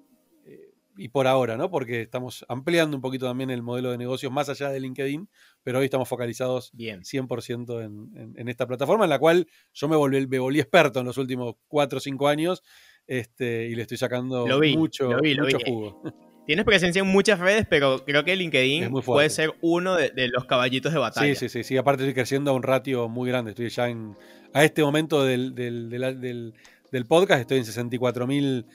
y 0.98 1.10
por 1.10 1.28
ahora, 1.28 1.58
¿no? 1.58 1.70
Porque 1.70 2.02
estamos 2.02 2.46
ampliando 2.48 2.96
un 2.96 3.02
poquito 3.02 3.26
también 3.26 3.50
el 3.50 3.62
modelo 3.62 3.92
de 3.92 3.98
negocios 3.98 4.32
más 4.32 4.50
allá 4.50 4.70
de 4.70 4.80
LinkedIn, 4.80 5.30
pero 5.64 5.80
hoy 5.80 5.86
estamos 5.86 6.08
focalizados 6.08 6.72
Bien. 6.74 7.02
100% 7.02 7.84
en, 7.84 8.34
en, 8.38 8.48
esta 8.48 8.66
plataforma, 8.66 9.04
en 9.04 9.10
la 9.10 9.20
cual 9.20 9.48
yo 9.74 9.88
me 9.88 9.96
volví, 9.96 10.26
me 10.28 10.40
volví 10.40 10.60
experto 10.60 11.02
en 11.02 11.06
los 11.06 11.18
últimos 11.18 11.56
4 11.68 11.98
o 11.98 12.02
5 12.02 12.28
años 12.28 12.64
este, 13.08 13.68
y 13.68 13.76
le 13.76 13.84
estoy 13.84 13.98
sacando 13.98 14.48
mucho, 14.48 15.10
mucho 15.10 15.58
jugo. 15.66 16.02
Tienes 16.46 16.66
presencia 16.66 17.02
en 17.02 17.08
muchas 17.08 17.40
redes, 17.40 17.66
pero 17.68 18.06
creo 18.06 18.24
que 18.24 18.36
LinkedIn 18.36 18.92
puede 19.04 19.30
ser 19.30 19.54
uno 19.62 19.96
de, 19.96 20.28
los 20.28 20.46
caballitos 20.46 20.94
de 20.94 21.00
batalla. 21.00 21.34
Sí, 21.34 21.36
sí, 21.36 21.50
sí, 21.50 21.64
sí. 21.64 21.78
Aparte 21.78 22.04
estoy 22.04 22.14
creciendo 22.14 22.52
a 22.52 22.54
un 22.54 22.64
ratio 22.64 23.10
muy 23.10 23.30
grande. 23.30 23.52
Estoy 23.52 23.70
ya 23.70 23.90
en... 23.90 24.16
A 24.54 24.64
este 24.64 24.84
momento 24.84 25.26
del, 25.26 25.56
del, 25.56 25.90
del, 25.90 26.54
del 26.92 27.06
podcast 27.06 27.42
estoy 27.42 27.58
en 27.58 27.66
64 27.66 28.28
mil 28.28 28.66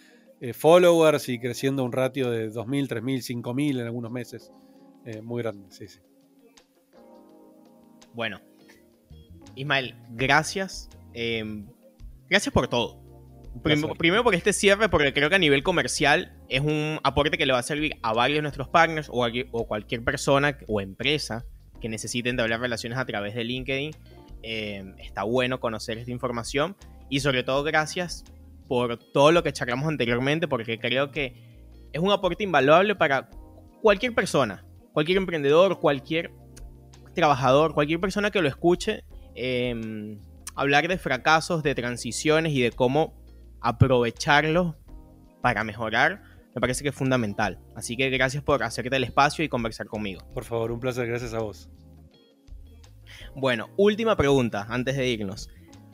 eh, 0.41 0.55
followers 0.55 1.29
y 1.29 1.39
creciendo 1.39 1.85
un 1.85 1.93
ratio 1.93 2.31
de 2.31 2.51
2.000, 2.51 2.89
3.000, 2.89 3.43
5.000 3.43 3.81
en 3.81 3.87
algunos 3.87 4.11
meses. 4.11 4.51
Eh, 5.05 5.21
muy 5.23 5.43
grande, 5.43 5.67
sí, 5.71 5.87
sí. 5.87 6.01
Bueno, 8.15 8.41
Ismael, 9.55 9.95
gracias. 10.11 10.89
Em, 11.13 11.67
gracias 12.29 12.53
por 12.53 12.69
todo. 12.69 13.00
Primero, 13.63 14.23
por 14.23 14.35
este 14.35 14.53
cierre, 14.53 14.89
porque 14.89 15.13
creo 15.13 15.29
que 15.29 15.35
a 15.35 15.39
nivel 15.39 15.63
comercial 15.63 16.33
es 16.49 16.61
un 16.61 17.01
aporte 17.03 17.37
que 17.37 17.47
le 17.47 17.53
va 17.53 17.59
a 17.59 17.63
servir 17.65 17.97
a 18.03 18.13
varios 18.13 18.39
de 18.39 18.43
nuestros 18.43 18.69
partners 18.69 19.09
o, 19.11 19.27
o 19.51 19.67
cualquier 19.67 20.05
persona 20.05 20.57
o 20.69 20.81
empresa 20.81 21.45
que 21.81 21.89
necesiten 21.89 22.33
entablar 22.33 22.61
relaciones 22.61 22.99
a 22.99 23.05
través 23.05 23.35
de 23.35 23.45
LinkedIn. 23.45 23.91
Em, 24.43 24.95
está 24.99 25.25
bueno 25.25 25.61
conocer 25.61 25.99
esta 25.99 26.11
información 26.11 26.77
y 27.11 27.21
sobre 27.21 27.43
todo 27.43 27.63
gracias 27.63 28.25
por 28.69 28.97
todo 28.97 29.33
lo 29.33 29.43
que 29.43 29.53
charlamos 29.53 29.89
anteriormente, 29.89 30.47
porque 30.47 30.79
creo 30.79 31.11
que 31.11 31.35
es 31.93 32.01
un 32.01 32.13
aporte 32.13 32.45
invaluable 32.45 32.95
para 32.95 33.29
cualquier 33.83 34.15
persona, 34.15 34.65
cualquier 34.93 35.19
emprendedor, 35.19 35.81
cualquier 35.81 36.31
trabajador, 37.15 37.75
cualquier 37.75 38.01
persona 38.01 38.31
que 38.31 38.41
lo 38.41 38.49
escuche, 38.49 39.03
em, 39.35 40.21
hablar 40.55 40.87
de 40.87 40.99
fracasos, 40.99 41.63
de 41.63 41.75
transiciones 41.75 42.53
y 42.53 42.63
de 42.63 42.71
cómo 42.71 43.20
aprovecharlos 43.61 44.75
para 45.41 45.65
mejorar, 45.65 46.23
me 46.55 46.61
parece 46.61 46.83
que 46.83 46.91
es 46.91 46.95
fundamental. 46.95 47.59
Así 47.75 47.97
que 47.97 48.11
gracias 48.11 48.43
por 48.43 48.63
hacerte 48.63 48.97
el 48.97 49.05
espacio 49.05 49.45
y 49.45 49.49
conversar 49.49 49.87
conmigo. 49.87 50.23
Por 50.35 50.45
favor, 50.45 50.73
un 50.73 50.81
placer, 50.81 51.07
gracias 51.07 51.35
a 51.35 51.39
vos. 51.39 51.71
Bueno, 53.35 53.71
última 53.77 54.17
pregunta 54.17 54.67
antes 54.69 54.97
de 54.97 55.09
irnos. 55.09 55.49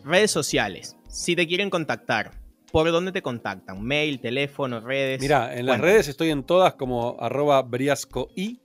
Redes 0.05 0.31
sociales. 0.31 0.97
Si 1.09 1.37
te 1.37 1.47
quieren 1.47 1.71
contactar, 1.71 2.31
¿por 2.73 2.91
dónde 2.91 3.13
te 3.13 3.23
contactan? 3.23 3.83
Mail, 3.83 4.21
teléfono, 4.21 4.81
redes. 4.81 5.21
Mira, 5.21 5.55
en 5.55 5.67
las 5.67 5.81
redes 5.81 6.09
estoy 6.09 6.31
en 6.31 6.45
todas 6.45 6.75
como 6.75 7.17
arroba 7.21 7.63
briascoi, 7.63 8.61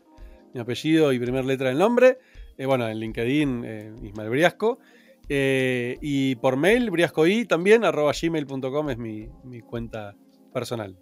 mi 0.54 0.60
apellido 0.60 1.12
y 1.12 1.20
primer 1.20 1.46
letra 1.46 1.70
del 1.70 1.80
nombre. 1.80 2.20
Eh, 2.58 2.66
bueno, 2.66 2.88
en 2.88 3.00
LinkedIn, 3.00 3.64
eh, 3.66 3.94
Ismael 4.04 4.30
Briasco. 4.30 4.80
Eh, 5.34 5.98
y 6.02 6.36
por 6.36 6.58
mail, 6.58 6.92
briascoi 6.92 7.46
también, 7.46 7.86
arroba 7.86 8.12
gmail.com 8.12 8.90
es 8.90 8.98
mi, 8.98 9.30
mi 9.46 9.62
cuenta 9.62 10.14
personal. 10.54 10.98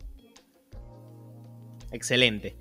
Excelente. 1.92 2.56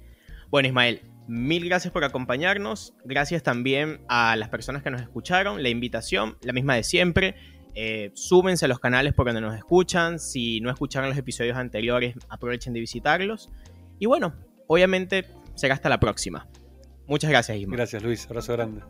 Bueno, 0.49 0.69
Ismael, 0.69 1.03
mil 1.27 1.67
gracias 1.67 1.93
por 1.93 2.05
acompañarnos. 2.05 2.95
Gracias 3.05 3.43
también 3.43 4.01
a 4.09 4.35
las 4.37 4.49
personas 4.49 4.83
que 4.83 4.91
nos 4.91 5.03
escucharon. 5.03 5.63
La 5.63 5.69
invitación, 5.69 6.39
la 6.41 6.55
misma 6.55 6.75
de 6.75 6.85
siempre. 6.85 7.35
Eh, 7.75 8.13
súbense 8.15 8.65
a 8.65 8.69
los 8.69 8.81
canales 8.81 9.13
por 9.13 9.27
donde 9.27 9.43
nos 9.43 9.55
escuchan. 9.55 10.19
Si 10.19 10.63
no 10.63 10.71
escucharon 10.71 11.11
los 11.11 11.19
episodios 11.19 11.59
anteriores, 11.59 12.15
aprovechen 12.31 12.73
de 12.73 12.81
visitarlos. 12.81 13.51
Y 13.99 14.07
bueno, 14.07 14.35
obviamente 14.69 15.27
será 15.55 15.75
hasta 15.75 15.91
la 15.91 16.01
próxima. 16.01 16.49
Muchas 17.07 17.29
gracias, 17.29 17.59
Ismael. 17.59 17.77
Gracias, 17.77 18.03
Luis. 18.03 18.25
Abrazo 18.25 18.55
grande. 18.55 18.81